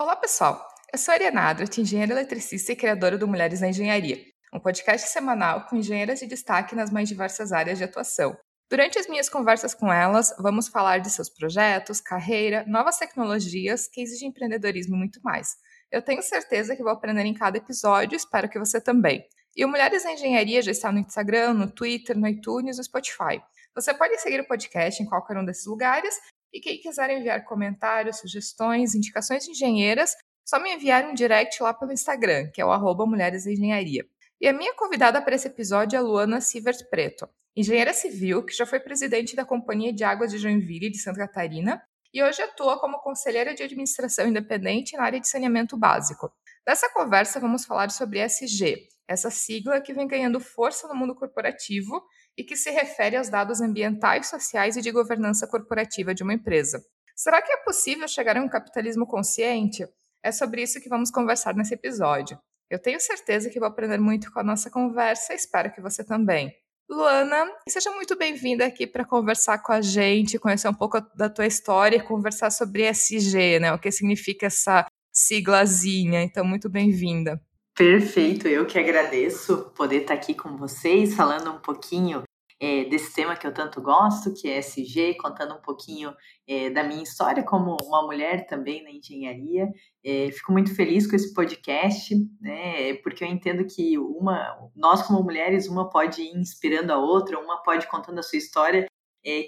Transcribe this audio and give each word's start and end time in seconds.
Olá, 0.00 0.14
pessoal. 0.14 0.64
Eu 0.92 0.96
sou 0.96 1.10
a 1.10 1.16
Ariana 1.16 1.48
Adrat, 1.48 1.76
engenheira 1.76 2.12
eletricista 2.12 2.70
e 2.70 2.76
criadora 2.76 3.18
do 3.18 3.26
Mulheres 3.26 3.60
na 3.60 3.70
Engenharia, 3.70 4.16
um 4.54 4.60
podcast 4.60 5.08
semanal 5.08 5.66
com 5.66 5.74
engenheiras 5.74 6.20
de 6.20 6.26
destaque 6.28 6.76
nas 6.76 6.92
mais 6.92 7.08
diversas 7.08 7.50
áreas 7.50 7.78
de 7.78 7.84
atuação. 7.84 8.36
Durante 8.70 8.96
as 8.96 9.08
minhas 9.08 9.28
conversas 9.28 9.74
com 9.74 9.92
elas, 9.92 10.32
vamos 10.38 10.68
falar 10.68 10.98
de 10.98 11.10
seus 11.10 11.28
projetos, 11.28 12.00
carreira, 12.00 12.64
novas 12.68 12.96
tecnologias, 12.96 13.88
cases 13.88 14.20
de 14.20 14.26
empreendedorismo 14.26 14.94
e 14.94 14.98
muito 14.98 15.18
mais. 15.20 15.56
Eu 15.90 16.00
tenho 16.00 16.22
certeza 16.22 16.76
que 16.76 16.82
vou 16.84 16.92
aprender 16.92 17.24
em 17.24 17.34
cada 17.34 17.58
episódio, 17.58 18.14
espero 18.14 18.48
que 18.48 18.56
você 18.56 18.80
também. 18.80 19.26
E 19.56 19.64
o 19.64 19.68
Mulheres 19.68 20.04
na 20.04 20.12
Engenharia 20.12 20.62
já 20.62 20.70
está 20.70 20.92
no 20.92 21.00
Instagram, 21.00 21.54
no 21.54 21.68
Twitter, 21.68 22.16
no 22.16 22.28
iTunes 22.28 22.76
e 22.76 22.78
no 22.78 22.84
Spotify. 22.84 23.42
Você 23.74 23.92
pode 23.92 24.16
seguir 24.20 24.38
o 24.38 24.46
podcast 24.46 25.02
em 25.02 25.06
qualquer 25.06 25.36
um 25.36 25.44
desses 25.44 25.66
lugares 25.66 26.14
e 26.52 26.60
quem 26.60 26.80
quiser 26.80 27.10
enviar 27.10 27.44
comentários, 27.44 28.18
sugestões, 28.18 28.94
indicações 28.94 29.44
de 29.44 29.50
engenheiras, 29.50 30.14
só 30.44 30.58
me 30.58 30.74
enviar 30.74 31.04
um 31.04 31.14
direct 31.14 31.62
lá 31.62 31.74
pelo 31.74 31.92
Instagram, 31.92 32.50
que 32.52 32.60
é 32.60 32.64
o 32.64 32.70
arroba 32.70 33.04
Mulheres 33.04 33.46
Engenharia. 33.46 34.06
E 34.40 34.48
a 34.48 34.52
minha 34.52 34.74
convidada 34.74 35.20
para 35.20 35.34
esse 35.34 35.48
episódio 35.48 35.96
é 35.96 36.00
Luana 36.00 36.40
Sivert 36.40 36.88
Preto, 36.88 37.28
engenheira 37.56 37.92
civil 37.92 38.44
que 38.44 38.54
já 38.54 38.64
foi 38.64 38.80
presidente 38.80 39.34
da 39.34 39.44
Companhia 39.44 39.92
de 39.92 40.04
Águas 40.04 40.30
de 40.30 40.38
Joinville 40.38 40.90
de 40.90 40.98
Santa 40.98 41.18
Catarina 41.18 41.82
e 42.14 42.22
hoje 42.22 42.40
atua 42.40 42.78
como 42.78 43.00
conselheira 43.00 43.54
de 43.54 43.62
administração 43.62 44.28
independente 44.28 44.96
na 44.96 45.04
área 45.04 45.20
de 45.20 45.28
saneamento 45.28 45.76
básico. 45.76 46.32
Nessa 46.66 46.88
conversa 46.90 47.40
vamos 47.40 47.64
falar 47.64 47.90
sobre 47.90 48.20
SG, 48.20 48.88
essa 49.08 49.30
sigla 49.30 49.80
que 49.80 49.92
vem 49.92 50.06
ganhando 50.06 50.38
força 50.38 50.86
no 50.86 50.94
mundo 50.94 51.14
corporativo 51.14 52.02
e 52.38 52.44
que 52.44 52.56
se 52.56 52.70
refere 52.70 53.16
aos 53.16 53.28
dados 53.28 53.60
ambientais, 53.60 54.28
sociais 54.28 54.76
e 54.76 54.80
de 54.80 54.92
governança 54.92 55.44
corporativa 55.48 56.14
de 56.14 56.22
uma 56.22 56.32
empresa. 56.32 56.80
Será 57.16 57.42
que 57.42 57.50
é 57.50 57.56
possível 57.64 58.06
chegar 58.06 58.36
a 58.36 58.40
um 58.40 58.48
capitalismo 58.48 59.04
consciente? 59.04 59.84
É 60.22 60.30
sobre 60.30 60.62
isso 60.62 60.80
que 60.80 60.88
vamos 60.88 61.10
conversar 61.10 61.52
nesse 61.56 61.74
episódio. 61.74 62.38
Eu 62.70 62.78
tenho 62.78 63.00
certeza 63.00 63.50
que 63.50 63.58
vou 63.58 63.66
aprender 63.66 63.98
muito 63.98 64.32
com 64.32 64.38
a 64.38 64.44
nossa 64.44 64.70
conversa 64.70 65.34
espero 65.34 65.72
que 65.72 65.80
você 65.80 66.04
também. 66.04 66.54
Luana, 66.88 67.50
seja 67.68 67.90
muito 67.90 68.16
bem-vinda 68.16 68.64
aqui 68.64 68.86
para 68.86 69.04
conversar 69.04 69.58
com 69.58 69.72
a 69.72 69.80
gente, 69.80 70.38
conhecer 70.38 70.68
um 70.68 70.74
pouco 70.74 71.00
da 71.16 71.28
tua 71.28 71.46
história 71.46 71.96
e 71.96 72.02
conversar 72.02 72.50
sobre 72.50 72.84
SG, 72.84 73.58
né? 73.58 73.72
O 73.72 73.78
que 73.78 73.90
significa 73.90 74.46
essa 74.46 74.86
siglazinha. 75.12 76.22
Então, 76.22 76.44
muito 76.44 76.68
bem-vinda. 76.70 77.40
Perfeito, 77.76 78.48
eu 78.48 78.66
que 78.66 78.78
agradeço 78.78 79.70
poder 79.76 80.02
estar 80.02 80.14
aqui 80.14 80.34
com 80.34 80.56
vocês, 80.56 81.14
falando 81.14 81.52
um 81.52 81.60
pouquinho 81.60 82.24
é, 82.60 82.84
desse 82.84 83.14
tema 83.14 83.36
que 83.36 83.46
eu 83.46 83.54
tanto 83.54 83.80
gosto, 83.80 84.34
que 84.34 84.48
é 84.48 84.58
SG, 84.58 85.14
contando 85.14 85.54
um 85.54 85.60
pouquinho 85.60 86.12
é, 86.46 86.70
da 86.70 86.82
minha 86.82 87.02
história 87.02 87.42
como 87.44 87.76
uma 87.84 88.02
mulher 88.02 88.46
também 88.46 88.82
na 88.82 88.90
engenharia. 88.90 89.68
É, 90.04 90.30
fico 90.32 90.52
muito 90.52 90.74
feliz 90.74 91.06
com 91.06 91.14
esse 91.14 91.32
podcast, 91.32 92.14
né, 92.40 92.94
porque 93.02 93.22
eu 93.22 93.28
entendo 93.28 93.64
que 93.64 93.98
uma, 93.98 94.56
nós 94.74 95.02
como 95.02 95.22
mulheres, 95.22 95.68
uma 95.68 95.88
pode 95.88 96.20
ir 96.22 96.36
inspirando 96.36 96.92
a 96.92 96.98
outra, 96.98 97.38
uma 97.38 97.62
pode 97.62 97.86
contando 97.86 98.18
a 98.18 98.22
sua 98.22 98.38
história, 98.38 98.86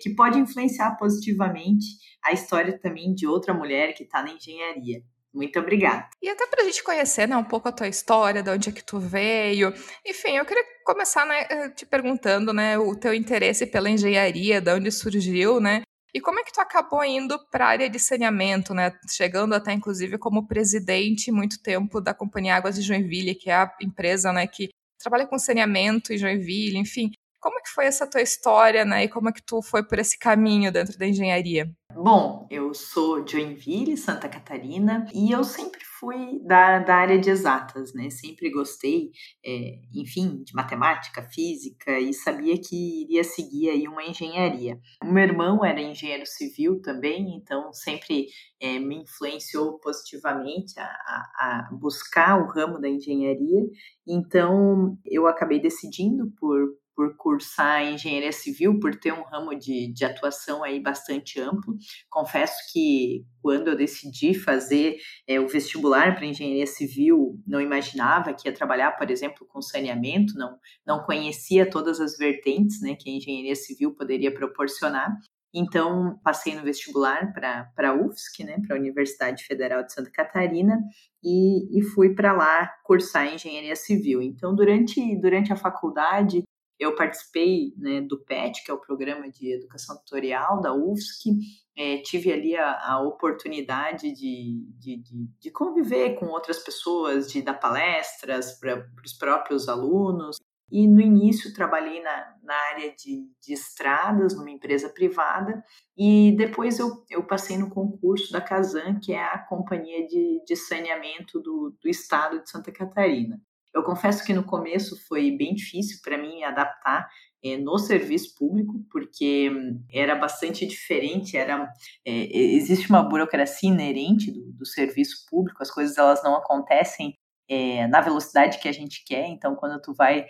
que 0.03 0.15
pode 0.15 0.39
influenciar 0.39 0.97
positivamente 0.99 1.87
a 2.23 2.33
história 2.33 2.79
também 2.79 3.15
de 3.15 3.27
outra 3.27 3.55
mulher 3.55 3.95
que 3.95 4.03
está 4.03 4.23
na 4.23 4.33
engenharia. 4.33 5.03
Muito 5.33 5.59
obrigada. 5.61 6.09
E 6.21 6.29
até 6.29 6.47
para 6.47 6.63
a 6.63 6.65
gente 6.65 6.83
conhecer 6.83 7.29
né, 7.29 7.37
um 7.37 7.45
pouco 7.45 7.69
a 7.69 7.73
tua 7.73 7.87
história, 7.87 8.43
de 8.43 8.51
onde 8.51 8.69
é 8.69 8.73
que 8.73 8.83
tu 8.83 8.99
veio. 8.99 9.73
Enfim, 10.05 10.37
eu 10.37 10.45
queria 10.45 10.65
começar 10.85 11.25
né, 11.25 11.47
eh, 11.49 11.69
te 11.71 11.87
perguntando 11.87 12.53
né, 12.53 12.77
o 12.77 12.97
teu 12.97 13.15
interesse 13.15 13.65
pela 13.67 13.89
engenharia, 13.89 14.61
de 14.61 14.73
onde 14.73 14.91
surgiu, 14.91 15.61
né? 15.61 15.83
E 16.13 16.21
como 16.21 16.41
é 16.41 16.43
que 16.43 16.53
tu 16.53 16.61
acabou 16.61 17.05
indo 17.05 17.39
para 17.51 17.67
a 17.67 17.69
área 17.69 17.89
de 17.89 17.99
saneamento, 18.01 18.75
né? 18.75 18.93
Chegando 19.09 19.55
até, 19.55 19.73
inclusive, 19.73 20.19
como 20.19 20.49
presidente 20.49 21.31
muito 21.31 21.63
tempo 21.63 22.01
da 22.01 22.13
Companhia 22.13 22.57
Águas 22.57 22.75
de 22.75 22.83
Joinville, 22.83 23.37
que 23.37 23.49
é 23.49 23.55
a 23.55 23.73
empresa 23.81 24.33
né, 24.33 24.47
que 24.49 24.71
trabalha 24.99 25.27
com 25.27 25.39
saneamento 25.39 26.13
em 26.13 26.19
Joinville, 26.19 26.79
enfim. 26.79 27.13
Como 27.41 27.59
é 27.59 27.63
que 27.63 27.71
foi 27.71 27.87
essa 27.87 28.07
tua 28.07 28.21
história, 28.21 28.85
né? 28.85 29.05
E 29.05 29.09
como 29.09 29.31
é 29.31 29.33
que 29.33 29.43
tu 29.43 29.63
foi 29.63 29.83
por 29.83 29.99
esse 29.99 30.19
caminho 30.19 30.71
dentro 30.71 30.99
da 30.99 31.07
engenharia? 31.07 31.71
Bom, 31.93 32.47
eu 32.51 32.73
sou 32.73 33.27
Joinville, 33.27 33.97
Santa 33.97 34.29
Catarina, 34.29 35.07
e 35.13 35.33
eu 35.33 35.43
sempre 35.43 35.81
fui 35.99 36.39
da, 36.45 36.79
da 36.79 36.95
área 36.95 37.19
de 37.19 37.29
exatas, 37.29 37.93
né? 37.93 38.09
Sempre 38.11 38.51
gostei, 38.51 39.11
é, 39.45 39.81
enfim, 39.95 40.43
de 40.45 40.55
matemática, 40.55 41.23
física, 41.23 41.99
e 41.99 42.15
sabia 42.15 42.57
que 42.61 43.03
iria 43.03 43.25
seguir 43.25 43.71
aí 43.71 43.89
uma 43.89 44.05
engenharia. 44.05 44.79
O 45.03 45.13
meu 45.13 45.25
irmão 45.25 45.65
era 45.65 45.81
engenheiro 45.81 46.25
civil 46.27 46.81
também, 46.81 47.37
então 47.37 47.73
sempre 47.73 48.27
é, 48.61 48.79
me 48.79 49.03
influenciou 49.03 49.79
positivamente 49.81 50.79
a, 50.79 50.85
a, 50.85 51.31
a 51.39 51.69
buscar 51.73 52.41
o 52.41 52.47
ramo 52.47 52.81
da 52.81 52.89
engenharia. 52.89 53.63
Então, 54.07 54.97
eu 55.05 55.27
acabei 55.27 55.61
decidindo 55.61 56.33
por 56.39 56.69
por 57.01 57.17
cursar 57.17 57.83
engenharia 57.83 58.31
civil, 58.31 58.79
por 58.79 58.95
ter 58.95 59.11
um 59.11 59.23
ramo 59.23 59.55
de, 59.55 59.91
de 59.91 60.05
atuação 60.05 60.63
aí 60.63 60.79
bastante 60.79 61.41
amplo. 61.41 61.75
Confesso 62.11 62.55
que 62.71 63.25
quando 63.41 63.69
eu 63.69 63.75
decidi 63.75 64.35
fazer 64.35 64.99
é, 65.27 65.41
o 65.41 65.49
vestibular 65.49 66.15
para 66.15 66.27
engenharia 66.27 66.67
civil, 66.67 67.41
não 67.47 67.59
imaginava 67.59 68.35
que 68.35 68.47
ia 68.47 68.55
trabalhar, 68.55 68.99
por 68.99 69.11
exemplo, 69.11 69.47
com 69.49 69.63
saneamento, 69.63 70.35
não, 70.37 70.59
não 70.87 71.03
conhecia 71.03 71.65
todas 71.65 72.01
as 72.01 72.19
vertentes 72.19 72.83
né, 72.83 72.95
que 72.95 73.09
a 73.09 73.15
engenharia 73.15 73.57
civil 73.57 73.95
poderia 73.95 74.31
proporcionar. 74.35 75.11
Então, 75.55 76.21
passei 76.23 76.55
no 76.55 76.63
vestibular 76.63 77.33
para 77.33 77.73
a 77.77 77.95
UFSC, 77.95 78.45
né, 78.45 78.59
para 78.67 78.77
a 78.77 78.79
Universidade 78.79 79.43
Federal 79.45 79.83
de 79.83 79.93
Santa 79.93 80.11
Catarina, 80.11 80.79
e, 81.25 81.79
e 81.79 81.83
fui 81.83 82.15
para 82.15 82.33
lá 82.33 82.71
cursar 82.85 83.27
engenharia 83.35 83.75
civil. 83.75 84.23
Então, 84.23 84.55
durante, 84.55 85.17
durante 85.17 85.53
a 85.53 85.57
faculdade, 85.57 86.45
eu 86.81 86.95
participei 86.95 87.75
né, 87.77 88.01
do 88.01 88.19
PET, 88.19 88.65
que 88.65 88.71
é 88.71 88.75
o 88.75 88.81
Programa 88.81 89.31
de 89.31 89.53
Educação 89.53 89.99
Tutorial 89.99 90.63
da 90.63 90.73
UFSC, 90.73 91.37
é, 91.77 91.99
tive 91.99 92.33
ali 92.33 92.57
a, 92.57 92.93
a 92.93 93.03
oportunidade 93.03 94.11
de, 94.13 94.67
de, 94.79 94.97
de, 94.97 95.29
de, 95.39 95.51
conviver 95.51 96.15
com 96.19 96.27
outras 96.27 96.59
pessoas, 96.59 97.31
de 97.31 97.43
dar 97.43 97.55
palestras 97.55 98.59
para 98.59 98.87
os 99.05 99.13
próprios 99.13 99.69
alunos. 99.69 100.37
E 100.73 100.87
no 100.87 101.01
início 101.01 101.53
trabalhei 101.53 102.01
na, 102.01 102.35
na 102.43 102.55
área 102.55 102.95
de, 102.95 103.29
de 103.43 103.53
estradas, 103.53 104.37
numa 104.37 104.51
empresa 104.51 104.89
privada, 104.89 105.63
e 105.99 106.35
depois 106.37 106.79
eu, 106.79 107.05
eu 107.11 107.27
passei 107.27 107.59
no 107.59 107.69
concurso 107.69 108.33
da 108.33 108.41
Casan, 108.41 109.01
que 109.01 109.13
é 109.13 109.23
a 109.23 109.39
companhia 109.39 110.07
de, 110.07 110.43
de 110.47 110.57
saneamento 110.57 111.41
do, 111.41 111.77
do 111.83 111.89
estado 111.89 112.41
de 112.41 112.49
Santa 112.49 112.71
Catarina. 112.71 113.41
Eu 113.75 113.83
confesso 113.83 114.25
que 114.25 114.33
no 114.33 114.45
começo 114.45 114.97
foi 115.07 115.31
bem 115.31 115.55
difícil 115.55 116.01
para 116.03 116.19
mim 116.19 116.37
me 116.37 116.45
adaptar 116.45 117.09
é, 117.43 117.57
no 117.57 117.79
serviço 117.79 118.35
público, 118.37 118.85
porque 118.91 119.51
era 119.91 120.15
bastante 120.15 120.67
diferente, 120.67 121.37
era 121.37 121.73
é, 122.05 122.37
existe 122.37 122.91
uma 122.91 123.03
burocracia 123.03 123.71
inerente 123.71 124.31
do, 124.31 124.53
do, 124.53 124.67
serviço 124.67 125.25
público, 125.31 125.63
as 125.63 125.71
coisas 125.71 125.97
elas 125.97 126.23
não 126.23 126.37
acontecem 126.37 127.17
é, 127.49 127.87
na 127.89 128.01
velocidade 128.01 128.59
que 128.61 128.69
a 128.69 128.73
gente 128.73 129.03
quer, 129.07 129.27
então 129.27 129.57
quando 129.57 129.81
tu 129.81 129.95
vai 129.95 130.27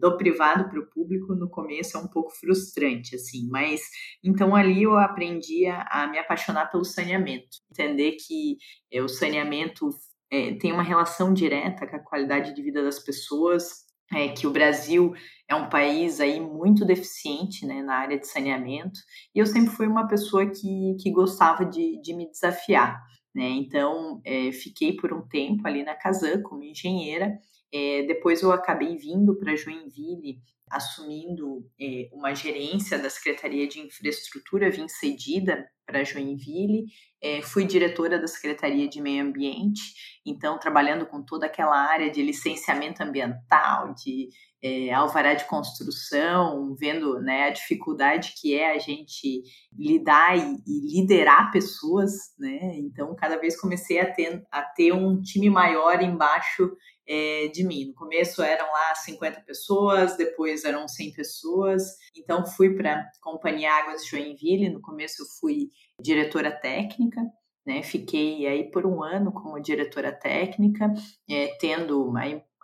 do 0.00 0.16
privado 0.16 0.68
para 0.68 0.80
o 0.80 0.88
público, 0.88 1.34
no 1.34 1.50
começo 1.50 1.96
é 1.96 2.00
um 2.00 2.08
pouco 2.08 2.30
frustrante, 2.30 3.14
assim, 3.14 3.46
mas 3.50 3.82
então 4.22 4.56
ali 4.56 4.84
eu 4.84 4.96
aprendi 4.96 5.66
a, 5.66 5.82
a 5.90 6.06
me 6.06 6.18
apaixonar 6.18 6.70
pelo 6.70 6.84
saneamento, 6.84 7.58
entender 7.70 8.12
que 8.12 8.56
o 9.02 9.08
saneamento 9.08 9.90
é, 10.34 10.54
tem 10.54 10.72
uma 10.72 10.82
relação 10.82 11.32
direta 11.32 11.86
com 11.86 11.94
a 11.94 12.00
qualidade 12.00 12.52
de 12.52 12.62
vida 12.62 12.82
das 12.82 12.98
pessoas, 12.98 13.84
é, 14.12 14.28
que 14.28 14.46
o 14.46 14.50
Brasil 14.50 15.14
é 15.48 15.54
um 15.54 15.68
país 15.68 16.20
aí 16.20 16.40
muito 16.40 16.84
deficiente 16.84 17.64
né, 17.64 17.82
na 17.82 17.94
área 17.96 18.18
de 18.18 18.26
saneamento, 18.26 18.98
e 19.34 19.38
eu 19.38 19.46
sempre 19.46 19.70
fui 19.70 19.86
uma 19.86 20.08
pessoa 20.08 20.44
que, 20.46 20.96
que 21.00 21.10
gostava 21.10 21.64
de, 21.64 22.00
de 22.02 22.14
me 22.14 22.28
desafiar. 22.28 23.00
Né? 23.34 23.48
Então, 23.48 24.20
é, 24.24 24.50
fiquei 24.52 24.96
por 24.96 25.12
um 25.12 25.22
tempo 25.22 25.66
ali 25.66 25.84
na 25.84 25.94
Casan 25.94 26.42
como 26.42 26.64
engenheira, 26.64 27.38
é, 27.74 28.04
depois 28.04 28.40
eu 28.40 28.52
acabei 28.52 28.96
vindo 28.96 29.36
para 29.36 29.56
Joinville, 29.56 30.38
assumindo 30.70 31.68
é, 31.80 32.08
uma 32.12 32.32
gerência 32.32 32.96
da 32.96 33.10
Secretaria 33.10 33.66
de 33.66 33.80
Infraestrutura, 33.80 34.70
vim 34.70 34.86
cedida 34.86 35.68
para 35.84 36.04
Joinville, 36.04 36.86
é, 37.20 37.42
fui 37.42 37.64
diretora 37.64 38.18
da 38.18 38.28
Secretaria 38.28 38.88
de 38.88 39.00
Meio 39.00 39.24
Ambiente, 39.24 39.82
então 40.24 40.58
trabalhando 40.58 41.04
com 41.04 41.22
toda 41.22 41.46
aquela 41.46 41.76
área 41.76 42.10
de 42.10 42.22
licenciamento 42.22 43.02
ambiental, 43.02 43.92
de 43.94 44.28
é, 44.62 44.94
alvará 44.94 45.34
de 45.34 45.44
construção, 45.44 46.74
vendo 46.78 47.20
né, 47.20 47.48
a 47.48 47.50
dificuldade 47.50 48.32
que 48.40 48.54
é 48.54 48.74
a 48.74 48.78
gente 48.78 49.42
lidar 49.76 50.38
e, 50.38 50.56
e, 50.66 51.00
liderar 51.00 51.52
pessoas, 51.52 52.12
né? 52.38 52.78
Então 52.78 53.14
cada 53.14 53.36
vez 53.36 53.60
comecei 53.60 54.00
a 54.00 54.10
ter, 54.10 54.42
a 54.50 54.62
ter 54.62 54.92
um 54.92 55.20
time 55.20 55.50
maior 55.50 56.00
embaixo 56.02 56.74
é, 57.06 57.48
de 57.48 57.64
mim. 57.64 57.86
No 57.86 57.94
começo 57.94 58.42
eram 58.42 58.66
lá 58.66 58.94
50 58.94 59.40
pessoas, 59.42 60.16
depois 60.16 60.64
eram 60.64 60.88
100 60.88 61.12
pessoas. 61.12 61.82
Então 62.16 62.46
fui 62.46 62.74
para 62.74 63.00
a 63.00 63.10
Companhia 63.20 63.72
Águas 63.72 64.04
de 64.04 64.10
Joinville. 64.10 64.70
No 64.70 64.80
começo 64.80 65.22
eu 65.22 65.26
fui 65.40 65.70
diretora 66.00 66.50
técnica. 66.50 67.20
né? 67.66 67.82
Fiquei 67.82 68.46
aí 68.46 68.70
por 68.70 68.86
um 68.86 69.02
ano 69.02 69.32
como 69.32 69.60
diretora 69.60 70.12
técnica, 70.12 70.92
é, 71.30 71.56
tendo 71.58 72.12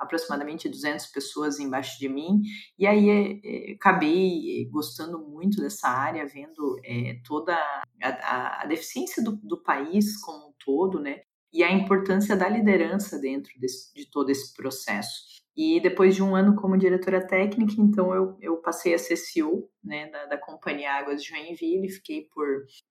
aproximadamente 0.00 0.68
200 0.68 1.06
pessoas 1.06 1.60
embaixo 1.60 1.98
de 1.98 2.08
mim, 2.08 2.40
e 2.78 2.86
aí 2.86 3.10
é, 3.10 3.40
é, 3.44 3.72
acabei 3.74 4.66
gostando 4.70 5.18
muito 5.18 5.60
dessa 5.60 5.88
área, 5.88 6.26
vendo 6.26 6.80
é, 6.82 7.20
toda 7.26 7.54
a, 7.54 8.08
a, 8.08 8.62
a 8.62 8.66
deficiência 8.66 9.22
do, 9.22 9.36
do, 9.42 9.62
país 9.62 10.18
como 10.22 10.48
um 10.48 10.52
todo, 10.64 10.98
né? 10.98 11.20
E 11.52 11.62
a 11.62 11.72
importância 11.72 12.36
da 12.36 12.48
liderança 12.48 13.18
dentro 13.18 13.52
desse, 13.58 13.92
de 13.94 14.08
todo 14.10 14.30
esse 14.30 14.54
processo. 14.54 15.40
E 15.56 15.80
depois 15.80 16.14
de 16.14 16.22
um 16.22 16.34
ano 16.34 16.54
como 16.54 16.78
diretora 16.78 17.26
técnica, 17.26 17.74
então 17.78 18.14
eu, 18.14 18.38
eu 18.40 18.56
passei 18.58 18.94
a 18.94 18.98
ser 18.98 19.16
CEO 19.16 19.68
né, 19.82 20.08
da, 20.08 20.26
da 20.26 20.38
Companhia 20.38 20.92
Águas 20.92 21.22
de 21.22 21.28
Joinville, 21.28 21.90
fiquei 21.90 22.28
por, 22.32 22.46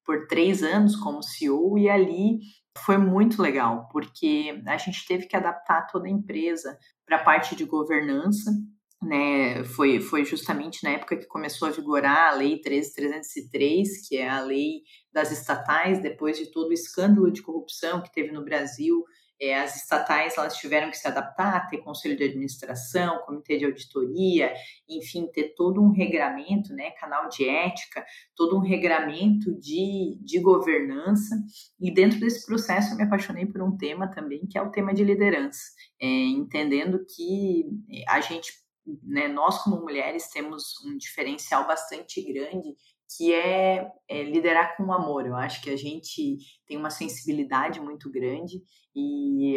por 0.05 0.27
três 0.27 0.61
anos 0.61 0.95
como 0.95 1.23
CEO, 1.23 1.77
e 1.77 1.89
ali 1.89 2.39
foi 2.77 2.97
muito 2.97 3.41
legal, 3.41 3.87
porque 3.91 4.61
a 4.67 4.77
gente 4.77 5.05
teve 5.07 5.25
que 5.25 5.35
adaptar 5.35 5.87
toda 5.87 6.07
a 6.07 6.11
empresa 6.11 6.77
para 7.05 7.17
a 7.17 7.23
parte 7.23 7.55
de 7.55 7.65
governança, 7.65 8.51
né, 9.01 9.63
foi, 9.63 9.99
foi 9.99 10.25
justamente 10.25 10.83
na 10.83 10.91
época 10.91 11.17
que 11.17 11.25
começou 11.25 11.67
a 11.67 11.71
vigorar 11.71 12.33
a 12.33 12.35
Lei 12.35 12.59
13303, 12.59 14.07
que 14.07 14.17
é 14.17 14.29
a 14.29 14.41
lei 14.41 14.81
das 15.11 15.31
estatais, 15.31 16.01
depois 16.01 16.37
de 16.37 16.51
todo 16.51 16.69
o 16.69 16.73
escândalo 16.73 17.31
de 17.31 17.41
corrupção 17.41 18.01
que 18.01 18.11
teve 18.11 18.31
no 18.31 18.43
Brasil, 18.43 19.03
é, 19.41 19.57
as 19.57 19.77
estatais 19.77 20.37
elas 20.37 20.57
tiveram 20.57 20.89
que 20.89 20.97
se 20.97 21.07
adaptar, 21.07 21.69
ter 21.69 21.77
conselho 21.77 22.17
de 22.17 22.25
administração, 22.25 23.21
comitê 23.25 23.57
de 23.57 23.65
auditoria, 23.65 24.53
enfim, 24.87 25.27
ter 25.27 25.53
todo 25.55 25.81
um 25.81 25.91
regramento, 25.91 26.73
né, 26.73 26.91
canal 26.91 27.29
de 27.29 27.47
ética, 27.47 28.05
todo 28.35 28.57
um 28.57 28.59
regramento 28.59 29.57
de, 29.57 30.19
de 30.21 30.39
governança. 30.39 31.35
E 31.79 31.93
dentro 31.93 32.19
desse 32.19 32.45
processo 32.45 32.91
eu 32.91 32.97
me 32.97 33.03
apaixonei 33.03 33.45
por 33.45 33.61
um 33.61 33.77
tema 33.77 34.11
também, 34.11 34.45
que 34.45 34.57
é 34.57 34.61
o 34.61 34.71
tema 34.71 34.93
de 34.93 35.05
liderança, 35.05 35.61
é, 36.01 36.05
entendendo 36.05 37.05
que 37.15 37.63
a 38.09 38.19
gente, 38.19 38.51
né, 39.03 39.27
nós 39.27 39.63
como 39.63 39.81
mulheres 39.81 40.29
temos 40.29 40.83
um 40.85 40.97
diferencial 40.97 41.67
bastante 41.67 42.21
grande 42.21 42.75
que 43.15 43.33
é, 43.33 43.91
é, 44.07 44.23
liderar 44.23 44.77
com 44.77 44.93
amor. 44.93 45.25
Eu 45.25 45.35
acho 45.35 45.61
que 45.61 45.69
a 45.69 45.77
gente 45.77 46.37
tem 46.67 46.77
uma 46.77 46.91
sensibilidade 46.91 47.79
muito 47.79 48.09
grande 48.09 48.61
e, 48.95 49.55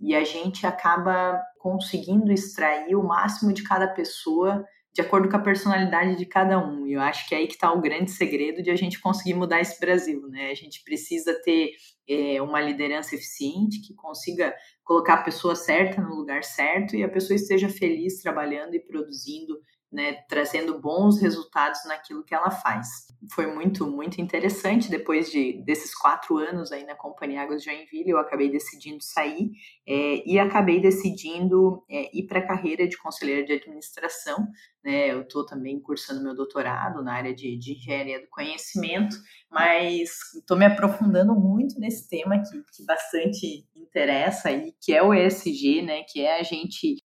e 0.00 0.14
a 0.14 0.24
gente 0.24 0.66
acaba 0.66 1.38
conseguindo 1.58 2.32
extrair 2.32 2.96
o 2.96 3.02
máximo 3.02 3.52
de 3.52 3.62
cada 3.62 3.88
pessoa 3.88 4.64
de 4.94 5.00
acordo 5.00 5.28
com 5.28 5.36
a 5.36 5.40
personalidade 5.40 6.16
de 6.16 6.24
cada 6.24 6.56
um. 6.56 6.86
E 6.86 6.92
eu 6.92 7.00
acho 7.00 7.28
que 7.28 7.34
é 7.34 7.38
aí 7.38 7.48
que 7.48 7.54
está 7.54 7.72
o 7.72 7.80
grande 7.80 8.12
segredo 8.12 8.62
de 8.62 8.70
a 8.70 8.76
gente 8.76 9.00
conseguir 9.00 9.34
mudar 9.34 9.60
esse 9.60 9.78
Brasil. 9.80 10.28
Né? 10.28 10.50
A 10.50 10.54
gente 10.54 10.84
precisa 10.84 11.34
ter 11.42 11.72
é, 12.08 12.40
uma 12.40 12.60
liderança 12.60 13.16
eficiente 13.16 13.80
que 13.80 13.92
consiga 13.92 14.54
colocar 14.84 15.14
a 15.14 15.22
pessoa 15.22 15.56
certa 15.56 16.00
no 16.00 16.14
lugar 16.14 16.44
certo 16.44 16.94
e 16.94 17.02
a 17.02 17.08
pessoa 17.08 17.34
esteja 17.34 17.68
feliz 17.68 18.22
trabalhando 18.22 18.76
e 18.76 18.80
produzindo 18.80 19.58
né, 19.94 20.14
trazendo 20.28 20.80
bons 20.80 21.20
resultados 21.20 21.84
naquilo 21.86 22.24
que 22.24 22.34
ela 22.34 22.50
faz. 22.50 23.06
Foi 23.32 23.46
muito, 23.46 23.86
muito 23.86 24.20
interessante. 24.20 24.90
Depois 24.90 25.30
de, 25.30 25.62
desses 25.64 25.94
quatro 25.94 26.36
anos 26.36 26.72
aí 26.72 26.84
na 26.84 26.96
Companhia 26.96 27.42
Águas 27.42 27.62
de 27.62 27.70
Joinville, 27.70 28.10
eu 28.10 28.18
acabei 28.18 28.50
decidindo 28.50 29.00
sair 29.00 29.52
é, 29.86 30.28
e 30.28 30.36
acabei 30.36 30.80
decidindo 30.80 31.84
é, 31.88 32.10
ir 32.12 32.26
para 32.26 32.40
a 32.40 32.46
carreira 32.46 32.88
de 32.88 32.98
conselheira 32.98 33.44
de 33.44 33.52
administração. 33.52 34.48
Né? 34.84 35.12
Eu 35.12 35.22
estou 35.22 35.46
também 35.46 35.80
cursando 35.80 36.24
meu 36.24 36.34
doutorado 36.34 37.00
na 37.00 37.14
área 37.14 37.32
de, 37.32 37.56
de 37.56 37.74
engenharia 37.74 38.20
do 38.20 38.28
conhecimento, 38.28 39.16
mas 39.48 40.34
estou 40.34 40.56
me 40.56 40.66
aprofundando 40.66 41.36
muito 41.36 41.78
nesse 41.78 42.08
tema 42.08 42.42
que, 42.42 42.62
que 42.76 42.84
bastante 42.84 43.64
interessa 43.76 44.48
aí, 44.48 44.74
que 44.80 44.92
é 44.92 45.00
o 45.00 45.14
ESG, 45.14 45.82
né? 45.82 46.02
que 46.02 46.20
é 46.20 46.40
a 46.40 46.42
gente 46.42 46.96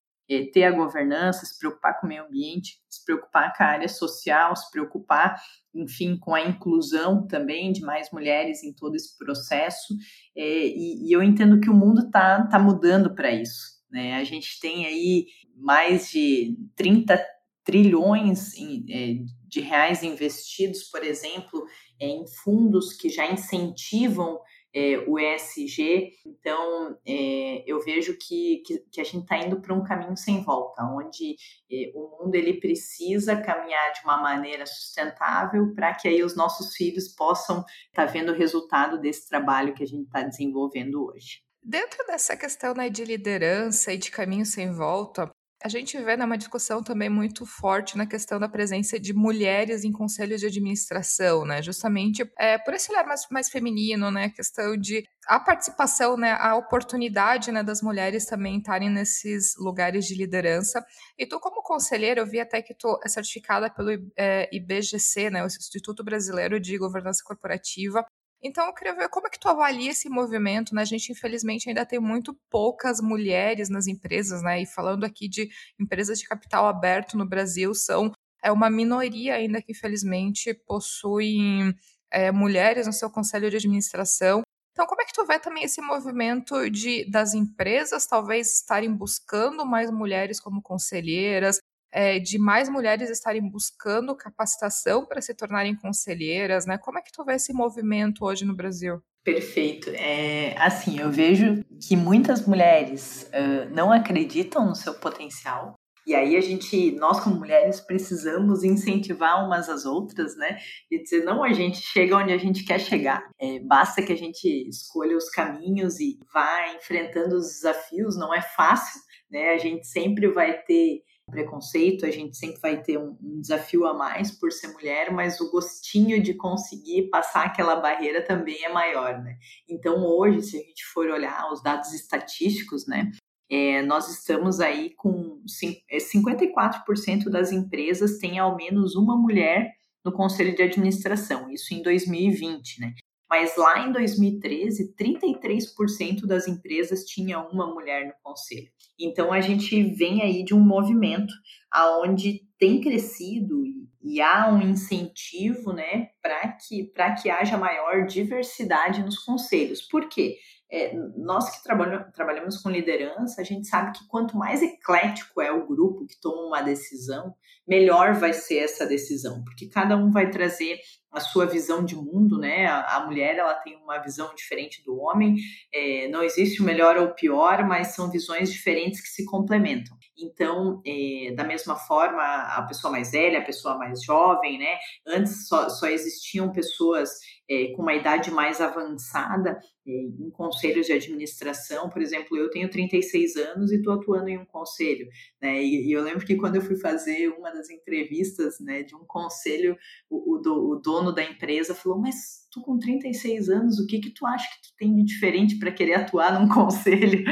ter 0.54 0.64
a 0.64 0.72
governança, 0.72 1.46
se 1.46 1.58
preocupar 1.58 2.00
com 2.00 2.06
o 2.06 2.10
meio 2.10 2.24
ambiente, 2.24 2.80
se 2.88 3.04
preocupar 3.04 3.56
com 3.56 3.64
a 3.64 3.68
área 3.68 3.88
social, 3.88 4.56
se 4.56 4.70
preocupar, 4.70 5.42
enfim, 5.74 6.18
com 6.18 6.36
a 6.36 6.42
inclusão 6.42 7.26
também 7.26 7.72
de 7.72 7.82
mais 7.82 8.12
mulheres 8.12 8.64
em 8.64 8.72
todo 8.74 8.96
esse 8.96 9.18
processo. 9.18 9.96
É, 10.36 10.68
e, 10.68 11.08
e, 11.08 11.12
eu 11.12 11.24
entendo 11.24 11.60
que 11.60 11.70
o 11.70 11.74
mundo 11.74 12.06
está 12.06 12.46
tá 12.48 12.60
mudando 12.60 13.16
para 13.16 13.32
isso. 13.32 13.80
Né? 13.90 14.16
A 14.16 14.24
gente 14.24 14.60
tem 14.60 14.86
aí 14.86 15.26
mais 15.56 16.12
de 16.12 16.56
30 16.76 17.20
trilhões 17.64 18.56
em, 18.56 18.86
é, 18.90 19.16
de 19.48 19.62
reais 19.62 20.04
investidos, 20.04 20.84
por 20.84 21.04
exemplo, 21.04 21.66
em 22.00 22.26
fundos 22.44 22.94
que 22.94 23.10
já 23.10 23.32
incentivam 23.32 24.40
é, 24.74 25.00
o 25.08 25.20
ESG. 25.20 26.12
Então, 26.26 26.98
é, 27.06 27.64
eu 27.66 27.80
vejo 27.82 28.18
que, 28.18 28.62
que, 28.66 28.80
que 28.92 29.02
a 29.02 29.04
gente 29.04 29.24
está 29.24 29.38
indo 29.38 29.60
para 29.62 29.74
um 29.74 29.84
caminho 29.84 30.16
sem 30.16 30.44
volta, 30.44 30.84
onde 30.84 31.36
é, 31.72 31.92
o 31.94 32.24
mundo 32.24 32.36
ele 32.36 32.60
precisa 32.60 33.36
caminhar 33.42 33.92
de 33.94 34.02
uma 34.04 34.22
maneira 34.22 34.66
sustentável 34.66 35.74
para 35.74 35.94
que 35.94 36.08
aí 36.08 36.24
os 36.24 36.36
nossos 36.36 36.76
filhos 36.76 37.08
possam 37.10 37.66
estar 37.88 38.06
tá 38.06 38.12
vendo 38.12 38.32
o 38.32 38.36
resultado 38.36 39.00
desse 39.00 39.28
trabalho 39.28 39.74
que 39.74 39.84
a 39.84 39.88
gente 39.88 40.06
está 40.06 40.22
desenvolvendo 40.22 41.06
hoje. 41.06 41.42
Dentro 41.62 42.06
dessa 42.08 42.38
questão 42.38 42.74
né, 42.74 42.90
de 42.90 43.04
liderança 43.04 43.94
e 43.94 43.98
de 43.98 44.10
caminho 44.10 44.46
sem 44.46 44.72
volta, 44.72 45.30
a 45.62 45.68
gente 45.68 45.98
vê 46.02 46.16
né, 46.16 46.24
uma 46.24 46.38
discussão 46.38 46.82
também 46.82 47.10
muito 47.10 47.46
forte 47.46 47.98
na 47.98 48.06
questão 48.06 48.40
da 48.40 48.48
presença 48.48 49.00
de 49.00 49.14
mulheres 49.14 49.84
em 49.84 49.92
conselhos 49.92 50.40
de 50.40 50.48
administração, 50.48 51.44
né? 51.44 51.62
Justamente 51.62 52.30
é, 52.38 52.58
por 52.58 52.74
esse 52.74 52.90
olhar 52.92 53.06
mais, 53.06 53.28
mais 53.30 53.50
feminino, 53.50 54.10
né? 54.10 54.26
A 54.26 54.30
questão 54.30 54.78
de 54.78 55.04
a 55.28 55.40
participação, 55.40 56.16
né? 56.16 56.32
A 56.40 56.56
oportunidade 56.56 57.52
né, 57.52 57.62
das 57.62 57.82
mulheres 57.82 58.26
também 58.26 58.58
estarem 58.58 58.90
nesses 58.90 59.56
lugares 59.58 60.06
de 60.06 60.16
liderança. 60.16 60.84
E 61.18 61.26
tu, 61.26 61.40
como 61.40 61.62
conselheira, 61.62 62.22
eu 62.22 62.26
vi 62.26 62.40
até 62.40 62.62
que 62.62 62.74
tu 62.74 62.98
é 63.04 63.10
certificada 63.10 63.70
pelo 63.70 63.92
é, 64.18 64.50
IBGC, 64.56 65.30
né? 65.30 65.44
O 65.44 65.48
Instituto 65.48 66.04
Brasileiro 66.04 66.60
de 66.60 66.78
Governança 66.78 67.22
Corporativa. 67.26 68.06
Então, 68.42 68.66
eu 68.68 68.74
queria 68.74 68.96
ver 68.96 69.10
como 69.10 69.28
é 69.28 69.30
que 69.30 69.40
tu 69.40 69.50
avalia 69.50 69.92
esse 69.92 70.08
movimento, 70.10 70.74
né? 70.74 70.82
A 70.82 70.86
gente, 70.86 71.12
infelizmente, 71.12 71.68
ainda 71.68 71.86
tem 71.86 72.00
muito 72.00 72.34
poucas 72.50 73.02
mulheres 73.02 73.70
nas 73.70 73.86
empresas, 73.88 74.42
né? 74.42 74.62
E 74.62 74.66
falando 74.66 75.04
aqui 75.04 75.28
de 75.28 75.50
empresas 75.80 76.20
de 76.20 76.28
capital 76.28 76.66
aberto 76.66 77.18
no 77.18 77.28
Brasil, 77.28 77.74
são 77.74 78.12
é 78.42 78.52
uma 78.52 78.70
minoria 78.70 79.36
ainda 79.36 79.62
que, 79.62 79.74
infelizmente, 79.74 80.54
possuem 80.54 81.76
é, 82.12 82.32
mulheres 82.32 82.88
no 82.88 82.94
seu 82.94 83.10
conselho 83.10 83.50
de 83.50 83.58
administração. 83.58 84.42
Então, 84.72 84.88
como 84.88 85.02
é 85.02 85.06
que 85.06 85.14
tu 85.14 85.26
vê 85.26 85.38
também 85.38 85.64
esse 85.64 85.82
movimento 85.82 86.70
de 86.70 87.04
das 87.10 87.34
empresas 87.34 88.08
talvez 88.08 88.56
estarem 88.56 88.94
buscando 88.94 89.66
mais 89.66 89.92
mulheres 89.92 90.40
como 90.40 90.62
conselheiras, 90.62 91.60
é, 91.92 92.20
de 92.20 92.38
mais 92.38 92.70
mulheres 92.70 93.10
estarem 93.10 93.48
buscando 93.50 94.16
capacitação 94.16 95.06
para 95.06 95.22
se 95.22 95.34
tornarem 95.34 95.76
conselheiras, 95.76 96.66
né? 96.66 96.78
Como 96.78 97.00
é 97.00 97.02
que 97.02 97.12
tu 97.12 97.24
vê 97.24 97.36
esse 97.36 97.54
movimento 97.54 98.26
hoje 98.26 98.46
no 98.46 98.56
Brasil? 98.56 99.02
Perfeito. 99.24 99.90
É, 99.92 100.56
assim, 100.58 101.00
eu 101.00 101.12
vejo 101.12 101.64
que 101.88 101.96
muitas 101.96 102.46
mulheres 102.48 103.30
uh, 103.34 103.74
não 103.74 103.92
acreditam 103.92 104.66
no 104.66 104.76
seu 104.76 104.94
potencial. 104.94 105.76
E 106.08 106.16
aí 106.16 106.36
a 106.36 106.42
gente, 106.42 106.92
nós 106.94 107.20
como 107.20 107.36
mulheres, 107.36 107.80
precisamos 107.82 108.64
incentivar 108.64 109.46
umas 109.46 109.70
às 109.70 109.86
outras, 109.86 110.36
né? 110.36 110.58
E 110.90 111.04
dizer, 111.04 111.24
não, 111.24 111.44
a 111.44 111.54
gente 111.54 111.78
chega 111.78 112.18
onde 112.18 112.34
a 112.34 112.38
gente 112.38 112.64
quer 112.64 112.80
chegar. 112.80 113.30
É, 113.40 113.60
basta 113.60 114.02
que 114.02 114.12
a 114.12 114.18
gente 114.18 114.48
escolha 114.68 115.16
os 115.16 115.30
caminhos 115.30 116.00
e 116.00 116.18
vá 116.34 116.74
enfrentando 116.74 117.36
os 117.36 117.48
desafios. 117.48 118.18
Não 118.18 118.34
é 118.34 118.42
fácil, 118.42 119.00
né? 119.30 119.50
A 119.50 119.58
gente 119.60 119.86
sempre 119.86 120.28
vai 120.30 120.58
ter 120.64 121.04
preconceito, 121.30 122.06
a 122.06 122.12
gente 122.12 122.38
sempre 122.38 122.60
vai 122.62 122.82
ter 122.82 122.98
um, 122.98 123.18
um, 123.22 123.40
desafio 123.40 123.86
a 123.86 123.94
mais 123.94 124.32
por 124.32 124.52
ser 124.52 124.70
mulher, 124.70 125.12
mas 125.12 125.40
o 125.40 125.52
gostinho 125.52 126.22
de 126.22 126.34
conseguir 126.34 127.10
passar 127.10 127.46
aquela 127.46 127.76
barreira 127.76 128.22
também 128.26 128.64
é 128.64 128.70
maior, 128.70 129.22
né? 129.22 129.38
Então 129.68 130.04
hoje, 130.06 130.42
se 130.42 130.58
a 130.58 130.62
gente 130.62 130.86
for 130.86 131.08
olhar 131.08 131.52
os 131.52 131.62
dados 131.62 131.94
estatísticos, 131.94 132.88
né, 132.88 133.12
é, 133.50 133.82
nós 133.82 134.10
estamos 134.10 134.60
aí 134.60 134.94
com 134.96 135.42
54% 135.46 137.28
é, 137.28 137.30
das 137.30 137.52
empresas 137.52 138.20
têm 138.20 138.38
ao 138.38 138.56
menos 138.56 138.96
uma 138.96 139.18
mulher 139.18 139.74
no 140.06 140.12
conselho 140.12 140.56
de 140.56 140.64
administração, 140.64 141.50
isso 141.50 141.74
em 141.74 141.82
2020, 141.82 142.80
né? 142.80 142.94
Mas 143.30 143.56
lá 143.56 143.86
em 143.88 143.92
2013, 143.92 144.96
33% 144.96 146.26
das 146.26 146.48
empresas 146.48 147.06
tinha 147.06 147.40
uma 147.40 147.68
mulher 147.68 148.08
no 148.08 148.14
conselho. 148.24 148.70
Então 149.00 149.32
a 149.32 149.40
gente 149.40 149.84
vem 149.94 150.24
aí 150.24 150.44
de 150.44 150.54
um 150.54 150.60
movimento 150.60 151.34
aonde 151.72 152.42
tem 152.58 152.82
crescido 152.82 153.64
e, 154.02 154.20
há 154.22 154.52
um 154.52 154.62
incentivo, 154.62 155.72
né, 155.72 156.10
para 156.22 156.54
que 156.54 156.86
para 156.86 157.14
que 157.14 157.30
haja 157.30 157.58
maior 157.58 158.06
diversidade 158.06 159.04
nos 159.04 159.20
conselhos. 159.20 159.82
Por 159.82 160.10
quê? 160.10 160.38
É, 160.72 160.94
nós 161.18 161.50
que 161.50 161.64
trabalhamos, 161.64 162.14
trabalhamos 162.14 162.58
com 162.58 162.70
liderança, 162.70 163.42
a 163.42 163.44
gente 163.44 163.68
sabe 163.68 163.98
que 163.98 164.08
quanto 164.08 164.38
mais 164.38 164.62
eclético 164.62 165.42
é 165.42 165.52
o 165.52 165.66
grupo 165.66 166.06
que 166.06 166.20
toma 166.20 166.48
uma 166.48 166.62
decisão, 166.62 167.34
melhor 167.68 168.14
vai 168.14 168.34
ser 168.34 168.60
essa 168.60 168.86
decisão, 168.86 169.44
porque 169.44 169.68
cada 169.68 169.98
um 169.98 170.12
vai 170.12 170.30
trazer 170.30 170.80
a 171.12 171.20
sua 171.20 171.46
visão 171.46 171.84
de 171.84 171.96
mundo, 171.96 172.38
né? 172.38 172.68
A, 172.68 173.04
mulher 173.06 173.36
ela 173.38 173.56
tem 173.56 173.76
uma 173.78 173.98
visão 173.98 174.34
diferente 174.36 174.84
do 174.84 175.00
homem. 175.00 175.38
É, 175.74 176.08
não 176.08 176.24
existe 176.24 176.62
o 176.62 176.66
melhor 176.66 176.98
ou 176.98 177.06
o 177.06 177.16
pior, 177.16 177.66
mas 177.66 177.96
são 177.96 178.12
visões 178.12 178.52
diferentes 178.52 179.02
que 179.02 179.10
se 179.10 179.26
complementam. 179.26 179.98
Então, 180.18 180.82
é, 180.86 181.34
da 181.34 181.44
mesma 181.44 181.76
forma, 181.76 182.22
a 182.22 182.62
pessoa 182.64 182.92
mais 182.92 183.12
velha, 183.12 183.40
a 183.40 183.46
pessoa 183.46 183.78
mais 183.78 184.04
jovem, 184.04 184.60
né? 184.60 184.78
Antes 185.08 185.48
só, 185.48 185.70
só 185.70 185.88
existiam 185.88 186.52
pessoas 186.52 187.10
é, 187.50 187.74
com 187.74 187.82
uma 187.82 187.96
idade 187.96 188.30
mais 188.30 188.62
avançada 188.62 189.60
é, 189.88 189.92
em 189.92 190.30
conselhos 190.30 190.86
de 190.86 190.94
administração. 190.94 191.90
Por 191.90 192.02
exemplo, 192.02 192.38
eu 192.38 192.50
tenho 192.52 192.70
36 192.70 193.36
anos 193.38 193.72
e 193.72 193.78
estou 193.78 193.94
atuando 193.94 194.30
em 194.30 194.38
um 194.38 194.46
conselho. 194.46 195.08
Né? 195.42 195.64
E, 195.64 195.88
e, 195.88 195.92
eu 195.92 196.04
lembro 196.04 196.26
que 196.26 196.36
quando 196.36 196.58
eu 196.58 196.62
fui 196.62 196.76
fazer 196.78 197.30
uma 197.30 197.52
das 197.52 197.70
entrevistas 197.70 198.60
né, 198.60 198.84
de 198.84 198.96
um 198.96 199.04
conselho, 199.08 199.76
o, 200.10 200.36
o, 200.36 200.74
o 200.74 200.76
dono 200.76 201.12
da 201.12 201.24
empresa 201.24 201.74
falou: 201.74 202.00
Mas 202.00 202.48
tu 202.52 202.62
com 202.62 202.78
36 202.78 203.50
anos, 203.50 203.80
o 203.80 203.88
que 203.88 204.00
que 204.00 204.12
tu 204.12 204.26
acha 204.28 204.48
que 204.48 204.70
tu 204.70 204.76
tem 204.78 204.96
de 204.96 205.04
diferente 205.04 205.58
para 205.58 205.72
querer 205.72 205.96
atuar 205.96 206.40
num 206.40 206.48
conselho? 206.54 207.24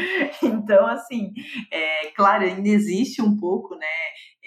Então, 0.42 0.88
assim, 0.88 1.32
é, 1.72 2.08
claro, 2.12 2.44
ainda 2.44 2.70
existe 2.70 3.22
um 3.22 3.38
pouco, 3.38 3.76
né, 3.76 3.86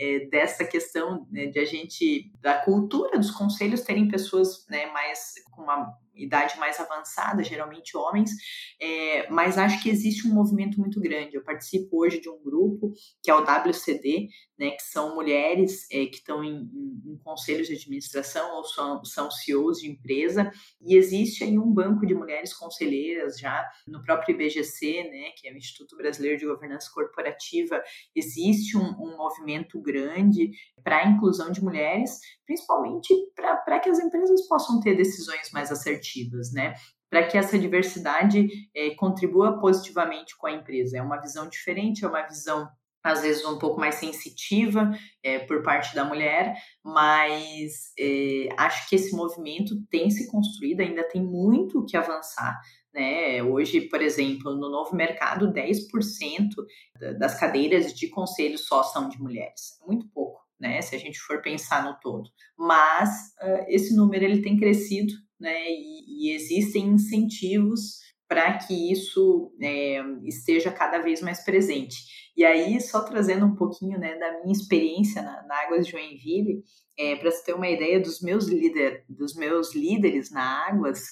é, 0.01 0.21
dessa 0.31 0.65
questão 0.65 1.27
né, 1.31 1.47
de 1.47 1.59
a 1.59 1.65
gente, 1.67 2.33
da 2.41 2.55
cultura 2.55 3.19
dos 3.19 3.31
conselhos 3.31 3.83
terem 3.83 4.09
pessoas, 4.09 4.67
né, 4.71 4.87
mais 4.87 5.35
com 5.51 5.63
uma 5.63 5.95
idade 6.15 6.59
mais 6.59 6.79
avançada, 6.79 7.43
geralmente 7.43 7.97
homens, 7.97 8.31
é, 8.81 9.29
mas 9.31 9.59
acho 9.59 9.83
que 9.83 9.91
existe 9.91 10.27
um 10.27 10.35
movimento 10.35 10.79
muito 10.79 11.01
grande. 11.01 11.37
Eu 11.37 11.45
participo 11.45 12.03
hoje 12.03 12.21
de 12.21 12.29
um 12.29 12.43
grupo 12.43 12.93
que 13.23 13.31
é 13.31 13.35
o 13.35 13.43
WCD, 13.43 14.29
né, 14.59 14.73
que 14.73 14.83
são 14.83 15.15
mulheres 15.15 15.87
é, 15.91 16.05
que 16.05 16.17
estão 16.17 16.45
em, 16.45 16.55
em, 16.55 17.13
em, 17.13 17.19
conselhos 17.25 17.67
de 17.67 17.75
administração 17.75 18.57
ou 18.57 18.65
são, 18.65 19.03
são 19.05 19.31
CEOs 19.31 19.79
de 19.79 19.91
empresa, 19.91 20.51
e 20.83 20.97
existe 20.97 21.43
aí 21.43 21.59
um 21.59 21.73
banco 21.73 22.07
de 22.07 22.15
mulheres 22.15 22.53
conselheiras 22.53 23.39
já 23.39 23.67
no 23.87 24.03
próprio 24.03 24.35
IBGC, 24.35 25.05
né, 25.05 25.31
que 25.37 25.49
é 25.49 25.53
o 25.53 25.57
Instituto 25.57 25.97
Brasileiro 25.97 26.39
de 26.39 26.47
Governança 26.47 26.91
Corporativa, 26.93 27.83
existe 28.15 28.77
um, 28.77 28.91
um 29.01 29.17
movimento 29.17 29.81
grande 29.81 30.51
para 30.85 30.99
a 30.99 31.07
inclusão 31.07 31.51
de 31.51 31.63
mulheres, 31.63 32.19
principalmente 32.45 33.15
para 33.35 33.81
que 33.81 33.89
as 33.89 33.99
empresas 33.99 34.47
possam 34.47 34.81
ter 34.81 34.95
decisões 34.95 35.51
mais 35.53 35.73
assertivas, 35.73 36.10
né? 36.53 36.75
Para 37.09 37.27
que 37.27 37.37
essa 37.37 37.59
diversidade 37.59 38.49
é, 38.75 38.91
contribua 38.91 39.59
positivamente 39.59 40.37
com 40.37 40.47
a 40.47 40.53
empresa. 40.53 40.99
É 40.99 41.03
uma 41.03 41.21
visão 41.21 41.49
diferente, 41.49 42.05
é 42.05 42.09
uma 42.09 42.23
visão 42.23 42.69
às 43.03 43.23
vezes 43.23 43.45
um 43.47 43.59
pouco 43.59 43.81
mais 43.81 43.95
sensitiva 43.95 44.93
é, 45.23 45.39
por 45.39 45.63
parte 45.63 45.95
da 45.95 46.05
mulher, 46.05 46.55
mas 46.85 47.93
é, 47.99 48.49
acho 48.59 48.89
que 48.89 48.97
esse 48.97 49.17
movimento 49.17 49.75
tem 49.91 50.11
se 50.11 50.31
construído, 50.31 50.81
ainda 50.81 51.03
tem 51.09 51.23
muito 51.23 51.85
que 51.87 51.97
avançar. 51.97 52.61
Né? 52.93 53.43
Hoje, 53.43 53.83
por 53.83 54.03
exemplo, 54.03 54.55
no 54.55 54.69
novo 54.69 54.95
mercado, 54.95 55.51
10% 55.51 56.49
das 57.19 57.39
cadeiras 57.41 57.95
de 57.95 58.09
conselho 58.09 58.59
só 58.59 58.83
são 58.83 59.09
de 59.09 59.19
mulheres. 59.19 59.81
É 59.83 59.87
muito 59.87 60.07
pouco 60.09 60.41
né? 60.61 60.83
Se 60.83 60.95
a 60.95 60.99
gente 60.99 61.19
for 61.19 61.41
pensar 61.41 61.83
no 61.83 61.99
todo. 61.99 62.29
Mas 62.57 63.09
uh, 63.43 63.65
esse 63.69 63.97
número 63.97 64.25
ele 64.25 64.43
tem 64.43 64.59
crescido, 64.59 65.13
né? 65.41 65.71
E, 65.71 66.29
e 66.29 66.35
existem 66.35 66.87
incentivos 66.89 67.99
para 68.29 68.59
que 68.59 68.93
isso 68.93 69.53
é, 69.61 70.01
esteja 70.25 70.71
cada 70.71 70.99
vez 70.99 71.21
mais 71.21 71.45
presente. 71.45 71.97
E 72.37 72.45
aí, 72.45 72.81
só 72.81 73.03
trazendo 73.03 73.45
um 73.45 73.57
pouquinho 73.57 73.99
né, 73.99 74.17
da 74.17 74.41
minha 74.41 74.53
experiência 74.53 75.21
na, 75.21 75.43
na 75.43 75.63
Águas 75.63 75.85
de 75.85 75.93
Joinville, 75.93 76.63
é, 76.97 77.17
para 77.17 77.31
você 77.31 77.45
ter 77.45 77.55
uma 77.55 77.69
ideia 77.69 77.99
dos 78.01 78.21
meus, 78.21 78.47
líder, 78.47 79.05
dos 79.09 79.35
meus 79.35 79.75
líderes 79.75 80.31
na 80.31 80.69
Águas, 80.69 81.07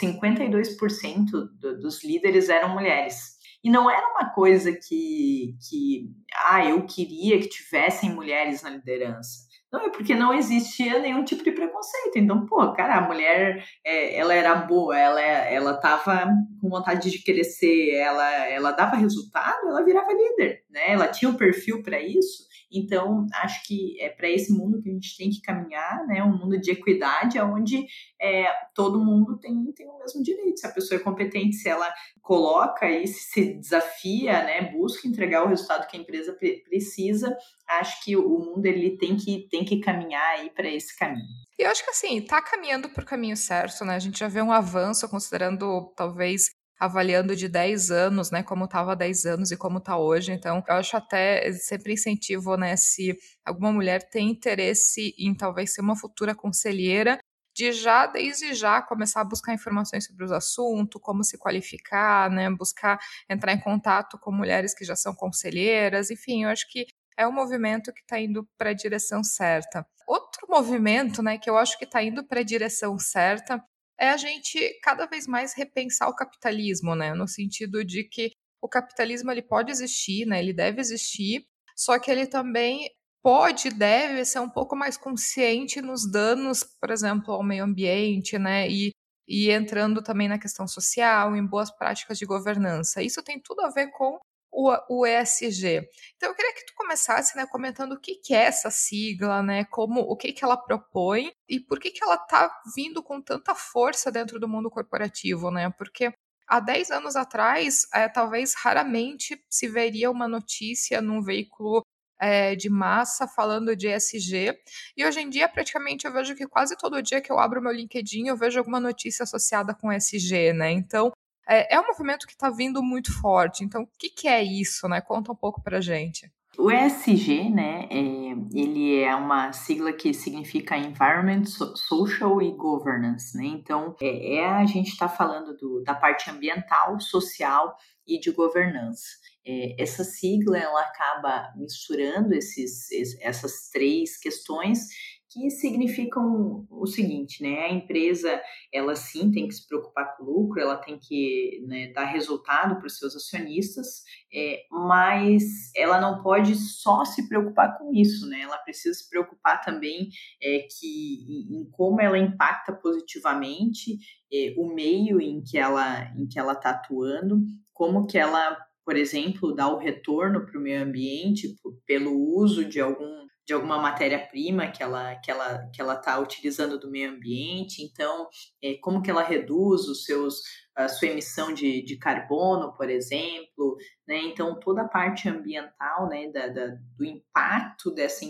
52% 0.00 1.30
do, 1.58 1.80
dos 1.80 2.04
líderes 2.04 2.48
eram 2.48 2.68
mulheres. 2.68 3.32
E 3.64 3.70
não 3.70 3.90
era 3.90 4.06
uma 4.08 4.30
coisa 4.32 4.72
que, 4.72 5.56
que 5.68 6.10
ah, 6.48 6.64
eu 6.64 6.84
queria 6.86 7.40
que 7.40 7.48
tivessem 7.48 8.14
mulheres 8.14 8.62
na 8.62 8.70
liderança. 8.70 9.51
Não, 9.72 9.86
é 9.86 9.88
porque 9.88 10.14
não 10.14 10.34
existia 10.34 10.98
nenhum 10.98 11.24
tipo 11.24 11.42
de 11.42 11.50
preconceito. 11.50 12.16
Então, 12.16 12.44
pô, 12.44 12.72
cara, 12.74 12.96
a 12.96 13.00
mulher, 13.00 13.64
é, 13.82 14.18
ela 14.18 14.34
era 14.34 14.54
boa, 14.54 14.98
ela, 14.98 15.20
ela 15.20 15.74
tava 15.80 16.28
com 16.60 16.68
vontade 16.68 17.10
de 17.10 17.22
crescer, 17.24 17.94
ela, 17.94 18.30
ela 18.48 18.72
dava 18.72 18.96
resultado, 18.96 19.66
ela 19.68 19.82
virava 19.82 20.12
líder, 20.12 20.61
né? 20.72 20.92
Ela 20.92 21.08
tinha 21.08 21.30
o 21.30 21.34
um 21.34 21.36
perfil 21.36 21.82
para 21.82 22.00
isso. 22.00 22.50
Então, 22.72 23.26
acho 23.34 23.62
que 23.64 24.00
é 24.00 24.08
para 24.08 24.30
esse 24.30 24.50
mundo 24.50 24.80
que 24.80 24.88
a 24.88 24.92
gente 24.92 25.16
tem 25.16 25.28
que 25.28 25.42
caminhar, 25.42 26.06
né? 26.06 26.24
Um 26.24 26.38
mundo 26.38 26.58
de 26.58 26.70
equidade, 26.70 27.38
onde 27.38 27.86
é, 28.20 28.46
todo 28.74 29.04
mundo 29.04 29.38
tem, 29.38 29.54
tem 29.72 29.86
o 29.86 29.98
mesmo 29.98 30.22
direito. 30.22 30.58
Se 30.58 30.66
a 30.66 30.72
pessoa 30.72 30.98
é 30.98 31.04
competente, 31.04 31.56
se 31.56 31.68
ela 31.68 31.92
coloca 32.22 32.90
e 32.90 33.06
se 33.06 33.54
desafia, 33.54 34.42
né? 34.44 34.72
Busca 34.72 35.06
entregar 35.06 35.44
o 35.44 35.48
resultado 35.48 35.86
que 35.86 35.96
a 35.96 36.00
empresa 36.00 36.36
precisa, 36.64 37.36
acho 37.68 38.02
que 38.02 38.16
o 38.16 38.38
mundo 38.38 38.64
ele 38.64 38.96
tem 38.96 39.16
que, 39.16 39.46
tem 39.50 39.64
que 39.64 39.80
caminhar 39.80 40.38
aí 40.38 40.48
para 40.50 40.68
esse 40.68 40.96
caminho. 40.96 41.26
E 41.58 41.62
eu 41.62 41.70
acho 41.70 41.84
que 41.84 41.90
assim, 41.90 42.22
tá 42.22 42.40
caminhando 42.40 42.88
para 42.88 43.02
o 43.02 43.06
caminho 43.06 43.36
certo, 43.36 43.84
né? 43.84 43.94
A 43.94 43.98
gente 43.98 44.18
já 44.18 44.28
vê 44.28 44.40
um 44.40 44.52
avanço, 44.52 45.08
considerando 45.08 45.92
talvez 45.94 46.46
avaliando 46.82 47.36
de 47.36 47.48
10 47.48 47.92
anos, 47.92 48.32
né, 48.32 48.42
como 48.42 48.64
estava 48.64 48.90
há 48.90 48.94
10 48.96 49.24
anos 49.24 49.52
e 49.52 49.56
como 49.56 49.78
está 49.78 49.96
hoje. 49.96 50.32
Então, 50.32 50.64
eu 50.68 50.74
acho 50.74 50.96
até 50.96 51.52
sempre 51.52 51.92
incentivo, 51.92 52.56
né, 52.56 52.76
se 52.76 53.16
alguma 53.44 53.70
mulher 53.72 54.02
tem 54.10 54.30
interesse 54.30 55.14
em 55.16 55.32
talvez 55.32 55.72
ser 55.72 55.80
uma 55.80 55.94
futura 55.94 56.34
conselheira, 56.34 57.20
de 57.54 57.70
já, 57.70 58.06
desde 58.06 58.52
já, 58.52 58.82
começar 58.82 59.20
a 59.20 59.24
buscar 59.24 59.54
informações 59.54 60.06
sobre 60.06 60.24
os 60.24 60.32
assuntos, 60.32 61.00
como 61.00 61.22
se 61.22 61.38
qualificar, 61.38 62.28
né, 62.28 62.50
buscar 62.50 62.98
entrar 63.30 63.52
em 63.52 63.60
contato 63.60 64.18
com 64.18 64.32
mulheres 64.32 64.74
que 64.74 64.84
já 64.84 64.96
são 64.96 65.14
conselheiras, 65.14 66.10
enfim, 66.10 66.44
eu 66.44 66.50
acho 66.50 66.68
que 66.68 66.86
é 67.16 67.28
um 67.28 67.32
movimento 67.32 67.92
que 67.92 68.00
está 68.00 68.18
indo 68.18 68.44
para 68.58 68.70
a 68.70 68.74
direção 68.74 69.22
certa. 69.22 69.86
Outro 70.04 70.48
movimento, 70.48 71.22
né, 71.22 71.38
que 71.38 71.48
eu 71.48 71.56
acho 71.56 71.78
que 71.78 71.84
está 71.84 72.02
indo 72.02 72.26
para 72.26 72.40
a 72.40 72.44
direção 72.44 72.98
certa 72.98 73.62
é 74.02 74.10
a 74.10 74.16
gente 74.16 74.80
cada 74.82 75.06
vez 75.06 75.28
mais 75.28 75.54
repensar 75.54 76.08
o 76.08 76.16
capitalismo, 76.16 76.96
né? 76.96 77.14
No 77.14 77.28
sentido 77.28 77.84
de 77.84 78.02
que 78.02 78.32
o 78.60 78.68
capitalismo 78.68 79.30
ele 79.30 79.42
pode 79.42 79.70
existir, 79.70 80.26
né? 80.26 80.40
Ele 80.40 80.52
deve 80.52 80.80
existir, 80.80 81.46
só 81.76 81.96
que 82.00 82.10
ele 82.10 82.26
também 82.26 82.90
pode, 83.22 83.70
deve 83.70 84.24
ser 84.24 84.40
um 84.40 84.50
pouco 84.50 84.74
mais 84.74 84.96
consciente 84.96 85.80
nos 85.80 86.10
danos, 86.10 86.64
por 86.80 86.90
exemplo, 86.90 87.32
ao 87.32 87.44
meio 87.44 87.62
ambiente, 87.62 88.36
né? 88.40 88.68
E, 88.68 88.90
e 89.28 89.50
entrando 89.52 90.02
também 90.02 90.28
na 90.28 90.38
questão 90.38 90.66
social, 90.66 91.36
em 91.36 91.46
boas 91.46 91.70
práticas 91.70 92.18
de 92.18 92.26
governança. 92.26 93.00
Isso 93.00 93.22
tem 93.22 93.40
tudo 93.40 93.60
a 93.60 93.70
ver 93.70 93.92
com 93.92 94.18
o, 94.52 94.70
o 94.88 95.06
ESG. 95.06 95.88
Então 96.16 96.28
eu 96.28 96.34
queria 96.34 96.54
que 96.54 96.66
tu 96.66 96.74
começasse, 96.76 97.36
né, 97.36 97.46
comentando 97.46 97.92
o 97.92 98.00
que, 98.00 98.16
que 98.16 98.34
é 98.34 98.44
essa 98.44 98.70
sigla, 98.70 99.42
né, 99.42 99.64
como 99.64 100.00
o 100.00 100.16
que, 100.16 100.32
que 100.32 100.44
ela 100.44 100.56
propõe 100.56 101.32
e 101.48 101.58
por 101.58 101.80
que, 101.80 101.90
que 101.90 102.04
ela 102.04 102.16
está 102.16 102.54
vindo 102.76 103.02
com 103.02 103.20
tanta 103.20 103.54
força 103.54 104.12
dentro 104.12 104.38
do 104.38 104.48
mundo 104.48 104.70
corporativo, 104.70 105.50
né? 105.50 105.70
Porque 105.70 106.12
há 106.46 106.60
10 106.60 106.90
anos 106.90 107.16
atrás, 107.16 107.86
é, 107.94 108.08
talvez 108.08 108.54
raramente 108.54 109.42
se 109.48 109.68
veria 109.68 110.10
uma 110.10 110.28
notícia 110.28 111.00
num 111.00 111.22
veículo 111.22 111.82
é, 112.20 112.54
de 112.54 112.70
massa 112.70 113.26
falando 113.26 113.74
de 113.74 113.88
ESG. 113.88 114.56
E 114.96 115.04
hoje 115.04 115.20
em 115.20 115.28
dia, 115.28 115.48
praticamente, 115.48 116.06
eu 116.06 116.12
vejo 116.12 116.36
que 116.36 116.46
quase 116.46 116.76
todo 116.76 117.02
dia 117.02 117.20
que 117.20 117.32
eu 117.32 117.38
abro 117.38 117.60
meu 117.60 117.72
LinkedIn, 117.72 118.28
eu 118.28 118.36
vejo 118.36 118.58
alguma 118.58 118.78
notícia 118.78 119.24
associada 119.24 119.74
com 119.74 119.92
ESG, 119.92 120.52
né? 120.52 120.70
Então, 120.70 121.10
é, 121.48 121.74
é 121.74 121.80
um 121.80 121.86
movimento 121.86 122.26
que 122.26 122.32
está 122.32 122.50
vindo 122.50 122.82
muito 122.82 123.12
forte. 123.20 123.64
Então, 123.64 123.82
o 123.82 123.88
que, 123.98 124.08
que 124.08 124.28
é 124.28 124.42
isso, 124.42 124.88
né? 124.88 125.00
Conta 125.00 125.32
um 125.32 125.36
pouco 125.36 125.62
para 125.62 125.80
gente. 125.80 126.30
O 126.58 126.70
ESG, 126.70 127.48
né, 127.48 127.88
é, 127.90 128.32
ele 128.54 129.00
é 129.00 129.14
uma 129.16 129.54
sigla 129.54 129.90
que 129.90 130.12
significa 130.12 130.76
Environment, 130.76 131.44
Social 131.46 132.42
e 132.42 132.50
Governance, 132.52 133.34
né? 133.34 133.46
Então, 133.46 133.96
é, 134.00 134.34
é 134.34 134.46
a 134.46 134.66
gente 134.66 134.88
está 134.88 135.08
falando 135.08 135.56
do, 135.56 135.82
da 135.82 135.94
parte 135.94 136.28
ambiental, 136.28 137.00
social 137.00 137.74
e 138.06 138.20
de 138.20 138.30
governança. 138.32 139.06
É, 139.46 139.82
essa 139.82 140.04
sigla 140.04 140.58
ela 140.58 140.82
acaba 140.82 141.52
misturando 141.56 142.34
esses, 142.34 142.88
essas 143.20 143.70
três 143.70 144.18
questões 144.18 144.88
que 145.32 145.50
significam 145.50 146.66
o 146.70 146.86
seguinte, 146.86 147.42
né? 147.42 147.64
A 147.64 147.72
empresa, 147.72 148.40
ela 148.72 148.94
sim 148.94 149.30
tem 149.30 149.48
que 149.48 149.54
se 149.54 149.66
preocupar 149.66 150.16
com 150.16 150.24
o 150.24 150.30
lucro, 150.30 150.60
ela 150.60 150.76
tem 150.76 150.98
que 150.98 151.64
né, 151.66 151.92
dar 151.92 152.04
resultado 152.04 152.76
para 152.76 152.86
os 152.86 152.98
seus 152.98 153.16
acionistas, 153.16 154.02
é, 154.32 154.64
mas 154.70 155.42
ela 155.74 156.00
não 156.00 156.22
pode 156.22 156.54
só 156.54 157.04
se 157.04 157.28
preocupar 157.28 157.78
com 157.78 157.94
isso, 157.94 158.28
né? 158.28 158.40
Ela 158.42 158.58
precisa 158.58 158.98
se 158.98 159.08
preocupar 159.08 159.64
também 159.64 160.08
é, 160.42 160.66
que, 160.70 161.24
em, 161.28 161.60
em 161.60 161.70
como 161.70 162.00
ela 162.00 162.18
impacta 162.18 162.72
positivamente 162.72 163.98
é, 164.32 164.54
o 164.58 164.74
meio 164.74 165.20
em 165.20 165.42
que 165.42 165.56
ela 165.56 166.12
em 166.16 166.26
que 166.26 166.38
ela 166.38 166.52
está 166.52 166.70
atuando, 166.70 167.40
como 167.72 168.06
que 168.06 168.18
ela 168.18 168.56
por 168.84 168.96
exemplo, 168.96 169.54
dá 169.54 169.68
o 169.68 169.78
retorno 169.78 170.44
para 170.44 170.58
o 170.58 170.62
meio 170.62 170.82
ambiente 170.82 171.54
pelo 171.86 172.12
uso 172.36 172.64
de 172.64 172.80
algum 172.80 173.22
de 173.46 173.52
alguma 173.52 173.78
matéria-prima 173.78 174.68
que 174.68 174.82
ela 174.82 175.16
que 175.16 175.30
ela 175.30 175.68
que 175.72 175.80
ela 175.80 175.94
está 175.94 176.18
utilizando 176.18 176.78
do 176.78 176.90
meio 176.90 177.10
ambiente. 177.10 177.82
Então, 177.82 178.28
é, 178.62 178.74
como 178.74 179.02
que 179.02 179.10
ela 179.10 179.22
reduz 179.22 179.88
os 179.88 180.04
seus 180.04 180.42
a 180.74 180.88
sua 180.88 181.08
emissão 181.08 181.52
de, 181.52 181.82
de 181.82 181.96
carbono, 181.96 182.72
por 182.72 182.88
exemplo, 182.88 183.76
né? 184.08 184.22
Então 184.22 184.58
toda 184.58 184.82
a 184.82 184.88
parte 184.88 185.28
ambiental, 185.28 186.08
né, 186.08 186.30
da, 186.30 186.48
da, 186.48 186.66
do 186.96 187.04
impacto 187.04 187.90
dessa, 187.90 188.24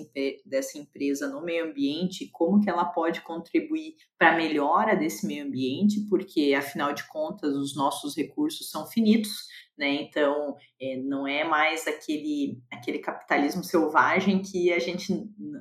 dessa 0.44 0.76
empresa 0.76 1.28
no 1.28 1.44
meio 1.44 1.66
ambiente, 1.66 2.28
como 2.32 2.60
que 2.60 2.68
ela 2.68 2.84
pode 2.84 3.20
contribuir 3.20 3.94
para 4.18 4.32
a 4.32 4.36
melhora 4.36 4.96
desse 4.96 5.24
meio 5.24 5.46
ambiente, 5.46 6.04
porque 6.08 6.52
afinal 6.54 6.92
de 6.92 7.06
contas 7.06 7.54
os 7.54 7.76
nossos 7.76 8.16
recursos 8.16 8.68
são 8.70 8.86
finitos 8.88 9.46
né? 9.82 9.94
Então, 9.94 10.56
é, 10.80 10.96
não 10.98 11.26
é 11.26 11.42
mais 11.42 11.88
aquele, 11.88 12.62
aquele 12.72 13.00
capitalismo 13.00 13.64
selvagem 13.64 14.40
que 14.40 14.72
a 14.72 14.78
gente 14.78 15.12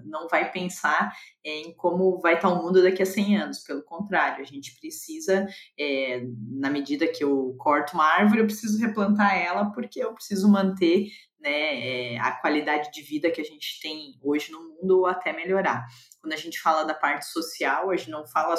não 0.05 0.27
vai 0.27 0.51
pensar 0.51 1.11
em 1.43 1.73
como 1.73 2.19
vai 2.19 2.35
estar 2.35 2.49
o 2.49 2.63
mundo 2.63 2.83
daqui 2.83 3.01
a 3.01 3.05
100 3.05 3.37
anos. 3.37 3.63
Pelo 3.63 3.81
contrário, 3.81 4.43
a 4.43 4.45
gente 4.45 4.79
precisa, 4.79 5.47
é, 5.77 6.23
na 6.51 6.69
medida 6.69 7.07
que 7.07 7.23
eu 7.23 7.55
corto 7.57 7.95
uma 7.95 8.05
árvore, 8.05 8.41
eu 8.41 8.45
preciso 8.45 8.79
replantar 8.79 9.35
ela 9.35 9.71
porque 9.71 9.99
eu 9.99 10.13
preciso 10.13 10.47
manter 10.47 11.07
né, 11.41 12.13
é, 12.13 12.19
a 12.19 12.31
qualidade 12.33 12.91
de 12.91 13.01
vida 13.01 13.31
que 13.31 13.41
a 13.41 13.43
gente 13.43 13.79
tem 13.81 14.17
hoje 14.21 14.51
no 14.51 14.59
mundo 14.59 14.99
ou 14.99 15.07
até 15.07 15.33
melhorar. 15.33 15.85
Quando 16.21 16.33
a 16.33 16.37
gente 16.37 16.59
fala 16.59 16.83
da 16.83 16.93
parte 16.93 17.25
social, 17.25 17.89
a 17.89 17.95
gente 17.95 18.11
não 18.11 18.25
fala 18.27 18.55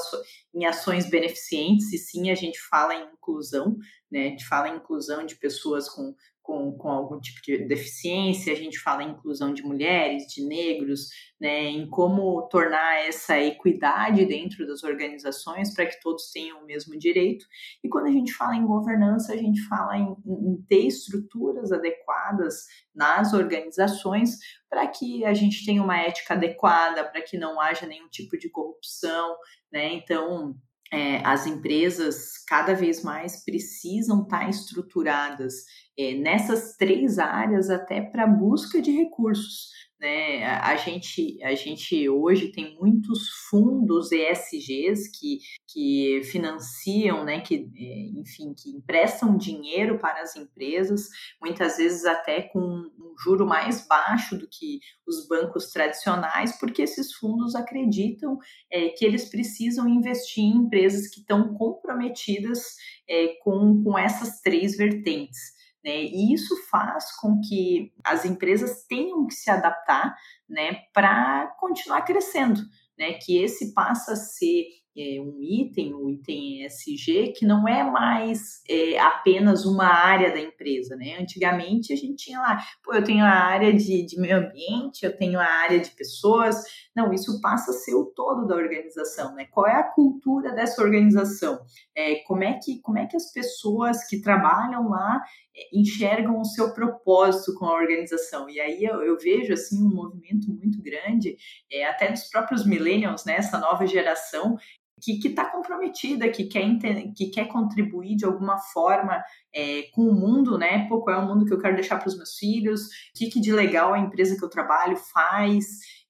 em 0.53 0.67
ações 0.67 1.09
beneficentes, 1.09 1.93
e 1.93 1.99
sim 1.99 2.31
a 2.31 2.35
gente 2.35 2.59
fala 2.69 2.95
em 2.95 3.13
inclusão, 3.13 3.77
né? 4.11 4.27
A 4.27 4.31
gente 4.31 4.45
fala 4.47 4.69
em 4.69 4.77
inclusão 4.77 5.25
de 5.25 5.37
pessoas 5.37 5.89
com, 5.89 6.15
com, 6.43 6.73
com 6.73 6.89
algum 6.89 7.21
tipo 7.21 7.41
de 7.43 7.59
deficiência, 7.67 8.53
a 8.53 8.57
gente 8.57 8.79
fala 8.79 9.03
em 9.03 9.11
inclusão 9.11 9.55
de 9.55 9.63
mulheres, 9.63 10.25
de 10.27 10.45
negros, 10.45 11.09
né? 11.41 11.65
Em 11.65 11.89
como 11.89 12.43
tornar 12.49 13.07
essa 13.07 13.39
equidade 13.39 14.27
dentro 14.27 14.67
das 14.67 14.83
organizações 14.83 15.73
para 15.73 15.87
que 15.87 16.01
todos 16.01 16.31
tenham 16.33 16.63
o 16.63 16.67
mesmo 16.67 16.99
direito. 16.99 17.47
E 17.83 17.89
quando 17.89 18.07
a 18.07 18.13
gente 18.13 18.33
fala 18.33 18.57
em 18.57 18.67
governança, 18.67 19.33
a 19.33 19.37
gente 19.37 19.61
fala 19.69 19.97
em, 19.97 20.17
em 20.27 20.63
ter 20.69 20.87
estruturas 20.87 21.71
adequadas 21.71 22.67
nas 22.95 23.33
organizações 23.33 24.39
para 24.69 24.87
que 24.89 25.25
a 25.25 25.35
gente 25.35 25.65
tenha 25.65 25.83
uma 25.83 25.99
ética 25.99 26.35
adequada, 26.35 27.05
para 27.05 27.23
que 27.23 27.39
não 27.39 27.61
haja 27.61 27.87
nenhum 27.87 28.09
tipo 28.09 28.37
de 28.37 28.51
corrupção, 28.51 29.37
né? 29.73 29.93
Então, 29.93 30.57
é, 30.93 31.25
as 31.27 31.47
empresas 31.47 32.37
cada 32.47 32.75
vez 32.75 33.03
mais 33.03 33.43
precisam 33.43 34.23
estar 34.23 34.41
tá 34.41 34.51
estruturadas 34.51 35.55
é, 35.99 36.15
nessas 36.15 36.77
três 36.77 37.19
áreas 37.19 37.71
até 37.71 38.03
para 38.03 38.27
busca 38.27 38.81
de 38.83 38.91
recursos. 38.91 39.71
Né? 40.03 40.45
A, 40.45 40.75
gente, 40.75 41.41
a 41.45 41.55
gente 41.55 42.09
hoje 42.09 42.49
tem 42.51 42.77
muitos 42.77 43.29
fundos 43.49 44.11
ESGs 44.11 45.09
que, 45.13 45.39
que 45.69 46.23
financiam, 46.25 47.25
né? 47.25 47.41
que, 47.41 47.71
é, 47.77 48.19
enfim, 48.19 48.53
que 48.53 48.71
emprestam 48.71 49.37
dinheiro 49.37 50.01
para 50.01 50.21
as 50.21 50.35
empresas, 50.35 51.09
muitas 51.41 51.77
vezes 51.77 52.05
até 52.05 52.43
com 52.43 52.59
um 52.59 53.15
juro 53.23 53.47
mais 53.47 53.87
baixo 53.87 54.37
do 54.37 54.49
que 54.49 54.81
os 55.07 55.29
bancos 55.29 55.71
tradicionais, 55.71 56.59
porque 56.59 56.83
esses 56.83 57.15
fundos 57.15 57.55
acreditam 57.55 58.37
é, 58.73 58.89
que 58.89 59.05
eles 59.05 59.31
precisam 59.31 59.89
investir 59.89 60.43
em 60.43 60.65
empresas 60.65 61.07
que 61.07 61.21
estão 61.21 61.55
comprometidas 61.55 62.75
é, 63.09 63.37
com, 63.45 63.85
com 63.85 63.97
essas 63.97 64.41
três 64.41 64.77
vertentes. 64.77 65.62
Né? 65.85 66.03
E 66.05 66.33
isso 66.33 66.55
faz 66.71 67.15
com 67.17 67.41
que 67.41 67.93
as 68.05 68.25
empresas 68.25 68.85
tenham 68.87 69.27
que 69.27 69.35
se 69.35 69.51
adaptar 69.51 70.17
né, 70.49 70.83
para 70.93 71.49
continuar 71.59 72.03
crescendo, 72.03 72.61
né? 72.99 73.15
que 73.15 73.43
esse 73.43 73.75
passa 73.75 74.13
a 74.13 74.17
ser 74.17 74.65
é, 74.97 75.21
um 75.21 75.41
item, 75.41 75.95
o 75.95 76.11
item 76.11 76.65
ESG, 76.65 77.33
que 77.35 77.47
não 77.47 77.67
é 77.67 77.83
mais 77.83 78.63
é, 78.69 78.99
apenas 78.99 79.65
uma 79.65 79.87
área 79.87 80.31
da 80.31 80.39
empresa, 80.39 80.95
né? 80.97 81.17
Antigamente 81.19 81.93
a 81.93 81.97
gente 81.97 82.25
tinha 82.25 82.39
lá, 82.39 82.59
pô, 82.85 82.93
eu 82.93 83.03
tenho 83.03 83.25
a 83.25 83.31
área 83.31 83.73
de, 83.73 84.05
de 84.05 84.21
meio 84.21 84.37
ambiente, 84.37 85.05
eu 85.05 85.17
tenho 85.17 85.41
a 85.41 85.47
área 85.47 85.81
de 85.81 85.91
pessoas. 85.91 86.63
Não, 86.95 87.13
isso 87.13 87.41
passa 87.41 87.71
a 87.71 87.75
ser 87.75 87.95
o 87.95 88.05
todo 88.05 88.47
da 88.47 88.55
organização, 88.55 89.35
né? 89.35 89.47
Qual 89.47 89.67
é 89.67 89.77
a 89.77 89.83
cultura 89.83 90.53
dessa 90.53 90.83
organização? 90.83 91.61
É, 91.97 92.17
como, 92.27 92.45
é 92.45 92.59
que, 92.63 92.81
como 92.83 92.99
é 92.99 93.07
que 93.07 93.17
as 93.17 93.33
pessoas 93.33 94.07
que 94.07 94.21
trabalham 94.21 94.91
lá 94.91 95.23
é, 95.57 95.79
enxergam 95.79 96.39
o 96.39 96.45
seu 96.45 96.75
propósito 96.75 97.55
com 97.59 97.65
a 97.65 97.75
organização? 97.75 98.49
E 98.51 98.61
aí 98.61 98.85
eu, 98.85 99.03
eu 99.03 99.19
vejo, 99.19 99.55
assim, 99.55 99.83
um 99.83 99.95
movimento 99.95 100.51
muito 100.53 100.83
grande, 100.83 101.35
é, 101.71 101.87
até 101.87 102.11
dos 102.11 102.25
próprios 102.25 102.67
millennials, 102.67 103.25
né? 103.25 103.37
Essa 103.37 103.59
nova 103.59 103.87
geração, 103.87 104.59
que 105.03 105.29
está 105.29 105.45
comprometida, 105.47 106.29
que 106.29 106.45
quer, 106.45 106.79
que 107.17 107.27
quer 107.31 107.47
contribuir 107.47 108.17
de 108.17 108.25
alguma 108.25 108.59
forma 108.59 109.23
é, 109.55 109.83
com 109.93 110.03
o 110.03 110.15
mundo, 110.15 110.57
né? 110.57 110.87
Pô, 110.89 111.01
qual 111.03 111.17
é 111.17 111.25
o 111.25 111.27
mundo 111.27 111.45
que 111.45 111.53
eu 111.53 111.61
quero 111.61 111.75
deixar 111.75 111.99
para 111.99 112.09
os 112.09 112.17
meus 112.17 112.37
filhos? 112.37 112.83
O 112.83 112.89
que, 113.15 113.31
que 113.31 113.41
de 113.41 113.53
legal 113.53 113.93
a 113.93 113.99
empresa 113.99 114.37
que 114.37 114.45
eu 114.45 114.51
trabalho 114.51 114.97
faz? 114.97 115.65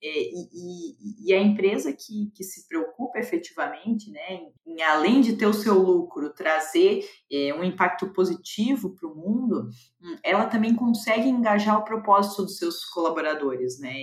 É, 0.04 0.08
e, 0.08 0.48
e, 0.52 1.28
e, 1.28 1.32
a 1.32 1.40
empresa 1.40 1.92
que, 1.92 2.32
que 2.34 2.42
se 2.42 2.66
preocupa 2.66 3.20
efetivamente, 3.20 4.10
né, 4.10 4.40
em, 4.66 4.82
além 4.82 5.20
de 5.20 5.36
ter 5.36 5.46
o 5.46 5.54
seu 5.54 5.78
lucro, 5.78 6.34
trazer 6.34 7.08
é, 7.30 7.54
um 7.54 7.62
impacto 7.62 8.08
positivo 8.12 8.96
para 8.96 9.08
o 9.08 9.14
mundo, 9.14 9.68
hum, 10.02 10.16
ela 10.24 10.46
também 10.46 10.74
consegue 10.74 11.28
engajar 11.28 11.78
o 11.78 11.84
propósito 11.84 12.42
dos 12.42 12.58
seus 12.58 12.84
colaboradores, 12.86 13.78
né? 13.78 13.94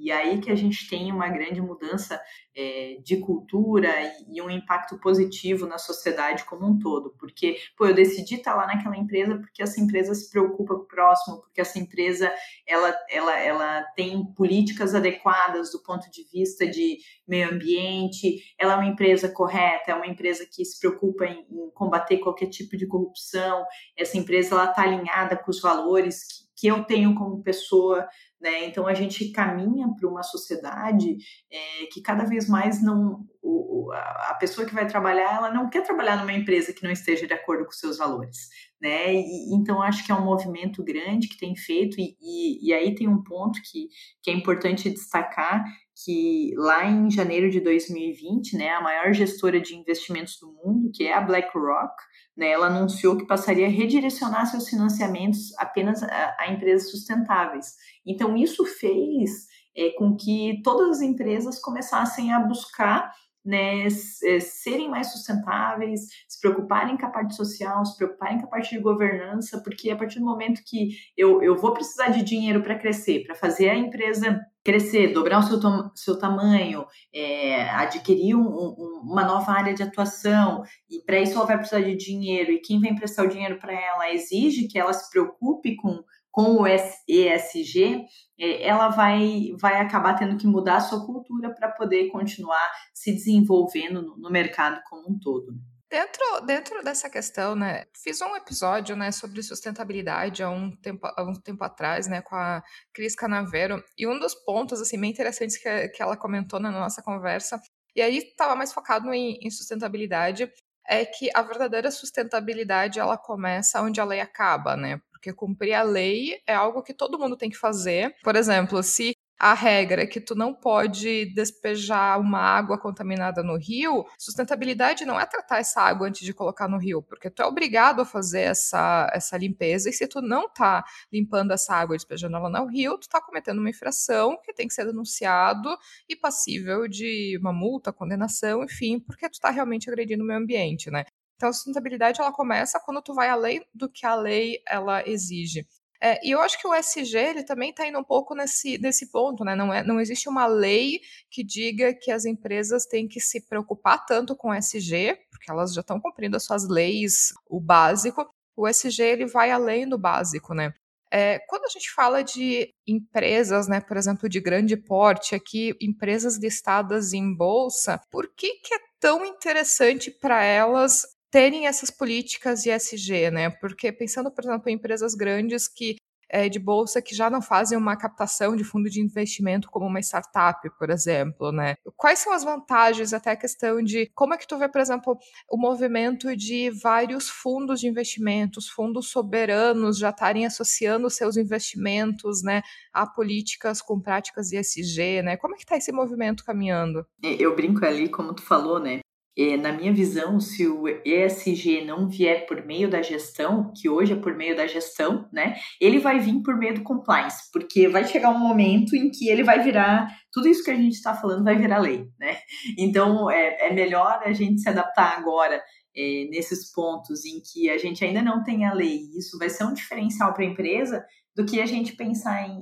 E 0.00 0.12
aí 0.12 0.40
que 0.40 0.50
a 0.50 0.54
gente 0.54 0.88
tem 0.88 1.10
uma 1.10 1.28
grande 1.28 1.60
mudança 1.60 2.20
é, 2.54 2.98
de 3.04 3.16
cultura 3.16 3.88
e, 4.00 4.36
e, 4.36 4.42
um 4.42 4.50
impacto 4.50 4.98
positivo 4.98 5.66
na 5.66 5.78
sociedade 5.78 6.44
como 6.44 6.66
um 6.66 6.78
todo, 6.78 7.14
porque 7.18 7.56
pô, 7.76 7.86
eu 7.86 7.94
decidi 7.94 8.36
estar 8.36 8.54
lá 8.54 8.66
naquela 8.66 8.96
empresa 8.96 9.36
porque 9.38 9.62
essa 9.62 9.80
empresa 9.80 10.14
se 10.14 10.30
preocupa 10.30 10.74
com 10.74 10.82
o 10.82 10.86
próximo, 10.86 11.40
porque 11.40 11.60
essa 11.60 11.78
empresa 11.78 12.32
ela, 12.66 12.96
ela, 13.10 13.38
ela 13.38 13.82
tem 13.96 14.24
políticas 14.34 14.94
adequadas 14.94 15.47
do 15.52 15.82
ponto 15.82 16.10
de 16.10 16.24
vista 16.32 16.66
de 16.66 16.98
meio 17.26 17.50
ambiente, 17.50 18.54
ela 18.58 18.74
é 18.74 18.76
uma 18.76 18.86
empresa 18.86 19.28
correta, 19.30 19.90
é 19.90 19.94
uma 19.94 20.06
empresa 20.06 20.46
que 20.50 20.64
se 20.64 20.78
preocupa 20.78 21.24
em, 21.24 21.46
em 21.50 21.70
combater 21.74 22.18
qualquer 22.18 22.48
tipo 22.48 22.76
de 22.76 22.86
corrupção, 22.86 23.64
essa 23.96 24.16
empresa 24.16 24.64
está 24.64 24.82
alinhada 24.82 25.36
com 25.36 25.50
os 25.50 25.60
valores 25.60 26.24
que, 26.24 26.48
que 26.60 26.66
eu 26.66 26.84
tenho 26.84 27.14
como 27.14 27.42
pessoa, 27.42 28.06
né? 28.40 28.66
Então 28.66 28.86
a 28.86 28.94
gente 28.94 29.30
caminha 29.32 29.88
para 29.98 30.08
uma 30.08 30.22
sociedade 30.22 31.16
é, 31.50 31.86
que 31.92 32.00
cada 32.00 32.24
vez 32.24 32.48
mais 32.48 32.82
não 32.82 33.26
o, 33.42 33.90
a 33.92 34.36
pessoa 34.38 34.66
que 34.66 34.74
vai 34.74 34.86
trabalhar 34.86 35.36
ela 35.36 35.52
não 35.52 35.68
quer 35.68 35.82
trabalhar 35.82 36.16
numa 36.16 36.32
empresa 36.32 36.72
que 36.72 36.82
não 36.82 36.90
esteja 36.90 37.26
de 37.26 37.32
acordo 37.32 37.64
com 37.64 37.72
seus 37.72 37.98
valores, 37.98 38.48
né? 38.80 39.12
E, 39.14 39.54
então 39.54 39.82
acho 39.82 40.04
que 40.04 40.12
é 40.12 40.14
um 40.14 40.24
movimento 40.24 40.82
grande 40.84 41.28
que 41.28 41.38
tem 41.38 41.56
feito 41.56 42.00
e, 42.00 42.16
e, 42.20 42.68
e 42.68 42.72
aí 42.72 42.94
tem 42.94 43.08
um 43.08 43.22
ponto 43.22 43.60
que, 43.62 43.88
que 44.22 44.30
é 44.30 44.34
importante 44.34 44.90
destacar 44.90 45.64
que 46.04 46.52
lá 46.56 46.88
em 46.88 47.10
janeiro 47.10 47.50
de 47.50 47.60
2020, 47.60 48.56
né, 48.56 48.70
a 48.70 48.80
maior 48.80 49.12
gestora 49.12 49.60
de 49.60 49.74
investimentos 49.74 50.38
do 50.38 50.52
mundo, 50.52 50.90
que 50.94 51.04
é 51.04 51.12
a 51.12 51.20
BlackRock, 51.20 51.92
né, 52.36 52.50
ela 52.50 52.68
anunciou 52.68 53.16
que 53.16 53.26
passaria 53.26 53.66
a 53.66 53.70
redirecionar 53.70 54.46
seus 54.46 54.68
financiamentos 54.68 55.52
apenas 55.58 56.00
a, 56.04 56.36
a 56.38 56.52
empresas 56.52 56.90
sustentáveis. 56.90 57.74
Então, 58.08 58.36
isso 58.36 58.64
fez 58.64 59.46
é, 59.76 59.90
com 59.90 60.16
que 60.16 60.60
todas 60.64 60.96
as 60.96 61.02
empresas 61.02 61.60
começassem 61.60 62.32
a 62.32 62.40
buscar 62.40 63.12
né, 63.44 63.86
é, 63.86 64.40
serem 64.40 64.90
mais 64.90 65.10
sustentáveis, 65.10 66.08
se 66.28 66.38
preocuparem 66.38 66.98
com 66.98 67.06
a 67.06 67.10
parte 67.10 67.34
social, 67.34 67.84
se 67.84 67.96
preocuparem 67.96 68.38
com 68.38 68.46
a 68.46 68.50
parte 68.50 68.76
de 68.76 68.82
governança, 68.82 69.62
porque 69.62 69.90
a 69.90 69.96
partir 69.96 70.18
do 70.18 70.24
momento 70.26 70.60
que 70.66 70.90
eu, 71.16 71.42
eu 71.42 71.56
vou 71.56 71.72
precisar 71.72 72.08
de 72.08 72.22
dinheiro 72.22 72.62
para 72.62 72.78
crescer, 72.78 73.24
para 73.24 73.34
fazer 73.34 73.70
a 73.70 73.76
empresa 73.76 74.38
crescer, 74.62 75.14
dobrar 75.14 75.38
o 75.38 75.42
seu, 75.42 75.58
seu 75.94 76.18
tamanho, 76.18 76.84
é, 77.10 77.70
adquirir 77.70 78.34
um, 78.34 78.46
um, 78.46 79.00
uma 79.02 79.24
nova 79.24 79.52
área 79.52 79.72
de 79.72 79.82
atuação, 79.82 80.62
e 80.90 81.02
para 81.06 81.18
isso 81.18 81.32
ela 81.34 81.46
vai 81.46 81.56
precisar 81.56 81.80
de 81.80 81.96
dinheiro, 81.96 82.52
e 82.52 82.60
quem 82.60 82.78
vai 82.78 82.90
emprestar 82.90 83.24
o 83.24 83.30
dinheiro 83.30 83.58
para 83.58 83.72
ela 83.72 84.12
exige 84.12 84.68
que 84.68 84.78
ela 84.78 84.92
se 84.92 85.10
preocupe 85.10 85.74
com 85.76 86.04
com 86.38 86.62
o 86.62 86.66
ESG, 86.68 88.06
é, 88.38 88.64
ela 88.64 88.90
vai, 88.90 89.48
vai 89.60 89.80
acabar 89.80 90.14
tendo 90.14 90.36
que 90.36 90.46
mudar 90.46 90.76
a 90.76 90.80
sua 90.80 91.04
cultura 91.04 91.52
para 91.52 91.72
poder 91.72 92.12
continuar 92.12 92.70
se 92.94 93.10
desenvolvendo 93.10 94.00
no, 94.02 94.16
no 94.16 94.30
mercado 94.30 94.80
como 94.88 95.10
um 95.10 95.18
todo. 95.18 95.50
Né? 95.50 95.58
Dentro, 95.90 96.46
dentro 96.46 96.84
dessa 96.84 97.10
questão, 97.10 97.56
né, 97.56 97.86
fiz 97.92 98.20
um 98.20 98.36
episódio, 98.36 98.94
né, 98.94 99.10
sobre 99.10 99.42
sustentabilidade 99.42 100.40
há 100.44 100.48
um 100.48 100.70
tempo, 100.76 101.08
há 101.08 101.24
um 101.24 101.34
tempo 101.34 101.64
atrás, 101.64 102.06
né, 102.06 102.22
com 102.22 102.36
a 102.36 102.62
Cris 102.94 103.16
Canavero, 103.16 103.82
e 103.96 104.06
um 104.06 104.16
dos 104.16 104.36
pontos, 104.36 104.80
assim, 104.80 105.00
bem 105.00 105.10
interessantes 105.10 105.56
que, 105.56 105.88
que 105.88 106.00
ela 106.00 106.16
comentou 106.16 106.60
na 106.60 106.70
nossa 106.70 107.02
conversa, 107.02 107.60
e 107.96 108.00
aí 108.00 108.18
estava 108.18 108.54
mais 108.54 108.72
focado 108.72 109.12
em, 109.12 109.40
em 109.42 109.50
sustentabilidade, 109.50 110.48
é 110.86 111.04
que 111.04 111.30
a 111.34 111.42
verdadeira 111.42 111.90
sustentabilidade, 111.90 113.00
ela 113.00 113.18
começa 113.18 113.82
onde 113.82 114.00
a 114.00 114.04
lei 114.04 114.20
acaba, 114.20 114.76
né, 114.76 115.00
porque 115.18 115.32
cumprir 115.32 115.74
a 115.74 115.82
lei 115.82 116.40
é 116.46 116.54
algo 116.54 116.82
que 116.82 116.94
todo 116.94 117.18
mundo 117.18 117.36
tem 117.36 117.50
que 117.50 117.58
fazer. 117.58 118.14
Por 118.22 118.36
exemplo, 118.36 118.82
se 118.82 119.12
a 119.38 119.54
regra 119.54 120.02
é 120.02 120.06
que 120.06 120.20
tu 120.20 120.34
não 120.34 120.52
pode 120.52 121.32
despejar 121.32 122.20
uma 122.20 122.40
água 122.40 122.76
contaminada 122.76 123.42
no 123.42 123.56
rio, 123.56 124.04
sustentabilidade 124.18 125.04
não 125.04 125.18
é 125.18 125.24
tratar 125.24 125.58
essa 125.58 125.80
água 125.80 126.08
antes 126.08 126.26
de 126.26 126.34
colocar 126.34 126.66
no 126.66 126.76
rio, 126.76 127.02
porque 127.02 127.30
tu 127.30 127.42
é 127.42 127.46
obrigado 127.46 128.00
a 128.00 128.04
fazer 128.04 128.40
essa, 128.40 129.08
essa 129.12 129.36
limpeza, 129.38 129.88
e 129.88 129.92
se 129.92 130.08
tu 130.08 130.20
não 130.20 130.48
tá 130.48 130.84
limpando 131.12 131.52
essa 131.52 131.72
água 131.72 131.94
e 131.94 131.98
despejando 131.98 132.36
ela 132.36 132.50
no 132.50 132.66
rio, 132.66 132.98
tu 132.98 133.08
tá 133.08 133.20
cometendo 133.20 133.58
uma 133.58 133.70
infração 133.70 134.36
que 134.42 134.52
tem 134.52 134.66
que 134.66 134.74
ser 134.74 134.86
denunciado 134.86 135.68
e 136.08 136.16
passível 136.16 136.88
de 136.88 137.38
uma 137.40 137.52
multa, 137.52 137.92
condenação, 137.92 138.64
enfim, 138.64 138.98
porque 138.98 139.28
tu 139.30 139.38
tá 139.38 139.50
realmente 139.50 139.88
agredindo 139.88 140.24
o 140.24 140.26
meio 140.26 140.40
ambiente, 140.40 140.90
né? 140.90 141.04
Então, 141.38 141.50
a 141.50 141.52
sustentabilidade 141.52 142.20
ela 142.20 142.32
começa 142.32 142.80
quando 142.80 143.00
tu 143.00 143.14
vai 143.14 143.28
além 143.28 143.64
do 143.72 143.88
que 143.88 144.04
a 144.04 144.16
lei 144.16 144.60
ela 144.68 145.08
exige. 145.08 145.64
É, 146.00 146.18
e 146.26 146.32
eu 146.32 146.40
acho 146.40 146.60
que 146.60 146.66
o 146.66 146.74
SG 146.74 147.16
ele 147.16 147.44
também 147.44 147.70
está 147.70 147.86
indo 147.86 147.98
um 147.98 148.04
pouco 148.04 148.34
nesse, 148.34 148.76
nesse 148.78 149.10
ponto, 149.10 149.44
né? 149.44 149.54
Não, 149.54 149.72
é, 149.72 149.84
não 149.84 150.00
existe 150.00 150.28
uma 150.28 150.46
lei 150.46 151.00
que 151.30 151.44
diga 151.44 151.94
que 151.94 152.10
as 152.10 152.24
empresas 152.24 152.86
têm 152.86 153.06
que 153.06 153.20
se 153.20 153.40
preocupar 153.48 154.04
tanto 154.04 154.34
com 154.34 154.50
o 154.50 154.54
SG, 154.54 155.16
porque 155.30 155.48
elas 155.48 155.72
já 155.72 155.80
estão 155.80 156.00
cumprindo 156.00 156.36
as 156.36 156.44
suas 156.44 156.68
leis, 156.68 157.32
o 157.48 157.60
básico. 157.60 158.28
O 158.56 158.66
SG 158.66 159.02
ele 159.02 159.26
vai 159.26 159.52
além 159.52 159.88
do 159.88 159.96
básico, 159.96 160.54
né? 160.54 160.74
É, 161.10 161.38
quando 161.48 161.64
a 161.64 161.68
gente 161.68 161.90
fala 161.92 162.22
de 162.22 162.74
empresas, 162.86 163.68
né, 163.68 163.80
por 163.80 163.96
exemplo, 163.96 164.28
de 164.28 164.40
grande 164.40 164.76
porte, 164.76 165.36
aqui, 165.36 165.74
empresas 165.80 166.36
listadas 166.36 167.12
em 167.12 167.34
bolsa, 167.34 168.00
por 168.10 168.28
que, 168.36 168.54
que 168.56 168.74
é 168.74 168.78
tão 169.00 169.24
interessante 169.24 170.10
para 170.10 170.42
elas 170.42 171.06
terem 171.30 171.66
essas 171.66 171.90
políticas 171.90 172.64
ESG, 172.66 173.30
né? 173.30 173.50
Porque 173.50 173.92
pensando, 173.92 174.30
por 174.30 174.44
exemplo, 174.44 174.68
em 174.68 174.74
empresas 174.74 175.14
grandes 175.14 175.68
que 175.68 175.96
é, 176.30 176.48
de 176.48 176.58
bolsa 176.58 177.00
que 177.00 177.14
já 177.14 177.30
não 177.30 177.40
fazem 177.40 177.76
uma 177.76 177.96
captação 177.96 178.54
de 178.54 178.62
fundo 178.62 178.90
de 178.90 179.00
investimento 179.00 179.70
como 179.70 179.86
uma 179.86 180.00
startup, 180.00 180.68
por 180.78 180.90
exemplo, 180.90 181.50
né? 181.50 181.76
Quais 181.96 182.18
são 182.18 182.32
as 182.32 182.44
vantagens, 182.44 183.12
até 183.12 183.30
a 183.30 183.36
questão 183.36 183.82
de 183.82 184.10
como 184.14 184.34
é 184.34 184.36
que 184.36 184.46
tu 184.46 184.58
vê, 184.58 184.68
por 184.68 184.80
exemplo, 184.80 185.18
o 185.48 185.56
movimento 185.56 186.36
de 186.36 186.70
vários 186.70 187.28
fundos 187.28 187.80
de 187.80 187.88
investimentos, 187.88 188.68
fundos 188.68 189.08
soberanos 189.08 189.98
já 189.98 190.10
estarem 190.10 190.44
associando 190.44 191.08
seus 191.08 191.36
investimentos, 191.36 192.42
né, 192.42 192.62
a 192.92 193.06
políticas 193.06 193.80
com 193.80 194.00
práticas 194.00 194.52
ESG, 194.52 195.22
né? 195.22 195.36
Como 195.36 195.54
é 195.54 195.56
que 195.56 195.64
está 195.64 195.76
esse 195.76 195.92
movimento 195.92 196.44
caminhando? 196.44 197.06
Eu 197.22 197.54
brinco 197.56 197.84
ali, 197.84 198.08
como 198.08 198.34
tu 198.34 198.42
falou, 198.42 198.78
né? 198.78 199.00
É, 199.38 199.56
na 199.56 199.70
minha 199.70 199.92
visão, 199.92 200.40
se 200.40 200.66
o 200.66 200.88
ESG 200.88 201.84
não 201.84 202.08
vier 202.08 202.44
por 202.44 202.66
meio 202.66 202.90
da 202.90 203.00
gestão, 203.00 203.72
que 203.72 203.88
hoje 203.88 204.14
é 204.14 204.16
por 204.16 204.34
meio 204.34 204.56
da 204.56 204.66
gestão, 204.66 205.28
né, 205.32 205.54
ele 205.80 206.00
vai 206.00 206.18
vir 206.18 206.42
por 206.42 206.56
meio 206.56 206.74
do 206.74 206.82
compliance, 206.82 207.48
porque 207.52 207.86
vai 207.86 208.04
chegar 208.04 208.30
um 208.30 208.38
momento 208.38 208.96
em 208.96 209.08
que 209.08 209.28
ele 209.28 209.44
vai 209.44 209.62
virar, 209.62 210.08
tudo 210.32 210.48
isso 210.48 210.64
que 210.64 210.72
a 210.72 210.74
gente 210.74 210.94
está 210.94 211.14
falando 211.14 211.44
vai 211.44 211.56
virar 211.56 211.78
lei, 211.78 212.04
né? 212.18 212.38
Então 212.76 213.30
é, 213.30 213.68
é 213.68 213.72
melhor 213.72 214.20
a 214.24 214.32
gente 214.32 214.60
se 214.60 214.68
adaptar 214.68 215.16
agora 215.16 215.62
é, 215.96 216.26
nesses 216.30 216.72
pontos 216.72 217.24
em 217.24 217.40
que 217.40 217.70
a 217.70 217.78
gente 217.78 218.04
ainda 218.04 218.20
não 218.20 218.42
tem 218.42 218.64
a 218.64 218.74
lei, 218.74 219.02
isso 219.16 219.38
vai 219.38 219.48
ser 219.48 219.62
um 219.62 219.72
diferencial 219.72 220.34
para 220.34 220.42
a 220.42 220.48
empresa, 220.48 221.06
do 221.36 221.46
que 221.46 221.60
a 221.60 221.66
gente 221.66 221.92
pensar 221.92 222.48
em, 222.48 222.60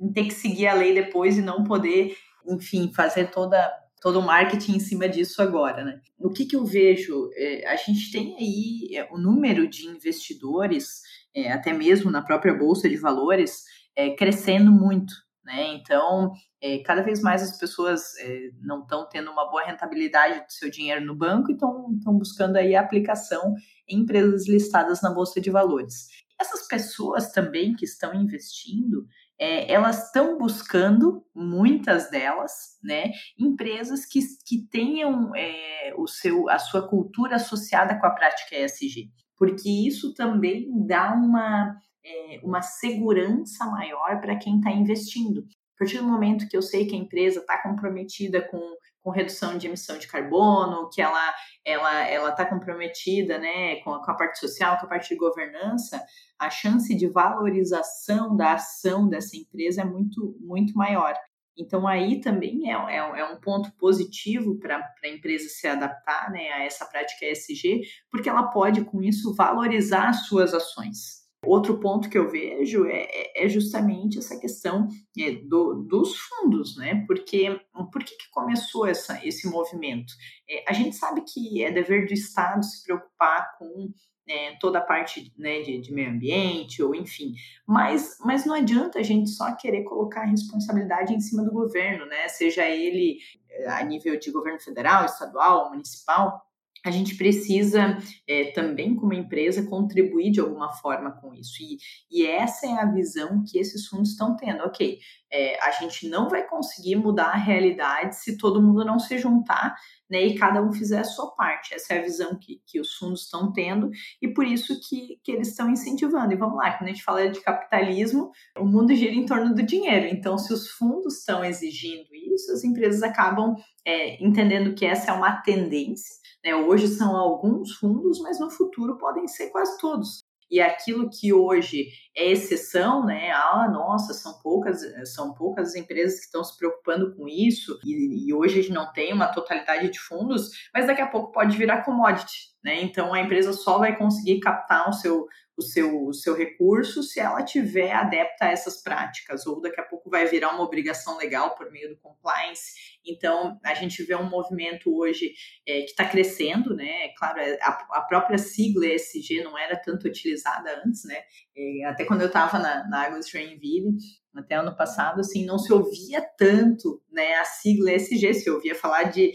em 0.00 0.10
ter 0.10 0.24
que 0.24 0.34
seguir 0.34 0.68
a 0.68 0.74
lei 0.74 0.94
depois 0.94 1.36
e 1.36 1.42
não 1.42 1.64
poder, 1.64 2.16
enfim, 2.48 2.90
fazer 2.94 3.30
toda 3.30 3.70
todo 4.04 4.20
o 4.20 4.22
marketing 4.22 4.76
em 4.76 4.80
cima 4.80 5.08
disso 5.08 5.40
agora, 5.40 5.82
né? 5.82 5.98
O 6.18 6.28
que, 6.28 6.44
que 6.44 6.54
eu 6.54 6.62
vejo? 6.62 7.30
É, 7.34 7.66
a 7.66 7.74
gente 7.74 8.12
tem 8.12 8.36
aí 8.36 8.98
é, 8.98 9.08
o 9.10 9.16
número 9.16 9.66
de 9.66 9.86
investidores, 9.86 11.00
é, 11.34 11.50
até 11.50 11.72
mesmo 11.72 12.10
na 12.10 12.20
própria 12.20 12.52
Bolsa 12.52 12.86
de 12.86 12.98
Valores, 12.98 13.64
é, 13.96 14.10
crescendo 14.10 14.70
muito, 14.70 15.14
né? 15.42 15.68
Então, 15.68 16.32
é, 16.60 16.80
cada 16.80 17.00
vez 17.00 17.22
mais 17.22 17.42
as 17.42 17.56
pessoas 17.56 18.14
é, 18.18 18.50
não 18.60 18.82
estão 18.82 19.08
tendo 19.08 19.30
uma 19.30 19.50
boa 19.50 19.64
rentabilidade 19.64 20.40
do 20.40 20.52
seu 20.52 20.70
dinheiro 20.70 21.02
no 21.02 21.16
banco 21.16 21.50
e 21.50 21.54
estão 21.54 22.18
buscando 22.18 22.56
aí 22.56 22.76
a 22.76 22.82
aplicação 22.82 23.54
em 23.88 24.00
empresas 24.00 24.46
listadas 24.46 25.00
na 25.00 25.14
Bolsa 25.14 25.40
de 25.40 25.48
Valores. 25.48 26.08
Essas 26.38 26.68
pessoas 26.68 27.32
também 27.32 27.74
que 27.74 27.86
estão 27.86 28.14
investindo, 28.14 29.06
é, 29.38 29.72
elas 29.72 30.06
estão 30.06 30.38
buscando, 30.38 31.24
muitas 31.34 32.10
delas, 32.10 32.78
né, 32.82 33.10
empresas 33.38 34.06
que, 34.06 34.20
que 34.46 34.66
tenham 34.68 35.34
é, 35.34 35.92
o 35.96 36.06
seu, 36.06 36.48
a 36.48 36.58
sua 36.58 36.88
cultura 36.88 37.36
associada 37.36 37.98
com 37.98 38.06
a 38.06 38.10
prática 38.10 38.56
ESG, 38.56 39.10
porque 39.36 39.68
isso 39.68 40.14
também 40.14 40.68
dá 40.86 41.12
uma, 41.12 41.76
é, 42.04 42.40
uma 42.42 42.62
segurança 42.62 43.66
maior 43.66 44.20
para 44.20 44.36
quem 44.36 44.58
está 44.58 44.70
investindo. 44.70 45.44
A 45.74 45.78
partir 45.78 45.98
do 45.98 46.04
momento 46.04 46.48
que 46.48 46.56
eu 46.56 46.62
sei 46.62 46.86
que 46.86 46.94
a 46.94 46.98
empresa 46.98 47.40
está 47.40 47.60
comprometida 47.60 48.40
com 48.40 48.58
com 49.04 49.10
redução 49.10 49.58
de 49.58 49.66
emissão 49.66 49.98
de 49.98 50.08
carbono, 50.08 50.88
que 50.88 51.02
ela 51.02 51.34
ela 51.62 52.08
ela 52.08 52.30
está 52.30 52.46
comprometida, 52.46 53.38
né, 53.38 53.76
com 53.82 53.92
a, 53.92 54.02
com 54.02 54.10
a, 54.10 54.14
parte 54.14 54.38
social, 54.38 54.78
com 54.78 54.86
a 54.86 54.88
parte 54.88 55.10
de 55.10 55.16
governança, 55.16 56.02
a 56.38 56.48
chance 56.48 56.94
de 56.94 57.06
valorização 57.06 58.34
da 58.34 58.54
ação 58.54 59.06
dessa 59.06 59.36
empresa 59.36 59.82
é 59.82 59.84
muito 59.84 60.34
muito 60.40 60.74
maior. 60.74 61.14
Então 61.56 61.86
aí 61.86 62.20
também 62.20 62.72
é, 62.72 62.72
é, 62.72 62.96
é 62.96 63.24
um 63.26 63.38
ponto 63.38 63.70
positivo 63.76 64.58
para 64.58 64.78
a 65.04 65.08
empresa 65.08 65.48
se 65.50 65.66
adaptar, 65.66 66.30
né, 66.32 66.50
a 66.52 66.64
essa 66.64 66.86
prática 66.86 67.26
ESG, 67.26 67.82
porque 68.10 68.28
ela 68.28 68.44
pode 68.44 68.84
com 68.86 69.02
isso 69.02 69.34
valorizar 69.34 70.08
as 70.08 70.26
suas 70.26 70.54
ações. 70.54 71.23
Outro 71.46 71.78
ponto 71.78 72.08
que 72.08 72.18
eu 72.18 72.30
vejo 72.30 72.86
é, 72.86 73.06
é, 73.10 73.44
é 73.44 73.48
justamente 73.48 74.18
essa 74.18 74.38
questão 74.38 74.88
é, 75.18 75.32
do, 75.32 75.82
dos 75.82 76.16
fundos, 76.16 76.76
né? 76.76 77.04
Porque 77.06 77.60
por 77.92 78.02
que, 78.04 78.16
que 78.16 78.30
começou 78.30 78.86
essa, 78.86 79.24
esse 79.26 79.48
movimento? 79.48 80.12
É, 80.48 80.64
a 80.68 80.72
gente 80.72 80.96
sabe 80.96 81.22
que 81.22 81.62
é 81.62 81.70
dever 81.70 82.06
do 82.06 82.12
Estado 82.12 82.64
se 82.64 82.82
preocupar 82.84 83.56
com 83.58 83.92
é, 84.26 84.56
toda 84.58 84.78
a 84.78 84.82
parte 84.82 85.32
né, 85.36 85.60
de, 85.60 85.78
de, 85.80 85.92
meio 85.92 86.10
ambiente, 86.10 86.82
ou 86.82 86.94
enfim. 86.94 87.34
Mas, 87.66 88.16
mas 88.24 88.46
não 88.46 88.54
adianta 88.54 88.98
a 88.98 89.02
gente 89.02 89.30
só 89.30 89.54
querer 89.54 89.84
colocar 89.84 90.22
a 90.22 90.26
responsabilidade 90.26 91.12
em 91.12 91.20
cima 91.20 91.42
do 91.42 91.52
governo, 91.52 92.06
né? 92.06 92.28
Seja 92.28 92.66
ele 92.66 93.18
é, 93.50 93.68
a 93.68 93.84
nível 93.84 94.18
de 94.18 94.30
governo 94.30 94.60
federal, 94.60 95.04
estadual, 95.04 95.70
municipal 95.70 96.42
a 96.84 96.90
gente 96.90 97.16
precisa 97.16 97.96
é, 98.28 98.52
também, 98.52 98.94
como 98.94 99.14
empresa, 99.14 99.66
contribuir 99.66 100.30
de 100.30 100.40
alguma 100.40 100.70
forma 100.72 101.12
com 101.12 101.32
isso. 101.32 101.62
E, 101.62 101.78
e 102.10 102.26
essa 102.26 102.66
é 102.66 102.72
a 102.72 102.84
visão 102.84 103.42
que 103.42 103.58
esses 103.58 103.86
fundos 103.86 104.10
estão 104.10 104.36
tendo. 104.36 104.62
Ok, 104.64 104.98
é, 105.32 105.58
a 105.64 105.70
gente 105.70 106.08
não 106.08 106.28
vai 106.28 106.46
conseguir 106.46 106.96
mudar 106.96 107.30
a 107.30 107.36
realidade 107.36 108.16
se 108.16 108.36
todo 108.36 108.62
mundo 108.62 108.84
não 108.84 108.98
se 108.98 109.18
juntar 109.18 109.74
né, 110.10 110.22
e 110.22 110.38
cada 110.38 110.62
um 110.62 110.72
fizer 110.72 111.00
a 111.00 111.04
sua 111.04 111.34
parte. 111.34 111.74
Essa 111.74 111.94
é 111.94 111.98
a 111.98 112.02
visão 112.02 112.38
que, 112.38 112.60
que 112.66 112.78
os 112.78 112.94
fundos 112.94 113.22
estão 113.22 113.50
tendo 113.50 113.90
e 114.20 114.28
por 114.28 114.46
isso 114.46 114.78
que, 114.86 115.18
que 115.24 115.32
eles 115.32 115.48
estão 115.48 115.70
incentivando. 115.70 116.34
E 116.34 116.36
vamos 116.36 116.56
lá, 116.56 116.72
quando 116.72 116.90
a 116.90 116.92
gente 116.92 117.02
fala 117.02 117.30
de 117.30 117.40
capitalismo, 117.40 118.30
o 118.58 118.64
mundo 118.64 118.94
gira 118.94 119.14
em 119.14 119.24
torno 119.24 119.54
do 119.54 119.62
dinheiro. 119.62 120.06
Então, 120.06 120.36
se 120.36 120.52
os 120.52 120.68
fundos 120.68 121.18
estão 121.18 121.42
exigindo 121.42 122.14
isso, 122.14 122.52
as 122.52 122.62
empresas 122.62 123.02
acabam 123.02 123.56
é, 123.86 124.22
entendendo 124.22 124.74
que 124.74 124.84
essa 124.84 125.10
é 125.10 125.14
uma 125.14 125.40
tendência 125.42 126.23
né? 126.44 126.54
Hoje 126.54 126.88
são 126.88 127.16
alguns 127.16 127.72
fundos, 127.72 128.20
mas 128.20 128.38
no 128.38 128.50
futuro 128.50 128.98
podem 128.98 129.26
ser 129.26 129.50
quase 129.50 129.78
todos. 129.78 130.22
E 130.50 130.60
aquilo 130.60 131.08
que 131.10 131.32
hoje 131.32 131.88
é 132.14 132.30
exceção, 132.30 133.04
né? 133.04 133.30
Ah, 133.32 133.68
nossa, 133.72 134.12
são 134.12 134.38
poucas, 134.40 134.82
são 135.12 135.32
poucas 135.32 135.74
empresas 135.74 136.20
que 136.20 136.26
estão 136.26 136.44
se 136.44 136.56
preocupando 136.56 137.14
com 137.16 137.26
isso, 137.26 137.78
e, 137.84 138.28
e 138.28 138.34
hoje 138.34 138.58
a 138.58 138.62
gente 138.62 138.74
não 138.74 138.92
tem 138.92 139.12
uma 139.12 139.28
totalidade 139.28 139.90
de 139.90 139.98
fundos, 139.98 140.50
mas 140.72 140.86
daqui 140.86 141.00
a 141.00 141.08
pouco 141.08 141.32
pode 141.32 141.56
virar 141.56 141.82
commodity, 141.82 142.50
né? 142.62 142.82
Então 142.82 143.14
a 143.14 143.20
empresa 143.20 143.52
só 143.52 143.78
vai 143.78 143.96
conseguir 143.96 144.38
captar 144.40 144.88
o 144.88 144.92
seu, 144.92 145.26
o 145.56 145.62
seu, 145.62 146.06
o 146.06 146.12
seu 146.12 146.34
recurso 146.36 147.02
se 147.02 147.20
ela 147.20 147.44
tiver 147.44 147.92
adepta 147.92 148.46
a 148.46 148.50
essas 148.50 148.82
práticas, 148.82 149.46
ou 149.46 149.60
daqui 149.60 149.80
a 149.80 149.84
pouco 149.84 150.10
vai 150.10 150.26
virar 150.26 150.52
uma 150.52 150.64
obrigação 150.64 151.16
legal 151.16 151.54
por 151.54 151.70
meio 151.70 151.90
do 151.90 151.96
compliance. 151.96 152.98
Então, 153.06 153.58
a 153.64 153.74
gente 153.74 154.02
vê 154.02 154.14
um 154.14 154.28
movimento 154.28 154.96
hoje 154.96 155.32
é, 155.66 155.80
que 155.80 155.90
está 155.90 156.04
crescendo, 156.04 156.74
né? 156.74 157.08
Claro, 157.16 157.38
é, 157.38 157.58
a, 157.60 157.68
a, 157.92 158.00
própria 158.02 158.38
sigla 158.38 158.86
ESG 158.86 159.42
não 159.42 159.56
era 159.56 159.76
tanto 159.76 160.08
utilizada 160.08 160.82
antes, 160.84 161.04
né? 161.04 161.22
É, 161.56 161.84
até 161.86 162.04
quando 162.04 162.22
eu 162.22 162.28
estava 162.28 162.58
na, 162.58 162.88
na 162.88 163.02
Águas 163.02 163.28
Joinville, 163.28 163.96
até 164.34 164.56
ano 164.56 164.76
passado, 164.76 165.20
assim, 165.20 165.44
não 165.44 165.58
se 165.58 165.72
ouvia 165.72 166.20
tanto, 166.36 167.00
né, 167.10 167.34
a 167.34 167.44
sigla 167.44 167.92
ESG, 167.92 168.34
se 168.34 168.50
ouvia 168.50 168.74
falar 168.74 169.04
de 169.04 169.32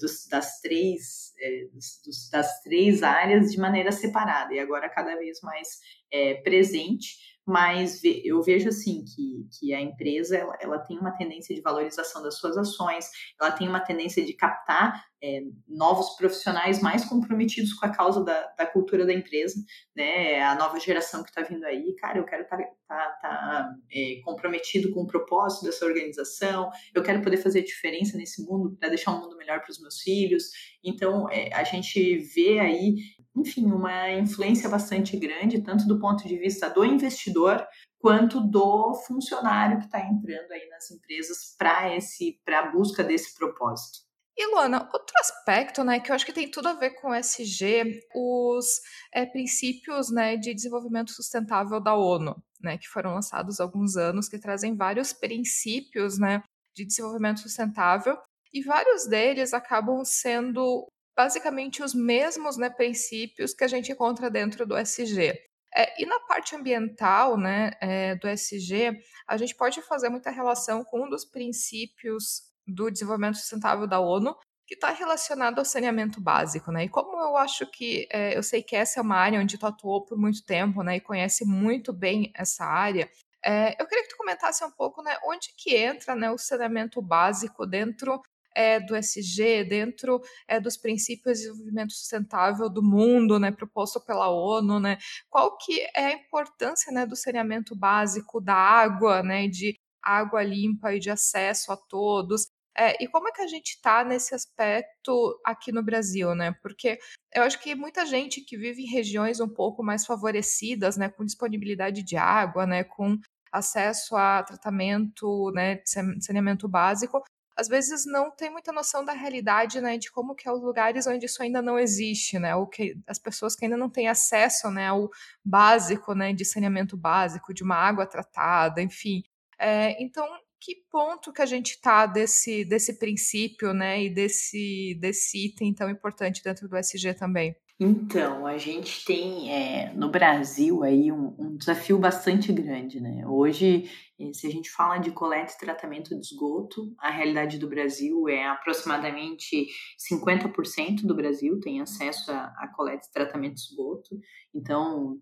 dos, 0.00 0.26
das 0.28 0.60
três 0.60 1.32
é, 1.40 1.66
dos, 1.72 2.30
das 2.30 2.62
três 2.62 3.02
áreas 3.02 3.50
de 3.50 3.58
maneira 3.58 3.90
separada 3.90 4.54
e 4.54 4.60
agora 4.60 4.88
cada 4.88 5.16
vez 5.16 5.40
mais 5.42 5.68
é, 6.12 6.34
presente 6.34 7.16
mas 7.46 8.00
eu 8.04 8.42
vejo 8.42 8.68
assim 8.68 9.04
que, 9.04 9.46
que 9.58 9.74
a 9.74 9.80
empresa 9.80 10.36
ela, 10.36 10.56
ela 10.60 10.78
tem 10.78 10.98
uma 10.98 11.10
tendência 11.12 11.54
de 11.54 11.60
valorização 11.60 12.22
das 12.22 12.38
suas 12.38 12.56
ações, 12.56 13.06
ela 13.40 13.50
tem 13.50 13.68
uma 13.68 13.80
tendência 13.80 14.24
de 14.24 14.32
captar 14.34 15.04
é, 15.22 15.40
novos 15.68 16.16
profissionais 16.16 16.80
mais 16.80 17.04
comprometidos 17.04 17.72
com 17.74 17.86
a 17.86 17.90
causa 17.90 18.24
da, 18.24 18.46
da 18.58 18.66
cultura 18.66 19.06
da 19.06 19.12
empresa, 19.12 19.62
né? 19.94 20.42
A 20.42 20.54
nova 20.56 20.80
geração 20.80 21.22
que 21.22 21.30
está 21.30 21.42
vindo 21.42 21.64
aí, 21.64 21.94
cara, 21.96 22.18
eu 22.18 22.24
quero 22.24 22.42
estar 22.42 22.56
tá, 22.56 22.64
tá, 22.88 23.18
tá, 23.22 23.74
é, 23.92 24.20
comprometido 24.24 24.92
com 24.92 25.02
o 25.02 25.06
propósito 25.06 25.64
dessa 25.64 25.84
organização, 25.84 26.70
eu 26.94 27.02
quero 27.02 27.22
poder 27.22 27.36
fazer 27.36 27.62
diferença 27.62 28.16
nesse 28.16 28.44
mundo 28.44 28.76
para 28.78 28.88
deixar 28.88 29.12
um 29.12 29.20
mundo 29.20 29.36
melhor 29.36 29.60
para 29.60 29.70
os 29.70 29.80
meus 29.80 30.00
filhos. 30.00 30.50
Então, 30.82 31.28
é, 31.30 31.52
a 31.54 31.62
gente 31.62 32.18
vê 32.34 32.58
aí 32.58 32.96
enfim, 33.34 33.70
uma 33.72 34.10
influência 34.12 34.68
bastante 34.68 35.16
grande, 35.16 35.62
tanto 35.62 35.86
do 35.86 35.98
ponto 35.98 36.26
de 36.26 36.36
vista 36.36 36.68
do 36.68 36.84
investidor 36.84 37.66
quanto 37.98 38.40
do 38.40 38.94
funcionário 39.06 39.78
que 39.78 39.86
está 39.86 40.00
entrando 40.00 40.52
aí 40.52 40.68
nas 40.68 40.90
empresas 40.90 41.54
para 41.56 41.94
esse 41.96 42.40
para 42.44 42.60
a 42.60 42.70
busca 42.70 43.02
desse 43.02 43.34
propósito. 43.36 44.00
E 44.36 44.46
Luana, 44.46 44.88
outro 44.92 45.14
aspecto, 45.20 45.84
né, 45.84 46.00
que 46.00 46.10
eu 46.10 46.14
acho 46.14 46.24
que 46.24 46.32
tem 46.32 46.50
tudo 46.50 46.68
a 46.68 46.72
ver 46.72 46.90
com 46.92 47.10
o 47.10 47.14
SG, 47.14 48.00
os 48.14 48.80
é, 49.12 49.26
princípios, 49.26 50.10
né, 50.10 50.36
de 50.36 50.54
desenvolvimento 50.54 51.12
sustentável 51.12 51.78
da 51.78 51.94
ONU, 51.94 52.34
né, 52.60 52.78
que 52.78 52.88
foram 52.88 53.14
lançados 53.14 53.60
há 53.60 53.62
alguns 53.62 53.96
anos, 53.96 54.28
que 54.28 54.38
trazem 54.38 54.74
vários 54.74 55.12
princípios, 55.12 56.18
né, 56.18 56.42
de 56.74 56.86
desenvolvimento 56.86 57.40
sustentável, 57.40 58.16
e 58.54 58.62
vários 58.62 59.06
deles 59.06 59.52
acabam 59.52 60.02
sendo 60.02 60.86
basicamente 61.16 61.82
os 61.82 61.94
mesmos 61.94 62.56
né, 62.56 62.70
princípios 62.70 63.54
que 63.54 63.64
a 63.64 63.68
gente 63.68 63.92
encontra 63.92 64.30
dentro 64.30 64.66
do 64.66 64.76
SG. 64.76 65.38
É, 65.74 66.02
e 66.02 66.04
na 66.04 66.20
parte 66.20 66.54
ambiental 66.54 67.38
né, 67.38 67.72
é, 67.80 68.14
do 68.16 68.28
SG, 68.28 68.98
a 69.26 69.36
gente 69.36 69.54
pode 69.54 69.80
fazer 69.82 70.08
muita 70.10 70.30
relação 70.30 70.84
com 70.84 71.06
um 71.06 71.08
dos 71.08 71.24
princípios 71.24 72.42
do 72.66 72.90
desenvolvimento 72.90 73.38
sustentável 73.38 73.86
da 73.86 73.98
ONU, 73.98 74.36
que 74.66 74.74
está 74.74 74.90
relacionado 74.90 75.58
ao 75.58 75.64
saneamento 75.64 76.20
básico, 76.20 76.70
né? 76.70 76.84
E 76.84 76.88
como 76.88 77.18
eu 77.20 77.36
acho 77.36 77.66
que 77.66 78.06
é, 78.10 78.36
eu 78.36 78.42
sei 78.42 78.62
que 78.62 78.76
essa 78.76 79.00
é 79.00 79.02
uma 79.02 79.16
área 79.16 79.40
onde 79.40 79.58
tu 79.58 79.66
atuou 79.66 80.04
por 80.04 80.16
muito 80.16 80.44
tempo, 80.44 80.82
né? 80.82 80.96
E 80.96 81.00
conhece 81.00 81.44
muito 81.44 81.92
bem 81.92 82.30
essa 82.34 82.64
área, 82.64 83.10
é, 83.44 83.80
eu 83.80 83.86
queria 83.86 84.04
que 84.04 84.10
tu 84.10 84.16
comentasse 84.16 84.64
um 84.64 84.70
pouco, 84.70 85.02
né? 85.02 85.16
Onde 85.24 85.52
que 85.56 85.74
entra 85.74 86.14
né, 86.14 86.30
o 86.30 86.38
saneamento 86.38 87.02
básico 87.02 87.66
dentro 87.66 88.22
é, 88.54 88.80
do 88.80 88.96
SG, 88.96 89.64
dentro 89.64 90.20
é, 90.48 90.60
dos 90.60 90.76
princípios 90.76 91.38
de 91.38 91.44
desenvolvimento 91.44 91.92
sustentável 91.92 92.68
do 92.68 92.82
mundo, 92.82 93.38
né, 93.38 93.50
proposto 93.50 94.00
pela 94.00 94.28
ONU, 94.30 94.80
né, 94.80 94.98
qual 95.30 95.56
que 95.56 95.80
é 95.94 96.06
a 96.06 96.12
importância, 96.12 96.92
né, 96.92 97.06
do 97.06 97.16
saneamento 97.16 97.76
básico 97.76 98.40
da 98.40 98.54
água, 98.54 99.22
né, 99.22 99.48
de 99.48 99.76
água 100.02 100.42
limpa 100.42 100.94
e 100.94 100.98
de 100.98 101.10
acesso 101.10 101.72
a 101.72 101.76
todos, 101.76 102.46
é, 102.76 103.02
e 103.02 103.06
como 103.08 103.28
é 103.28 103.32
que 103.32 103.42
a 103.42 103.46
gente 103.46 103.72
está 103.72 104.02
nesse 104.02 104.34
aspecto 104.34 105.38
aqui 105.44 105.70
no 105.70 105.82
Brasil, 105.82 106.34
né? 106.34 106.52
Porque 106.62 106.98
eu 107.34 107.42
acho 107.42 107.60
que 107.60 107.74
muita 107.74 108.06
gente 108.06 108.40
que 108.40 108.56
vive 108.56 108.82
em 108.82 108.90
regiões 108.90 109.40
um 109.40 109.48
pouco 109.48 109.82
mais 109.82 110.06
favorecidas, 110.06 110.96
né, 110.96 111.08
com 111.08 111.24
disponibilidade 111.24 112.02
de 112.02 112.16
água, 112.16 112.66
né, 112.66 112.82
com 112.84 113.18
acesso 113.52 114.16
a 114.16 114.42
tratamento, 114.42 115.50
né, 115.54 115.82
saneamento 116.20 116.66
básico, 116.66 117.22
às 117.62 117.68
vezes 117.68 118.04
não 118.04 118.28
tem 118.30 118.50
muita 118.50 118.72
noção 118.72 119.04
da 119.04 119.12
realidade, 119.12 119.80
né, 119.80 119.96
de 119.96 120.10
como 120.10 120.34
que 120.34 120.48
é 120.48 120.52
os 120.52 120.60
lugares 120.60 121.06
onde 121.06 121.26
isso 121.26 121.40
ainda 121.42 121.62
não 121.62 121.78
existe, 121.78 122.38
né, 122.38 122.56
ou 122.56 122.66
que 122.66 122.96
as 123.06 123.20
pessoas 123.20 123.54
que 123.54 123.64
ainda 123.64 123.76
não 123.76 123.88
têm 123.88 124.08
acesso, 124.08 124.68
né, 124.68 124.88
ao 124.88 125.08
básico, 125.44 126.12
né, 126.12 126.32
de 126.32 126.44
saneamento 126.44 126.96
básico, 126.96 127.54
de 127.54 127.62
uma 127.62 127.76
água 127.76 128.04
tratada, 128.04 128.82
enfim. 128.82 129.22
É, 129.56 130.02
então, 130.02 130.26
que 130.60 130.74
ponto 130.90 131.32
que 131.32 131.40
a 131.40 131.46
gente 131.46 131.70
está 131.72 132.04
desse, 132.04 132.64
desse 132.64 132.98
princípio, 132.98 133.72
né, 133.72 134.02
e 134.02 134.10
desse, 134.12 134.98
desse 135.00 135.46
item 135.46 135.72
tão 135.72 135.88
importante 135.88 136.42
dentro 136.42 136.68
do 136.68 136.76
SG 136.76 137.14
também? 137.14 137.54
Então, 137.80 138.46
a 138.46 138.58
gente 138.58 139.04
tem 139.04 139.52
é, 139.52 139.92
no 139.94 140.08
Brasil 140.08 140.84
aí 140.84 141.10
um, 141.10 141.34
um, 141.38 141.56
desafio 141.56 141.98
bastante 141.98 142.52
grande, 142.52 143.00
né? 143.00 143.26
Hoje, 143.26 143.90
eh, 144.20 144.32
se 144.32 144.46
a 144.46 144.50
gente 144.50 144.70
fala 144.70 144.98
de 144.98 145.10
coleta 145.10 145.52
e 145.54 145.58
tratamento 145.58 146.10
de 146.10 146.20
esgoto, 146.20 146.94
a 147.00 147.10
realidade 147.10 147.58
do 147.58 147.68
Brasil 147.68 148.28
é 148.28 148.46
aproximadamente 148.46 149.66
50% 149.98 151.02
do 151.04 151.16
Brasil 151.16 151.58
tem 151.60 151.80
acesso 151.80 152.30
a, 152.30 152.44
a 152.58 152.72
coleta 152.72 153.08
e 153.08 153.12
tratamento 153.12 153.54
de 153.54 153.62
esgoto. 153.62 154.16
Então, 154.54 155.18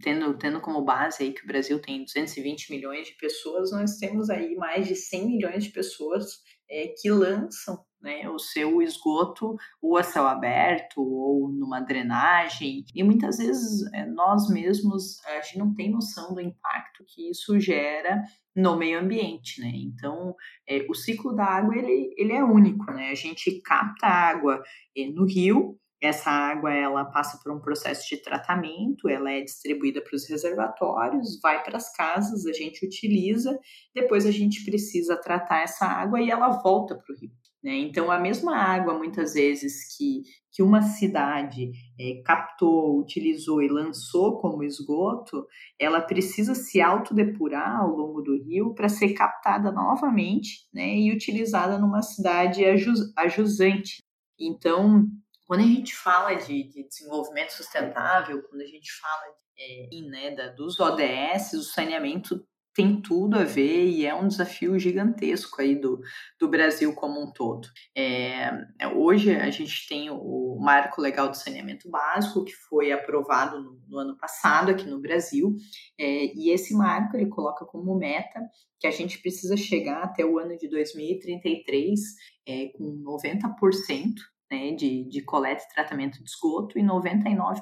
tendo, 0.00 0.36
tendo 0.38 0.60
como 0.60 0.84
base 0.84 1.22
aí 1.22 1.32
que 1.32 1.44
o 1.44 1.46
Brasil 1.46 1.80
tem 1.80 2.04
220 2.04 2.70
milhões 2.70 3.08
de 3.08 3.14
pessoas, 3.14 3.72
nós 3.72 3.96
temos 3.96 4.30
aí 4.30 4.54
mais 4.54 4.86
de 4.86 4.94
100 4.94 5.26
milhões 5.26 5.64
de 5.64 5.70
pessoas 5.70 6.40
é, 6.70 6.94
que 6.96 7.10
lançam 7.10 7.84
né, 8.00 8.28
o 8.28 8.38
seu 8.38 8.80
esgoto 8.80 9.56
ou 9.82 9.96
a 9.96 10.02
céu 10.02 10.26
aberto 10.26 11.02
ou 11.02 11.48
numa 11.48 11.80
drenagem 11.80 12.84
e 12.94 13.02
muitas 13.02 13.36
vezes 13.36 13.82
é, 13.92 14.06
nós 14.06 14.48
mesmos 14.48 15.22
a 15.26 15.40
gente 15.40 15.58
não 15.58 15.74
tem 15.74 15.90
noção 15.90 16.32
do 16.32 16.40
impacto 16.40 17.04
que 17.06 17.30
isso 17.30 17.60
gera 17.60 18.22
no 18.56 18.76
meio 18.76 18.98
ambiente, 19.00 19.60
né? 19.60 19.70
Então 19.74 20.34
é, 20.66 20.86
o 20.88 20.94
ciclo 20.94 21.34
da 21.34 21.44
água 21.44 21.76
ele, 21.76 22.12
ele 22.16 22.32
é 22.32 22.42
único, 22.42 22.90
né? 22.90 23.10
A 23.10 23.14
gente 23.14 23.60
capta 23.60 24.06
água 24.06 24.62
é, 24.96 25.06
no 25.06 25.24
rio 25.26 25.78
essa 26.00 26.30
água 26.30 26.72
ela 26.72 27.04
passa 27.04 27.38
por 27.42 27.52
um 27.52 27.60
processo 27.60 28.08
de 28.08 28.22
tratamento, 28.22 29.08
ela 29.08 29.30
é 29.30 29.42
distribuída 29.42 30.00
para 30.00 30.16
os 30.16 30.28
reservatórios, 30.28 31.38
vai 31.42 31.62
para 31.62 31.76
as 31.76 31.92
casas, 31.94 32.46
a 32.46 32.52
gente 32.52 32.84
utiliza, 32.84 33.58
depois 33.94 34.24
a 34.24 34.30
gente 34.30 34.64
precisa 34.64 35.16
tratar 35.16 35.62
essa 35.62 35.84
água 35.84 36.20
e 36.20 36.30
ela 36.30 36.60
volta 36.62 36.94
para 36.94 37.14
o 37.14 37.18
rio. 37.18 37.30
Né? 37.62 37.76
Então, 37.76 38.10
a 38.10 38.18
mesma 38.18 38.56
água, 38.56 38.94
muitas 38.94 39.34
vezes, 39.34 39.94
que, 39.94 40.22
que 40.50 40.62
uma 40.62 40.80
cidade 40.80 41.70
é, 41.98 42.22
captou, 42.24 42.98
utilizou 42.98 43.60
e 43.60 43.68
lançou 43.68 44.40
como 44.40 44.64
esgoto, 44.64 45.46
ela 45.78 46.00
precisa 46.00 46.54
se 46.54 46.80
autodepurar 46.80 47.80
ao 47.80 47.90
longo 47.90 48.22
do 48.22 48.34
rio 48.42 48.74
para 48.74 48.88
ser 48.88 49.12
captada 49.12 49.70
novamente 49.70 50.66
né, 50.72 50.96
e 50.96 51.12
utilizada 51.12 51.78
numa 51.78 52.00
cidade 52.00 52.64
ajusante. 52.64 53.98
Então, 54.38 55.06
quando 55.50 55.62
a 55.62 55.66
gente 55.66 55.96
fala 55.96 56.34
de, 56.34 56.62
de 56.62 56.86
desenvolvimento 56.86 57.50
sustentável, 57.50 58.40
quando 58.44 58.62
a 58.62 58.66
gente 58.66 58.88
fala 58.92 59.34
é, 59.58 60.00
né, 60.02 60.30
da, 60.30 60.46
dos 60.50 60.78
ODS, 60.78 61.54
o 61.54 61.64
saneamento 61.64 62.46
tem 62.72 63.02
tudo 63.02 63.36
a 63.36 63.42
ver 63.42 63.84
e 63.88 64.06
é 64.06 64.14
um 64.14 64.28
desafio 64.28 64.78
gigantesco 64.78 65.60
aí 65.60 65.74
do, 65.74 66.00
do 66.38 66.48
Brasil 66.48 66.94
como 66.94 67.20
um 67.20 67.32
todo. 67.32 67.66
É, 67.96 68.48
é 68.78 68.86
hoje 68.86 69.34
a 69.34 69.50
gente 69.50 69.88
tem 69.88 70.08
o 70.08 70.56
Marco 70.60 71.00
Legal 71.00 71.28
do 71.28 71.36
Saneamento 71.36 71.90
Básico, 71.90 72.44
que 72.44 72.54
foi 72.54 72.92
aprovado 72.92 73.60
no, 73.60 73.82
no 73.88 73.98
ano 73.98 74.16
passado 74.16 74.70
aqui 74.70 74.84
no 74.84 75.00
Brasil, 75.00 75.56
é, 75.98 76.26
e 76.32 76.52
esse 76.52 76.72
marco 76.74 77.16
ele 77.16 77.26
coloca 77.26 77.64
como 77.64 77.98
meta 77.98 78.40
que 78.78 78.86
a 78.86 78.92
gente 78.92 79.18
precisa 79.18 79.56
chegar 79.56 80.04
até 80.04 80.24
o 80.24 80.38
ano 80.38 80.56
de 80.56 80.68
2033 80.68 81.98
é, 82.46 82.68
com 82.68 83.02
90% 83.02 84.14
né, 84.50 84.72
de, 84.72 85.04
de 85.04 85.22
coleta 85.22 85.62
e 85.64 85.74
tratamento 85.74 86.18
de 86.18 86.28
esgoto 86.28 86.78
e 86.78 86.82
99% 86.82 87.60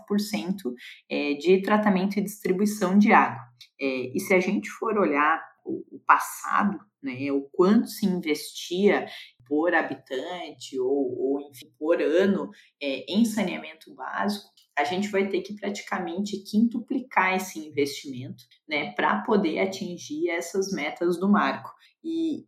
é, 1.09 1.35
de 1.35 1.63
tratamento 1.63 2.19
e 2.19 2.23
distribuição 2.23 2.99
de 2.99 3.13
água. 3.13 3.43
É, 3.81 4.17
e 4.17 4.21
se 4.21 4.35
a 4.35 4.41
gente 4.41 4.69
for 4.71 4.97
olhar 4.99 5.41
o, 5.65 6.01
passado, 6.07 6.79
né, 7.03 7.31
o 7.31 7.43
quanto 7.53 7.89
se 7.89 8.07
investia 8.07 9.07
por 9.47 9.75
habitante 9.75 10.79
ou, 10.81 11.19
ou 11.19 11.41
enfim, 11.51 11.71
por 11.79 12.01
ano 12.01 12.51
é, 12.83 13.05
em 13.09 13.25
saneamento 13.25 13.95
básico, 13.95 14.49
a 14.79 14.85
gente 14.85 15.09
vai 15.09 15.29
ter 15.29 15.43
que 15.43 15.55
praticamente 15.55 16.43
quintuplicar 16.45 17.35
esse 17.35 17.59
investimento 17.59 18.45
né, 18.69 18.93
para 18.93 19.23
poder 19.23 19.59
atingir 19.59 20.31
essas 20.31 20.73
metas 20.73 21.19
do 21.19 21.29
marco. 21.29 21.71
E 22.11 22.47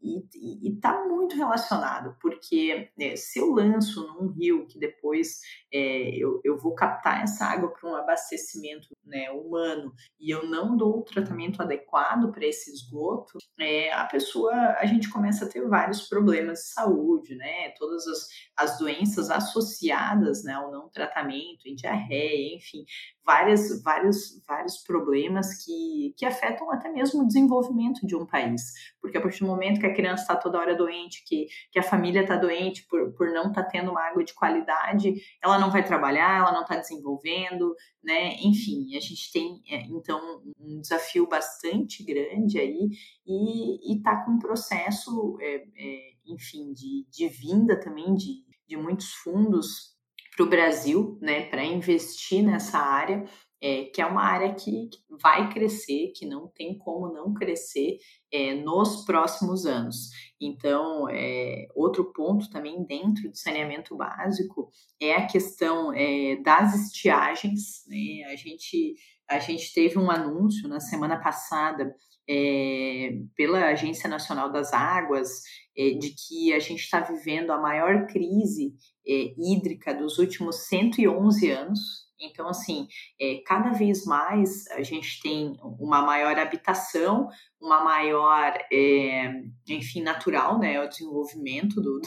está 0.64 1.04
muito 1.06 1.36
relacionado, 1.36 2.16
porque 2.18 2.90
né, 2.96 3.14
se 3.14 3.38
eu 3.38 3.50
lanço 3.50 4.06
num 4.06 4.28
rio 4.28 4.66
que 4.66 4.78
depois 4.78 5.40
é, 5.70 6.16
eu, 6.16 6.40
eu 6.42 6.56
vou 6.56 6.74
captar 6.74 7.22
essa 7.22 7.44
água 7.44 7.68
para 7.68 7.90
um 7.90 7.94
abastecimento 7.94 8.88
né, 9.04 9.30
humano 9.30 9.92
e 10.18 10.30
eu 10.30 10.46
não 10.46 10.76
dou 10.76 11.00
o 11.00 11.04
tratamento 11.04 11.60
adequado 11.60 12.32
para 12.32 12.46
esse 12.46 12.72
esgoto, 12.72 13.36
é, 13.58 13.92
a 13.92 14.06
pessoa, 14.06 14.52
a 14.78 14.86
gente 14.86 15.10
começa 15.10 15.44
a 15.44 15.48
ter 15.48 15.68
vários 15.68 16.08
problemas 16.08 16.60
de 16.60 16.72
saúde, 16.72 17.34
né? 17.34 17.70
Todas 17.78 18.06
as, 18.06 18.28
as 18.56 18.78
doenças 18.78 19.30
associadas 19.30 20.42
né, 20.42 20.54
ao 20.54 20.70
não 20.70 20.88
tratamento, 20.88 21.66
em 21.66 21.74
diarreia, 21.74 22.56
enfim, 22.56 22.84
várias, 23.24 23.82
vários, 23.82 24.42
vários 24.46 24.78
problemas 24.78 25.64
que, 25.64 26.14
que 26.16 26.24
afetam 26.24 26.70
até 26.72 26.90
mesmo 26.90 27.22
o 27.22 27.26
desenvolvimento 27.26 28.06
de 28.06 28.16
um 28.16 28.26
país. 28.26 28.72
Porque 29.00 29.18
a 29.18 29.20
partir 29.20 29.44
do 29.44 29.49
momento 29.50 29.80
que 29.80 29.86
a 29.86 29.94
criança 29.94 30.22
está 30.22 30.36
toda 30.36 30.58
hora 30.58 30.74
doente, 30.74 31.24
que, 31.26 31.46
que 31.70 31.78
a 31.78 31.82
família 31.82 32.22
está 32.22 32.36
doente 32.36 32.86
por, 32.88 33.12
por 33.14 33.28
não 33.28 33.48
estar 33.48 33.64
tá 33.64 33.68
tendo 33.68 33.90
uma 33.90 34.02
água 34.02 34.24
de 34.24 34.34
qualidade, 34.34 35.14
ela 35.42 35.58
não 35.58 35.70
vai 35.70 35.84
trabalhar, 35.84 36.38
ela 36.38 36.52
não 36.52 36.62
está 36.62 36.76
desenvolvendo, 36.76 37.74
né? 38.02 38.36
Enfim, 38.42 38.96
a 38.96 39.00
gente 39.00 39.32
tem, 39.32 39.62
é, 39.68 39.82
então, 39.82 40.42
um 40.58 40.80
desafio 40.80 41.28
bastante 41.28 42.02
grande 42.04 42.58
aí 42.58 42.88
e 43.26 43.96
está 43.96 44.24
com 44.24 44.32
um 44.32 44.38
processo, 44.38 45.36
é, 45.40 45.64
é, 45.76 46.10
enfim, 46.26 46.72
de, 46.72 47.06
de 47.10 47.28
vinda 47.28 47.78
também 47.78 48.14
de, 48.14 48.44
de 48.66 48.76
muitos 48.76 49.12
fundos 49.14 49.98
para 50.36 50.46
o 50.46 50.48
Brasil, 50.48 51.18
né, 51.20 51.46
para 51.46 51.64
investir 51.64 52.42
nessa 52.42 52.78
área, 52.78 53.24
é, 53.60 53.84
que 53.84 54.00
é 54.00 54.06
uma 54.06 54.22
área 54.22 54.54
que, 54.54 54.88
vai 55.20 55.52
crescer, 55.52 56.12
que 56.16 56.24
não 56.24 56.48
tem 56.48 56.78
como 56.78 57.12
não 57.12 57.34
crescer 57.34 57.98
é, 58.32 58.54
nos 58.54 59.04
próximos 59.04 59.66
anos. 59.66 60.10
Então, 60.40 61.08
é, 61.10 61.66
outro 61.74 62.12
ponto 62.12 62.48
também 62.48 62.82
dentro 62.84 63.28
do 63.28 63.36
saneamento 63.36 63.96
básico 63.96 64.70
é 64.98 65.12
a 65.12 65.26
questão 65.26 65.92
é, 65.92 66.36
das 66.36 66.74
estiagens. 66.86 67.84
Né? 67.86 68.24
A, 68.32 68.36
gente, 68.36 68.94
a 69.28 69.38
gente 69.38 69.72
teve 69.74 69.98
um 69.98 70.10
anúncio 70.10 70.66
na 70.68 70.80
semana 70.80 71.20
passada 71.20 71.94
é, 72.28 73.18
pela 73.36 73.66
Agência 73.66 74.08
Nacional 74.08 74.50
das 74.50 74.72
Águas 74.72 75.42
é, 75.76 75.90
de 75.90 76.14
que 76.14 76.52
a 76.54 76.58
gente 76.58 76.80
está 76.80 77.00
vivendo 77.00 77.50
a 77.50 77.60
maior 77.60 78.06
crise 78.06 78.74
hídrica 79.04 79.92
dos 79.92 80.18
últimos 80.18 80.68
111 80.68 81.50
anos. 81.50 82.09
Então, 82.20 82.48
assim, 82.48 82.86
é, 83.20 83.42
cada 83.46 83.70
vez 83.70 84.04
mais 84.04 84.66
a 84.72 84.82
gente 84.82 85.20
tem 85.22 85.56
uma 85.78 86.02
maior 86.02 86.38
habitação, 86.38 87.28
uma 87.60 87.82
maior, 87.82 88.52
é, 88.72 89.32
enfim, 89.68 90.02
natural, 90.02 90.58
né, 90.58 90.80
o 90.82 90.88
desenvolvimento 90.88 91.80
do, 91.80 92.00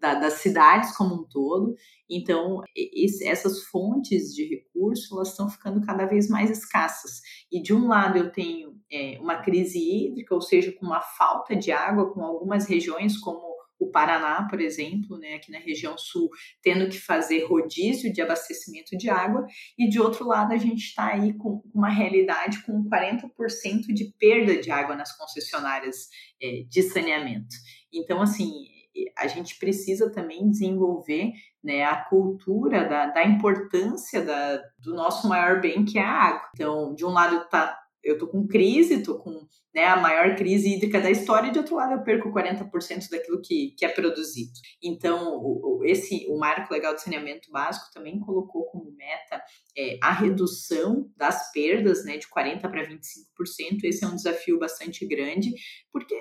da, 0.00 0.14
das 0.14 0.34
cidades 0.34 0.96
como 0.96 1.14
um 1.14 1.28
todo. 1.28 1.74
Então, 2.10 2.62
esse, 2.74 3.26
essas 3.26 3.64
fontes 3.64 4.34
de 4.34 4.44
recurso, 4.44 5.14
elas 5.14 5.30
estão 5.30 5.48
ficando 5.48 5.84
cada 5.84 6.06
vez 6.06 6.28
mais 6.28 6.50
escassas. 6.50 7.20
E 7.52 7.60
de 7.60 7.74
um 7.74 7.86
lado 7.86 8.16
eu 8.16 8.32
tenho 8.32 8.74
é, 8.90 9.18
uma 9.20 9.36
crise 9.42 9.78
hídrica, 9.78 10.34
ou 10.34 10.40
seja, 10.40 10.72
com 10.72 10.86
uma 10.86 11.02
falta 11.02 11.54
de 11.54 11.70
água, 11.70 12.12
com 12.12 12.22
algumas 12.22 12.66
regiões 12.66 13.18
como 13.18 13.47
o 13.78 13.90
Paraná, 13.90 14.46
por 14.48 14.60
exemplo, 14.60 15.18
né, 15.18 15.34
aqui 15.34 15.50
na 15.50 15.58
região 15.58 15.96
sul, 15.96 16.28
tendo 16.62 16.88
que 16.88 16.98
fazer 16.98 17.44
rodízio 17.44 18.12
de 18.12 18.20
abastecimento 18.20 18.96
de 18.96 19.08
água, 19.08 19.46
e 19.78 19.88
de 19.88 20.00
outro 20.00 20.26
lado 20.26 20.52
a 20.52 20.56
gente 20.56 20.80
está 20.80 21.12
aí 21.12 21.32
com 21.34 21.62
uma 21.72 21.88
realidade 21.88 22.62
com 22.64 22.84
40% 22.84 23.86
de 23.94 24.12
perda 24.18 24.60
de 24.60 24.70
água 24.70 24.96
nas 24.96 25.16
concessionárias 25.16 26.08
é, 26.42 26.64
de 26.68 26.82
saneamento. 26.82 27.54
Então, 27.92 28.20
assim, 28.20 28.50
a 29.16 29.26
gente 29.26 29.58
precisa 29.58 30.10
também 30.10 30.50
desenvolver 30.50 31.32
né, 31.62 31.84
a 31.84 31.96
cultura 31.96 32.88
da, 32.88 33.06
da 33.06 33.24
importância 33.24 34.24
da, 34.24 34.56
do 34.78 34.94
nosso 34.94 35.28
maior 35.28 35.60
bem, 35.60 35.84
que 35.84 35.98
é 35.98 36.02
a 36.02 36.10
água. 36.10 36.48
Então, 36.54 36.94
de 36.94 37.04
um 37.04 37.10
lado 37.10 37.42
está 37.42 37.78
eu 38.02 38.18
tô 38.18 38.26
com 38.26 38.46
crise, 38.46 39.02
tô 39.02 39.18
com 39.18 39.46
né, 39.74 39.84
a 39.84 39.96
maior 39.96 40.34
crise 40.34 40.74
hídrica 40.74 41.00
da 41.00 41.10
história, 41.10 41.48
e 41.48 41.52
de 41.52 41.58
outro 41.58 41.76
lado 41.76 41.92
eu 41.92 42.02
perco 42.02 42.32
40% 42.32 43.08
daquilo 43.10 43.40
que, 43.40 43.74
que 43.76 43.84
é 43.84 43.88
produzido. 43.88 44.52
Então, 44.82 45.36
o, 45.36 45.78
o, 45.78 45.84
esse, 45.84 46.26
o 46.28 46.38
Marco 46.38 46.72
Legal 46.72 46.94
de 46.94 47.02
Saneamento 47.02 47.50
Básico 47.50 47.92
também 47.92 48.18
colocou 48.18 48.64
como 48.66 48.90
meta 48.92 49.42
é, 49.76 49.98
a 50.02 50.12
redução 50.12 51.10
das 51.16 51.52
perdas 51.52 52.04
né, 52.04 52.16
de 52.16 52.26
40% 52.28 52.60
para 52.60 52.88
25%. 52.88 53.84
Esse 53.84 54.04
é 54.04 54.08
um 54.08 54.16
desafio 54.16 54.58
bastante 54.58 55.06
grande, 55.06 55.52
porque 55.92 56.14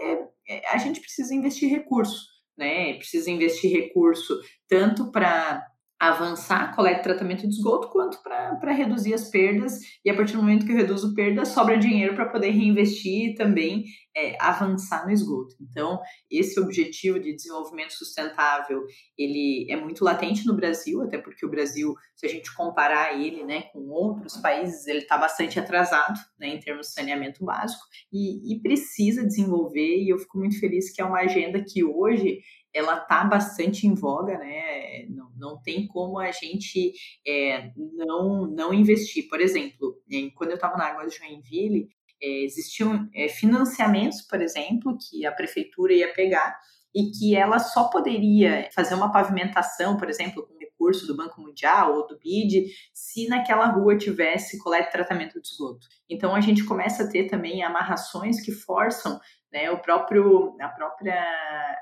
é, 0.47 0.67
a 0.69 0.77
gente 0.77 0.99
precisa 0.99 1.33
investir 1.33 1.69
recurso, 1.69 2.27
né? 2.57 2.93
Precisa 2.95 3.29
investir 3.29 3.71
recurso 3.71 4.39
tanto 4.67 5.11
para 5.11 5.65
avançar 5.99 6.63
a 6.63 6.75
coleta 6.75 6.99
e 6.99 7.03
tratamento 7.03 7.47
de 7.47 7.55
esgoto, 7.55 7.89
quanto 7.89 8.21
para 8.21 8.71
reduzir 8.71 9.13
as 9.13 9.29
perdas. 9.29 9.79
E 10.05 10.09
a 10.09 10.15
partir 10.15 10.33
do 10.33 10.41
momento 10.43 10.65
que 10.65 10.71
eu 10.71 10.77
reduzo 10.77 11.15
perdas, 11.15 11.49
sobra 11.49 11.77
dinheiro 11.77 12.15
para 12.15 12.29
poder 12.29 12.51
reinvestir 12.51 13.31
e 13.31 13.35
também 13.35 13.85
é, 14.15 14.35
avançar 14.39 15.05
no 15.05 15.11
esgoto. 15.11 15.55
Então, 15.61 15.99
esse 16.29 16.59
objetivo 16.59 17.19
de 17.19 17.35
desenvolvimento 17.35 17.93
sustentável, 17.93 18.83
ele 19.17 19.67
é 19.69 19.75
muito 19.75 20.03
latente 20.03 20.45
no 20.45 20.55
Brasil, 20.55 21.01
até 21.01 21.17
porque 21.17 21.45
o 21.45 21.49
Brasil, 21.49 21.93
se 22.15 22.25
a 22.25 22.29
gente 22.29 22.53
comparar 22.55 23.19
ele 23.19 23.43
né, 23.43 23.63
com 23.73 23.87
outros 23.89 24.37
países, 24.37 24.87
ele 24.87 24.99
está 24.99 25.17
bastante 25.17 25.59
atrasado 25.59 26.19
né, 26.39 26.47
em 26.47 26.59
termos 26.59 26.87
de 26.87 26.93
saneamento 26.93 27.43
básico 27.43 27.83
e, 28.11 28.55
e 28.55 28.61
precisa 28.61 29.25
desenvolver, 29.25 30.03
e 30.03 30.09
eu 30.09 30.17
fico 30.17 30.37
muito 30.37 30.59
feliz 30.59 30.91
que 30.91 31.01
é 31.01 31.05
uma 31.05 31.19
agenda 31.19 31.63
que 31.63 31.83
hoje 31.83 32.39
ela 32.77 32.97
está 32.97 33.23
bastante 33.23 33.87
em 33.87 33.93
voga, 33.93 34.37
né? 34.37 35.05
Não, 35.09 35.31
não 35.35 35.61
tem 35.61 35.87
como 35.87 36.19
a 36.19 36.31
gente 36.31 36.93
é, 37.25 37.71
não, 37.75 38.47
não 38.47 38.73
investir. 38.73 39.27
Por 39.27 39.41
exemplo, 39.41 39.95
quando 40.35 40.51
eu 40.51 40.55
estava 40.55 40.77
na 40.77 40.85
Água 40.85 41.07
de 41.07 41.15
Joinville, 41.15 41.87
é, 42.21 42.43
existiam 42.43 43.07
é, 43.13 43.27
financiamentos, 43.27 44.21
por 44.21 44.41
exemplo, 44.41 44.97
que 44.97 45.25
a 45.25 45.31
prefeitura 45.31 45.93
ia 45.93 46.13
pegar 46.13 46.57
e 46.95 47.11
que 47.11 47.35
ela 47.35 47.59
só 47.59 47.89
poderia 47.89 48.69
fazer 48.73 48.95
uma 48.95 49.11
pavimentação, 49.11 49.97
por 49.97 50.09
exemplo, 50.09 50.47
com 50.47 50.56
recurso 50.87 51.05
do 51.05 51.15
Banco 51.15 51.41
Mundial 51.41 51.95
ou 51.95 52.07
do 52.07 52.17
BID, 52.17 52.71
se 52.93 53.27
naquela 53.27 53.67
rua 53.67 53.97
tivesse 53.97 54.57
coleta 54.59 54.87
e 54.87 54.91
tratamento 54.91 55.41
de 55.41 55.47
esgoto. 55.47 55.85
Então 56.09 56.33
a 56.33 56.39
gente 56.39 56.63
começa 56.63 57.03
a 57.03 57.09
ter 57.09 57.27
também 57.27 57.63
amarrações 57.63 58.41
que 58.41 58.51
forçam 58.51 59.19
né, 59.51 59.69
o 59.69 59.81
próprio, 59.81 60.55
a 60.61 60.69
própria 60.69 61.17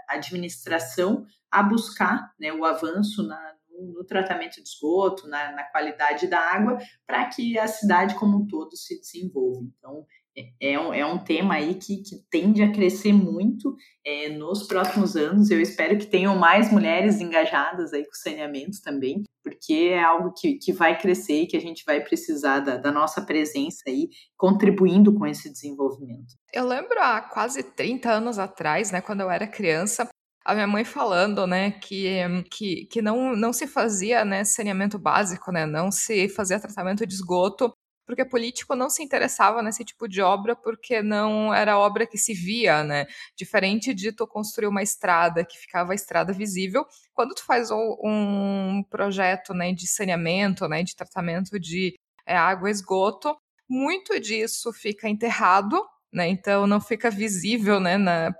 administração 0.09 1.25
a 1.51 1.61
buscar 1.61 2.33
né, 2.39 2.51
o 2.51 2.65
avanço 2.65 3.23
na, 3.27 3.53
no, 3.69 4.03
tratamento 4.05 4.55
de 4.55 4.67
esgoto, 4.67 5.27
na, 5.27 5.51
na 5.51 5.63
qualidade 5.65 6.27
da 6.27 6.39
água, 6.39 6.77
para 7.05 7.25
que 7.25 7.57
a 7.59 7.67
cidade 7.67 8.15
como 8.15 8.37
um 8.37 8.47
todo 8.47 8.75
se 8.75 8.99
desenvolva. 8.99 9.67
Então, 9.77 10.05
é, 10.37 10.73
é 10.73 10.79
um, 10.79 10.93
é 10.93 11.05
um 11.05 11.17
tema 11.17 11.55
aí 11.55 11.75
que, 11.75 11.97
que 12.03 12.17
tende 12.29 12.61
a 12.61 12.71
crescer 12.71 13.13
muito 13.13 13.75
é, 14.05 14.29
nos 14.29 14.63
próximos 14.63 15.15
anos. 15.15 15.49
Eu 15.49 15.61
espero 15.61 15.97
que 15.97 16.07
tenham 16.07 16.35
mais 16.35 16.71
mulheres 16.71 17.21
engajadas 17.21 17.93
aí 17.93 18.03
com 18.03 18.13
saneamento 18.13 18.81
também, 18.83 19.23
porque 19.43 19.91
é 19.91 20.03
algo 20.03 20.33
que, 20.33 20.55
que 20.55 20.73
vai 20.73 20.97
crescer 20.97 21.43
e 21.43 21.47
que 21.47 21.55
a 21.55 21.61
gente 21.61 21.83
vai 21.85 22.01
precisar 22.01 22.59
da, 22.59 22.77
da 22.77 22.91
nossa 22.91 23.21
presença 23.21 23.83
aí, 23.87 24.09
contribuindo 24.37 25.13
com 25.13 25.25
esse 25.25 25.49
desenvolvimento. 25.49 26.35
Eu 26.53 26.67
lembro 26.67 26.99
há 26.99 27.21
quase 27.21 27.63
30 27.63 28.11
anos 28.11 28.37
atrás, 28.37 28.91
né, 28.91 29.01
quando 29.01 29.21
eu 29.21 29.31
era 29.31 29.47
criança, 29.47 30.09
a 30.43 30.53
minha 30.53 30.67
mãe 30.67 30.83
falando, 30.83 31.47
né, 31.47 31.71
que, 31.71 32.17
que, 32.51 32.85
que 32.85 33.01
não, 33.01 33.35
não 33.35 33.51
se 33.51 33.65
fazia, 33.65 34.23
né, 34.23 34.43
saneamento 34.43 34.99
básico, 34.99 35.51
né, 35.51 35.65
não 35.65 35.91
se 35.91 36.29
fazia 36.29 36.59
tratamento 36.59 37.05
de 37.05 37.13
esgoto 37.15 37.73
porque 38.05 38.23
político 38.25 38.75
não 38.75 38.89
se 38.89 39.03
interessava 39.03 39.61
nesse 39.61 39.83
tipo 39.83 40.07
de 40.07 40.21
obra 40.21 40.55
porque 40.55 41.01
não 41.01 41.53
era 41.53 41.77
obra 41.77 42.05
que 42.05 42.17
se 42.17 42.33
via, 42.33 42.83
né? 42.83 43.07
Diferente 43.35 43.93
de 43.93 44.11
tu 44.11 44.27
construir 44.27 44.67
uma 44.67 44.83
estrada 44.83 45.43
que 45.45 45.57
ficava 45.57 45.91
a 45.91 45.95
estrada 45.95 46.31
visível, 46.33 46.85
quando 47.13 47.33
tu 47.33 47.43
faz 47.45 47.69
um 47.71 48.83
projeto, 48.89 49.53
né, 49.53 49.73
de 49.73 49.87
saneamento, 49.87 50.67
né, 50.67 50.83
de 50.83 50.95
tratamento 50.95 51.59
de 51.59 51.95
é, 52.25 52.35
água 52.35 52.69
esgoto, 52.69 53.35
muito 53.69 54.19
disso 54.19 54.71
fica 54.73 55.09
enterrado 55.09 55.81
né? 56.15 56.27
Então 56.27 56.65
não 56.65 56.79
fica 56.79 57.09
visível, 57.11 57.79
né, 57.79 57.97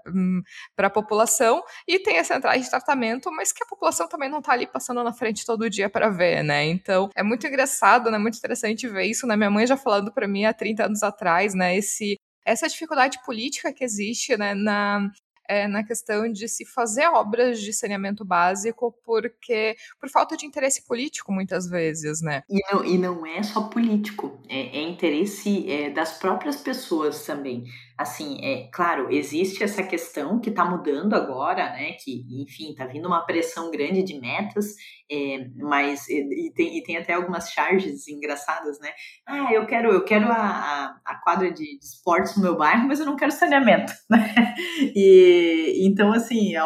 hum, 0.07 0.41
para 0.75 0.87
a 0.87 0.89
população 0.89 1.61
e 1.87 1.99
tem 1.99 2.17
as 2.17 2.27
centrais 2.27 2.63
de 2.63 2.69
tratamento, 2.69 3.31
mas 3.31 3.51
que 3.51 3.63
a 3.63 3.67
população 3.67 4.07
também 4.07 4.29
não 4.29 4.39
está 4.39 4.53
ali 4.53 4.65
passando 4.65 5.03
na 5.03 5.13
frente 5.13 5.45
todo 5.45 5.69
dia 5.69 5.89
para 5.89 6.09
ver, 6.09 6.43
né? 6.43 6.65
Então 6.65 7.09
é 7.15 7.23
muito 7.23 7.45
engraçado, 7.45 8.09
né? 8.09 8.17
Muito 8.17 8.37
interessante 8.37 8.87
ver 8.87 9.05
isso, 9.05 9.27
né? 9.27 9.35
Minha 9.35 9.51
mãe 9.51 9.67
já 9.67 9.77
falando 9.77 10.11
para 10.11 10.27
mim 10.27 10.45
há 10.45 10.53
30 10.53 10.85
anos 10.85 11.03
atrás, 11.03 11.53
né? 11.53 11.75
Esse 11.75 12.17
essa 12.45 12.67
dificuldade 12.69 13.19
política 13.25 13.73
que 13.73 13.83
existe 13.83 14.37
né, 14.37 14.53
na, 14.53 15.09
é, 15.47 15.67
na 15.67 15.83
questão 15.83 16.31
de 16.31 16.47
se 16.47 16.65
fazer 16.65 17.07
obras 17.07 17.59
de 17.59 17.71
saneamento 17.73 18.25
básico 18.25 18.95
porque 19.03 19.75
por 19.99 20.09
falta 20.09 20.35
de 20.35 20.45
interesse 20.45 20.85
político 20.85 21.31
muitas 21.31 21.67
vezes, 21.67 22.21
né? 22.21 22.43
E 22.49 22.59
não, 22.71 22.85
e 22.85 22.97
não 22.97 23.25
é 23.25 23.41
só 23.43 23.63
político, 23.63 24.39
é, 24.49 24.77
é 24.77 24.81
interesse 24.81 25.69
é, 25.69 25.89
das 25.89 26.17
próprias 26.17 26.57
pessoas 26.57 27.25
também. 27.25 27.65
Assim, 27.97 28.37
é 28.43 28.69
claro, 28.73 29.07
existe 29.09 29.63
essa 29.63 29.81
questão 29.81 30.39
que 30.39 30.49
está 30.49 30.65
mudando 30.65 31.13
agora, 31.13 31.69
né? 31.71 31.93
Que, 31.93 32.25
enfim, 32.41 32.71
está 32.71 32.85
vindo 32.85 33.07
uma 33.07 33.25
pressão 33.25 33.71
grande 33.71 34.03
de 34.03 34.19
metas, 34.19 34.75
é, 35.09 35.47
mas 35.55 36.07
e, 36.09 36.47
e, 36.47 36.53
tem, 36.53 36.77
e 36.77 36.83
tem 36.83 36.97
até 36.97 37.13
algumas 37.13 37.51
charges 37.51 38.07
engraçadas, 38.07 38.79
né? 38.79 38.89
Ah, 39.25 39.53
eu 39.53 39.65
quero, 39.65 39.91
eu 39.91 40.03
quero 40.03 40.27
a, 40.27 40.35
a, 40.35 40.99
a 41.05 41.15
quadra 41.21 41.51
de, 41.51 41.63
de, 41.79 41.85
esportes 41.85 42.35
no 42.35 42.43
meu 42.43 42.57
bairro, 42.57 42.87
mas 42.87 42.99
eu 42.99 43.05
não 43.05 43.15
quero 43.15 43.31
saneamento, 43.31 43.93
né? 44.11 44.55
E 44.93 45.85
então, 45.87 46.11
assim, 46.11 46.55
é, 46.55 46.61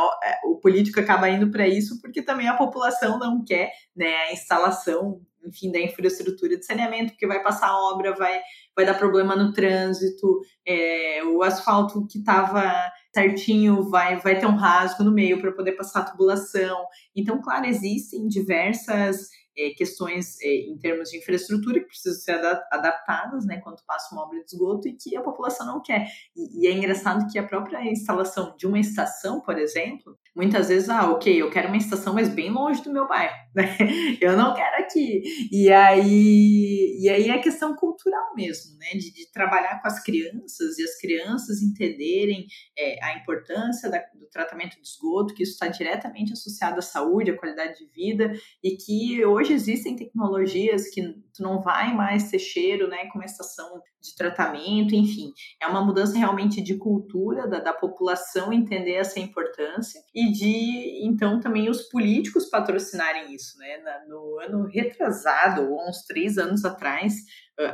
o 0.46 0.56
político 0.60 1.00
acaba 1.00 1.30
indo 1.30 1.52
para 1.52 1.68
isso 1.68 2.02
porque 2.02 2.24
também 2.24 2.48
a 2.48 2.58
população 2.58 3.20
não 3.20 3.44
quer 3.44 3.72
né, 3.96 4.16
a 4.16 4.34
instalação 4.34 5.22
enfim, 5.46 5.72
da 5.72 5.80
infraestrutura 5.80 6.58
de 6.58 6.66
saneamento, 6.66 7.12
porque 7.12 7.28
vai 7.28 7.42
passar 7.42 7.74
obra, 7.92 8.16
vai, 8.16 8.40
vai 8.76 8.86
dar 8.86 8.94
problema 8.94 9.36
no 9.36 9.54
trânsito, 9.54 10.42
é, 10.66 11.24
o 11.24 11.42
asfalto 11.44 12.06
que 12.08 12.20
estava 12.20 12.92
certinho 13.14 13.90
vai, 13.90 14.20
vai 14.20 14.40
ter 14.40 14.46
um 14.46 14.56
rasgo 14.56 15.04
no 15.04 15.12
meio 15.12 15.40
para 15.42 15.52
poder 15.52 15.74
passar 15.74 16.02
a 16.02 16.12
tubulação. 16.12 16.86
Então, 17.16 17.42
claro, 17.42 17.66
existem 17.66 18.28
diversas 18.28 19.30
é, 19.60 19.72
questões 19.72 20.40
é, 20.42 20.48
em 20.48 20.78
termos 20.78 21.10
de 21.10 21.18
infraestrutura 21.18 21.80
que 21.82 21.88
precisam 21.88 22.20
ser 22.20 22.46
adaptadas, 22.72 23.46
né, 23.46 23.60
quando 23.62 23.84
passa 23.86 24.14
uma 24.14 24.24
obra 24.24 24.40
de 24.40 24.46
esgoto 24.46 24.88
e 24.88 24.94
que 24.94 25.16
a 25.18 25.22
população 25.22 25.68
não 25.68 25.82
quer. 25.82 26.08
E, 26.36 26.64
e, 26.64 26.68
é 26.68 26.72
engraçado 26.72 27.30
que 27.30 27.38
a 27.38 27.46
própria 27.46 27.84
instalação 27.92 28.56
de 28.58 28.66
uma 28.66 28.80
estação, 28.80 29.42
por 29.42 29.58
exemplo, 29.58 30.18
muitas 30.40 30.70
vezes, 30.70 30.88
ah, 30.88 31.12
ok, 31.12 31.42
eu 31.42 31.50
quero 31.50 31.68
uma 31.68 31.76
estação, 31.76 32.14
mas 32.14 32.30
bem 32.30 32.50
longe 32.50 32.82
do 32.82 32.94
meu 32.94 33.06
bairro, 33.06 33.36
né? 33.54 33.76
Eu 34.22 34.38
não 34.38 34.54
quero 34.54 34.78
aqui. 34.78 35.22
E 35.52 35.70
aí, 35.70 36.98
e 37.02 37.10
aí 37.10 37.30
é 37.30 37.38
questão 37.40 37.76
cultural 37.76 38.34
mesmo, 38.34 38.78
né, 38.78 38.92
de, 38.94 39.12
de 39.12 39.30
trabalhar 39.34 39.82
com 39.82 39.88
as 39.90 40.02
crianças 40.02 40.80
e 40.80 40.84
as 40.84 40.98
crianças 40.98 41.62
entenderem 41.62 42.48
é, 42.78 43.04
a 43.04 43.18
importância 43.18 43.92
da, 43.92 44.00
do 44.14 44.30
tratamento 44.30 44.78
de 44.78 44.88
esgoto, 44.88 45.34
que 45.34 45.44
isso 45.44 45.52
está 45.54 45.68
diretamente 45.68 46.32
associado 46.32 46.80
à 46.80 46.82
saúde, 46.82 47.32
à 47.32 47.38
qualidade 47.38 47.78
de 47.78 47.92
vida, 47.92 48.32
e 48.64 48.78
que 48.78 49.26
hoje 49.26 49.52
existem 49.52 49.98
tecnologias 49.98 50.88
que 50.90 51.02
tu 51.34 51.44
não 51.44 51.62
vai 51.62 51.94
mais 51.94 52.32
ter 52.32 52.40
cheiro, 52.40 52.88
né, 52.88 53.08
com 53.08 53.20
uma 53.20 53.26
estação 53.26 53.82
de 54.02 54.16
tratamento, 54.16 54.96
enfim, 54.96 55.34
é 55.62 55.68
uma 55.68 55.84
mudança 55.84 56.18
realmente 56.18 56.62
de 56.62 56.78
cultura 56.78 57.48
da, 57.48 57.60
da 57.60 57.74
população 57.74 58.54
entender 58.54 58.94
essa 58.94 59.20
importância 59.20 60.02
e 60.16 60.29
de 60.32 61.00
então 61.04 61.40
também 61.40 61.70
os 61.70 61.84
políticos 61.84 62.46
patrocinarem 62.46 63.34
isso, 63.34 63.58
né? 63.58 63.78
No 64.08 64.40
ano 64.40 64.66
retrasado, 64.66 65.70
ou 65.70 65.88
uns 65.88 66.04
três 66.04 66.38
anos 66.38 66.66
atrás, 66.66 67.14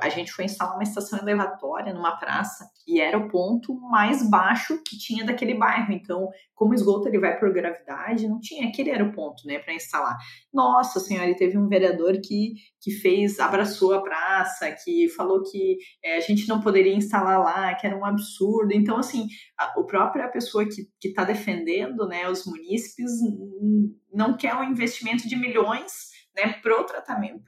a 0.02 0.10
gente 0.10 0.32
foi 0.32 0.46
instalar 0.46 0.76
uma 0.76 0.84
estação 0.84 1.20
elevatória 1.20 1.94
numa 1.94 2.18
praça 2.18 2.68
e 2.88 3.00
era 3.00 3.18
o 3.18 3.30
ponto 3.30 3.80
mais 3.80 4.28
baixo 4.28 4.82
que 4.84 4.98
tinha 4.98 5.24
daquele 5.24 5.54
bairro. 5.54 5.94
Então, 5.94 6.30
como 6.56 6.72
o 6.72 6.74
esgoto 6.74 7.08
ele 7.08 7.20
vai 7.20 7.38
por 7.40 7.54
gravidade, 7.54 8.28
não 8.28 8.40
tinha 8.40 8.68
aquele 8.68 8.90
era 8.90 9.04
o 9.04 9.12
ponto, 9.12 9.46
né, 9.46 9.60
para 9.60 9.76
instalar. 9.76 10.18
Nossa 10.52 11.00
senhora, 11.00 11.30
e 11.30 11.36
teve 11.36 11.58
um 11.58 11.68
vereador 11.68 12.20
que, 12.20 12.54
que 12.82 12.92
fez, 12.92 13.40
abraçou 13.40 13.94
a 13.94 14.02
praça, 14.02 14.72
que 14.84 15.08
falou 15.10 15.44
que 15.44 15.78
é, 16.04 16.18
a 16.18 16.22
gente 16.22 16.48
não 16.48 16.62
poderia 16.62 16.96
instalar 16.96 17.40
lá, 17.40 17.76
que 17.76 17.86
era 17.86 17.96
um 17.96 18.06
absurdo. 18.06 18.74
Então, 18.74 18.98
assim, 18.98 19.28
a, 19.58 19.80
o 19.80 19.86
própria 19.86 20.28
pessoa 20.30 20.66
que 20.66 21.08
está 21.08 21.24
defendendo, 21.24 22.08
né, 22.08 22.28
os 22.28 22.46
munícipes 22.46 23.12
não 24.12 24.36
quer 24.36 24.56
um 24.56 24.64
investimento 24.64 25.28
de 25.28 25.36
milhões 25.36 26.15
né, 26.36 26.54
para 26.62 26.80
o 26.80 26.84
tratamento, 26.84 27.42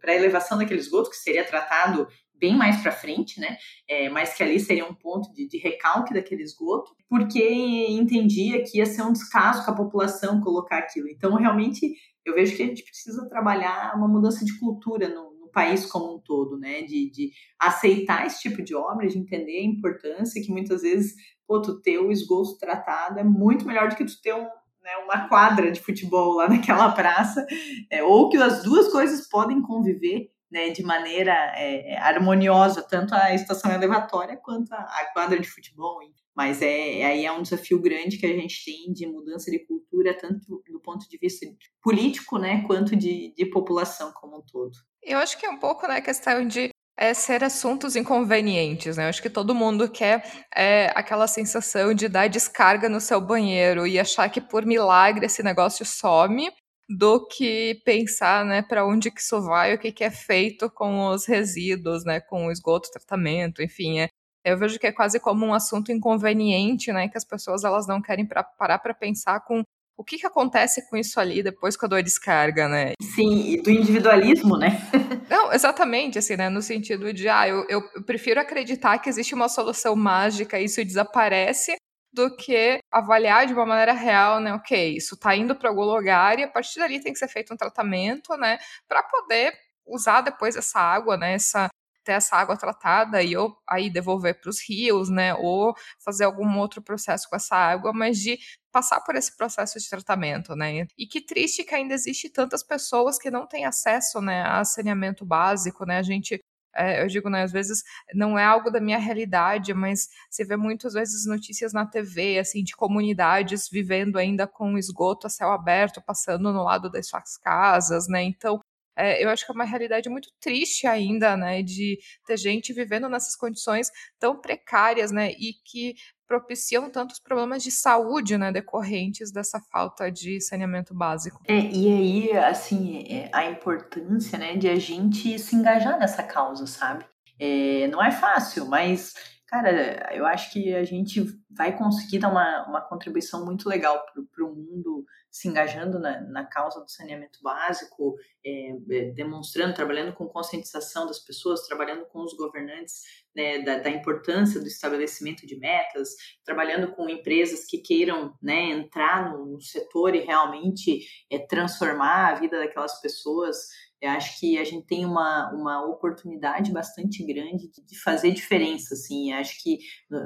para 0.00 0.12
a 0.12 0.16
elevação 0.16 0.58
daquele 0.58 0.80
esgoto, 0.80 1.10
que 1.10 1.16
seria 1.16 1.44
tratado 1.44 2.06
bem 2.40 2.56
mais 2.56 2.80
para 2.80 2.90
frente, 2.90 3.38
né? 3.38 3.58
É, 3.86 4.08
mas 4.08 4.34
que 4.34 4.42
ali 4.42 4.58
seria 4.58 4.86
um 4.86 4.94
ponto 4.94 5.32
de, 5.34 5.46
de, 5.46 5.58
recalque 5.58 6.14
daquele 6.14 6.42
esgoto, 6.42 6.96
porque 7.08 7.86
entendia 7.90 8.64
que 8.64 8.78
ia 8.78 8.86
ser 8.86 9.02
um 9.02 9.12
descaso 9.12 9.64
com 9.64 9.70
a 9.70 9.76
população 9.76 10.40
colocar 10.40 10.78
aquilo. 10.78 11.08
Então, 11.08 11.34
realmente, 11.34 11.94
eu 12.24 12.34
vejo 12.34 12.56
que 12.56 12.62
a 12.62 12.66
gente 12.66 12.82
precisa 12.82 13.28
trabalhar 13.28 13.94
uma 13.94 14.08
mudança 14.08 14.44
de 14.44 14.58
cultura 14.58 15.08
no, 15.08 15.38
no 15.38 15.50
país 15.50 15.84
como 15.84 16.16
um 16.16 16.18
todo, 16.18 16.58
né? 16.58 16.80
De, 16.82 17.10
de, 17.10 17.30
aceitar 17.60 18.26
esse 18.26 18.40
tipo 18.40 18.62
de 18.62 18.74
obra, 18.74 19.06
de 19.06 19.18
entender 19.18 19.58
a 19.58 19.64
importância 19.64 20.42
que 20.42 20.50
muitas 20.50 20.80
vezes, 20.80 21.14
pô, 21.46 21.60
tu 21.60 21.80
ter 21.82 21.98
o 21.98 22.10
esgoto 22.10 22.56
tratado 22.56 23.18
é 23.18 23.24
muito 23.24 23.66
melhor 23.66 23.90
do 23.90 23.96
que 23.96 24.04
tu 24.04 24.18
ter 24.22 24.34
um, 24.34 24.48
né, 24.82 24.96
uma 25.04 25.28
quadra 25.28 25.70
de 25.70 25.80
futebol 25.80 26.34
lá 26.34 26.48
naquela 26.50 26.90
praça, 26.92 27.46
é, 27.90 28.02
ou 28.02 28.28
que 28.28 28.36
as 28.36 28.62
duas 28.62 28.88
coisas 28.88 29.28
podem 29.28 29.62
conviver 29.62 30.30
né, 30.50 30.70
de 30.70 30.82
maneira 30.82 31.32
é, 31.56 31.96
harmoniosa, 31.98 32.82
tanto 32.82 33.14
a 33.14 33.32
estação 33.34 33.70
elevatória 33.72 34.36
quanto 34.36 34.72
a, 34.72 34.78
a 34.78 35.10
quadra 35.12 35.38
de 35.38 35.48
futebol. 35.48 36.00
Mas 36.34 36.60
é, 36.62 37.04
aí 37.04 37.24
é 37.24 37.32
um 37.32 37.42
desafio 37.42 37.80
grande 37.80 38.18
que 38.18 38.26
a 38.26 38.34
gente 38.34 38.64
tem 38.64 38.92
de 38.92 39.06
mudança 39.06 39.50
de 39.50 39.58
cultura, 39.60 40.16
tanto 40.16 40.62
do 40.70 40.80
ponto 40.80 41.08
de 41.08 41.18
vista 41.18 41.46
político, 41.82 42.38
né, 42.38 42.64
quanto 42.66 42.96
de, 42.96 43.32
de 43.36 43.46
população 43.46 44.12
como 44.12 44.38
um 44.38 44.42
todo. 44.42 44.72
Eu 45.02 45.18
acho 45.18 45.38
que 45.38 45.46
é 45.46 45.50
um 45.50 45.58
pouco 45.58 45.86
né, 45.86 46.00
questão 46.00 46.46
de 46.46 46.70
é 47.00 47.14
ser 47.14 47.42
assuntos 47.42 47.96
inconvenientes, 47.96 48.98
né? 48.98 49.04
Eu 49.04 49.08
acho 49.08 49.22
que 49.22 49.30
todo 49.30 49.54
mundo 49.54 49.88
quer 49.88 50.22
é, 50.54 50.92
aquela 50.94 51.26
sensação 51.26 51.94
de 51.94 52.08
dar 52.08 52.28
descarga 52.28 52.90
no 52.90 53.00
seu 53.00 53.18
banheiro 53.22 53.86
e 53.86 53.98
achar 53.98 54.28
que 54.28 54.40
por 54.40 54.66
milagre 54.66 55.24
esse 55.24 55.42
negócio 55.42 55.84
some, 55.86 56.52
do 56.90 57.26
que 57.26 57.80
pensar, 57.84 58.44
né, 58.44 58.62
para 58.62 58.84
onde 58.84 59.10
que 59.10 59.20
isso 59.20 59.40
vai, 59.42 59.72
o 59.74 59.78
que, 59.78 59.92
que 59.92 60.04
é 60.04 60.10
feito 60.10 60.68
com 60.68 61.06
os 61.06 61.24
resíduos, 61.24 62.04
né, 62.04 62.20
com 62.20 62.46
o 62.46 62.50
esgoto, 62.50 62.90
tratamento, 62.90 63.62
enfim, 63.62 64.00
é, 64.00 64.08
eu 64.44 64.58
vejo 64.58 64.78
que 64.78 64.88
é 64.88 64.92
quase 64.92 65.20
como 65.20 65.46
um 65.46 65.54
assunto 65.54 65.92
inconveniente, 65.92 66.92
né, 66.92 67.08
que 67.08 67.16
as 67.16 67.24
pessoas 67.24 67.62
elas 67.64 67.86
não 67.86 68.02
querem 68.02 68.26
pra, 68.26 68.42
parar 68.42 68.80
para 68.80 68.92
pensar 68.92 69.40
com 69.44 69.62
o 70.00 70.04
que, 70.04 70.16
que 70.16 70.26
acontece 70.26 70.88
com 70.88 70.96
isso 70.96 71.20
ali 71.20 71.42
depois 71.42 71.76
dou 71.76 71.98
a 71.98 72.00
descarga, 72.00 72.66
né? 72.66 72.94
Sim, 73.02 73.52
e 73.52 73.60
do 73.60 73.70
individualismo, 73.70 74.56
né? 74.56 74.80
Não, 75.28 75.52
exatamente, 75.52 76.18
assim, 76.18 76.36
né? 76.36 76.48
No 76.48 76.62
sentido 76.62 77.12
de, 77.12 77.28
ah, 77.28 77.46
eu, 77.46 77.66
eu 77.68 77.82
prefiro 78.04 78.40
acreditar 78.40 78.98
que 78.98 79.10
existe 79.10 79.34
uma 79.34 79.46
solução 79.46 79.94
mágica 79.94 80.58
e 80.58 80.64
isso 80.64 80.82
desaparece 80.82 81.76
do 82.10 82.34
que 82.34 82.78
avaliar 82.90 83.46
de 83.46 83.52
uma 83.52 83.66
maneira 83.66 83.92
real, 83.92 84.40
né? 84.40 84.54
Ok, 84.54 84.96
isso 84.96 85.16
está 85.16 85.36
indo 85.36 85.54
para 85.54 85.68
algum 85.68 85.84
lugar 85.84 86.38
e 86.38 86.44
a 86.44 86.48
partir 86.48 86.78
dali 86.78 86.98
tem 86.98 87.12
que 87.12 87.18
ser 87.18 87.28
feito 87.28 87.52
um 87.52 87.56
tratamento, 87.56 88.34
né? 88.38 88.58
Para 88.88 89.02
poder 89.02 89.52
usar 89.86 90.22
depois 90.22 90.56
essa 90.56 90.80
água, 90.80 91.18
né? 91.18 91.34
Essa, 91.34 91.68
ter 92.10 92.14
essa 92.14 92.36
água 92.36 92.56
tratada 92.56 93.22
e 93.22 93.36
ou 93.36 93.56
aí 93.68 93.88
devolver 93.88 94.40
para 94.40 94.50
os 94.50 94.58
rios, 94.68 95.08
né? 95.08 95.32
Ou 95.34 95.74
fazer 96.04 96.24
algum 96.24 96.58
outro 96.58 96.82
processo 96.82 97.28
com 97.30 97.36
essa 97.36 97.54
água, 97.54 97.92
mas 97.92 98.18
de 98.18 98.36
passar 98.72 99.00
por 99.02 99.14
esse 99.14 99.36
processo 99.36 99.78
de 99.78 99.88
tratamento, 99.88 100.56
né? 100.56 100.86
E 100.98 101.06
que 101.06 101.20
triste 101.20 101.62
que 101.64 101.74
ainda 101.74 101.94
existe 101.94 102.28
tantas 102.28 102.62
pessoas 102.64 103.18
que 103.18 103.30
não 103.30 103.46
têm 103.46 103.64
acesso, 103.64 104.20
né, 104.20 104.42
a 104.42 104.64
saneamento 104.64 105.24
básico, 105.24 105.84
né? 105.86 105.98
A 105.98 106.02
gente 106.02 106.40
é, 106.74 107.02
eu 107.02 107.08
digo, 107.08 107.28
né, 107.28 107.42
às 107.42 107.50
vezes 107.52 107.82
não 108.14 108.38
é 108.38 108.44
algo 108.44 108.70
da 108.70 108.80
minha 108.80 108.98
realidade, 108.98 109.74
mas 109.74 110.08
você 110.30 110.44
vê 110.44 110.56
muitas 110.56 110.92
vezes 110.94 111.26
notícias 111.26 111.72
na 111.72 111.84
TV, 111.84 112.38
assim, 112.38 112.62
de 112.62 112.76
comunidades 112.76 113.68
vivendo 113.68 114.16
ainda 114.18 114.46
com 114.46 114.78
esgoto 114.78 115.26
a 115.26 115.30
céu 115.30 115.50
aberto, 115.50 116.00
passando 116.00 116.52
no 116.52 116.62
lado 116.62 116.88
das 116.90 117.08
suas 117.08 117.36
casas, 117.38 118.06
né? 118.08 118.22
Então, 118.22 118.60
é, 119.00 119.24
eu 119.24 119.30
acho 119.30 119.44
que 119.44 119.52
é 119.52 119.54
uma 119.54 119.64
realidade 119.64 120.08
muito 120.08 120.28
triste 120.40 120.86
ainda, 120.86 121.36
né, 121.36 121.62
de 121.62 121.98
ter 122.26 122.36
gente 122.36 122.72
vivendo 122.72 123.08
nessas 123.08 123.34
condições 123.36 123.90
tão 124.18 124.40
precárias, 124.40 125.10
né, 125.10 125.30
e 125.32 125.54
que 125.64 125.94
propiciam 126.26 126.88
tantos 126.88 127.18
problemas 127.18 127.62
de 127.62 127.72
saúde, 127.72 128.38
né, 128.38 128.52
decorrentes 128.52 129.32
dessa 129.32 129.60
falta 129.72 130.10
de 130.12 130.40
saneamento 130.40 130.94
básico. 130.94 131.40
É, 131.48 131.58
e 131.58 132.30
aí, 132.30 132.36
assim, 132.36 133.04
é, 133.08 133.28
a 133.32 133.46
importância, 133.46 134.38
né, 134.38 134.56
de 134.56 134.68
a 134.68 134.76
gente 134.76 135.36
se 135.38 135.56
engajar 135.56 135.98
nessa 135.98 136.22
causa, 136.22 136.66
sabe? 136.66 137.04
É, 137.36 137.88
não 137.88 138.00
é 138.00 138.12
fácil, 138.12 138.66
mas, 138.66 139.14
cara, 139.50 140.14
eu 140.14 140.24
acho 140.24 140.52
que 140.52 140.72
a 140.72 140.84
gente 140.84 141.24
vai 141.50 141.76
conseguir 141.76 142.20
dar 142.20 142.30
uma, 142.30 142.68
uma 142.68 142.80
contribuição 142.80 143.44
muito 143.44 143.68
legal 143.68 144.06
para 144.32 144.44
o 144.44 144.54
mundo 144.54 145.04
se 145.28 145.48
engajando 145.48 145.98
na, 145.98 146.20
na 146.20 146.44
causa 146.44 146.80
do 146.80 146.88
saneamento 146.88 147.40
básico, 147.42 148.14
é, 148.46 148.70
é, 148.70 149.10
demonstrando, 149.10 149.74
trabalhando 149.74 150.12
com 150.12 150.28
conscientização 150.28 151.04
das 151.04 151.18
pessoas, 151.18 151.66
trabalhando 151.66 152.06
com 152.06 152.22
os 152.22 152.32
governantes 152.34 153.02
né, 153.34 153.60
da, 153.62 153.78
da, 153.78 153.90
importância 153.90 154.60
do 154.60 154.66
estabelecimento 154.68 155.44
de 155.44 155.58
metas, 155.58 156.10
trabalhando 156.44 156.92
com 156.92 157.08
empresas 157.08 157.64
que 157.64 157.78
queiram 157.78 158.32
né, 158.40 158.70
entrar 158.70 159.32
no, 159.32 159.46
no, 159.46 159.60
setor 159.60 160.14
e 160.14 160.20
realmente 160.20 161.00
é, 161.28 161.38
transformar 161.38 162.28
a 162.28 162.34
vida 162.34 162.56
daquelas 162.58 163.00
pessoas 163.00 163.68
eu 164.00 164.10
acho 164.10 164.40
que 164.40 164.58
a 164.58 164.64
gente 164.64 164.86
tem 164.86 165.04
uma, 165.04 165.52
uma 165.52 165.84
oportunidade 165.84 166.72
bastante 166.72 167.22
grande 167.24 167.68
de, 167.68 167.84
de 167.84 168.00
fazer 168.00 168.30
diferença, 168.32 168.94
assim. 168.94 169.32
Eu 169.32 169.38
acho 169.38 169.62
que 169.62 169.78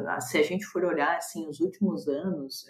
ah, 0.08 0.20
se 0.20 0.38
a 0.38 0.42
gente 0.42 0.64
for 0.64 0.84
olhar, 0.84 1.16
assim, 1.16 1.48
os 1.48 1.58
últimos 1.60 2.06
anos, 2.06 2.64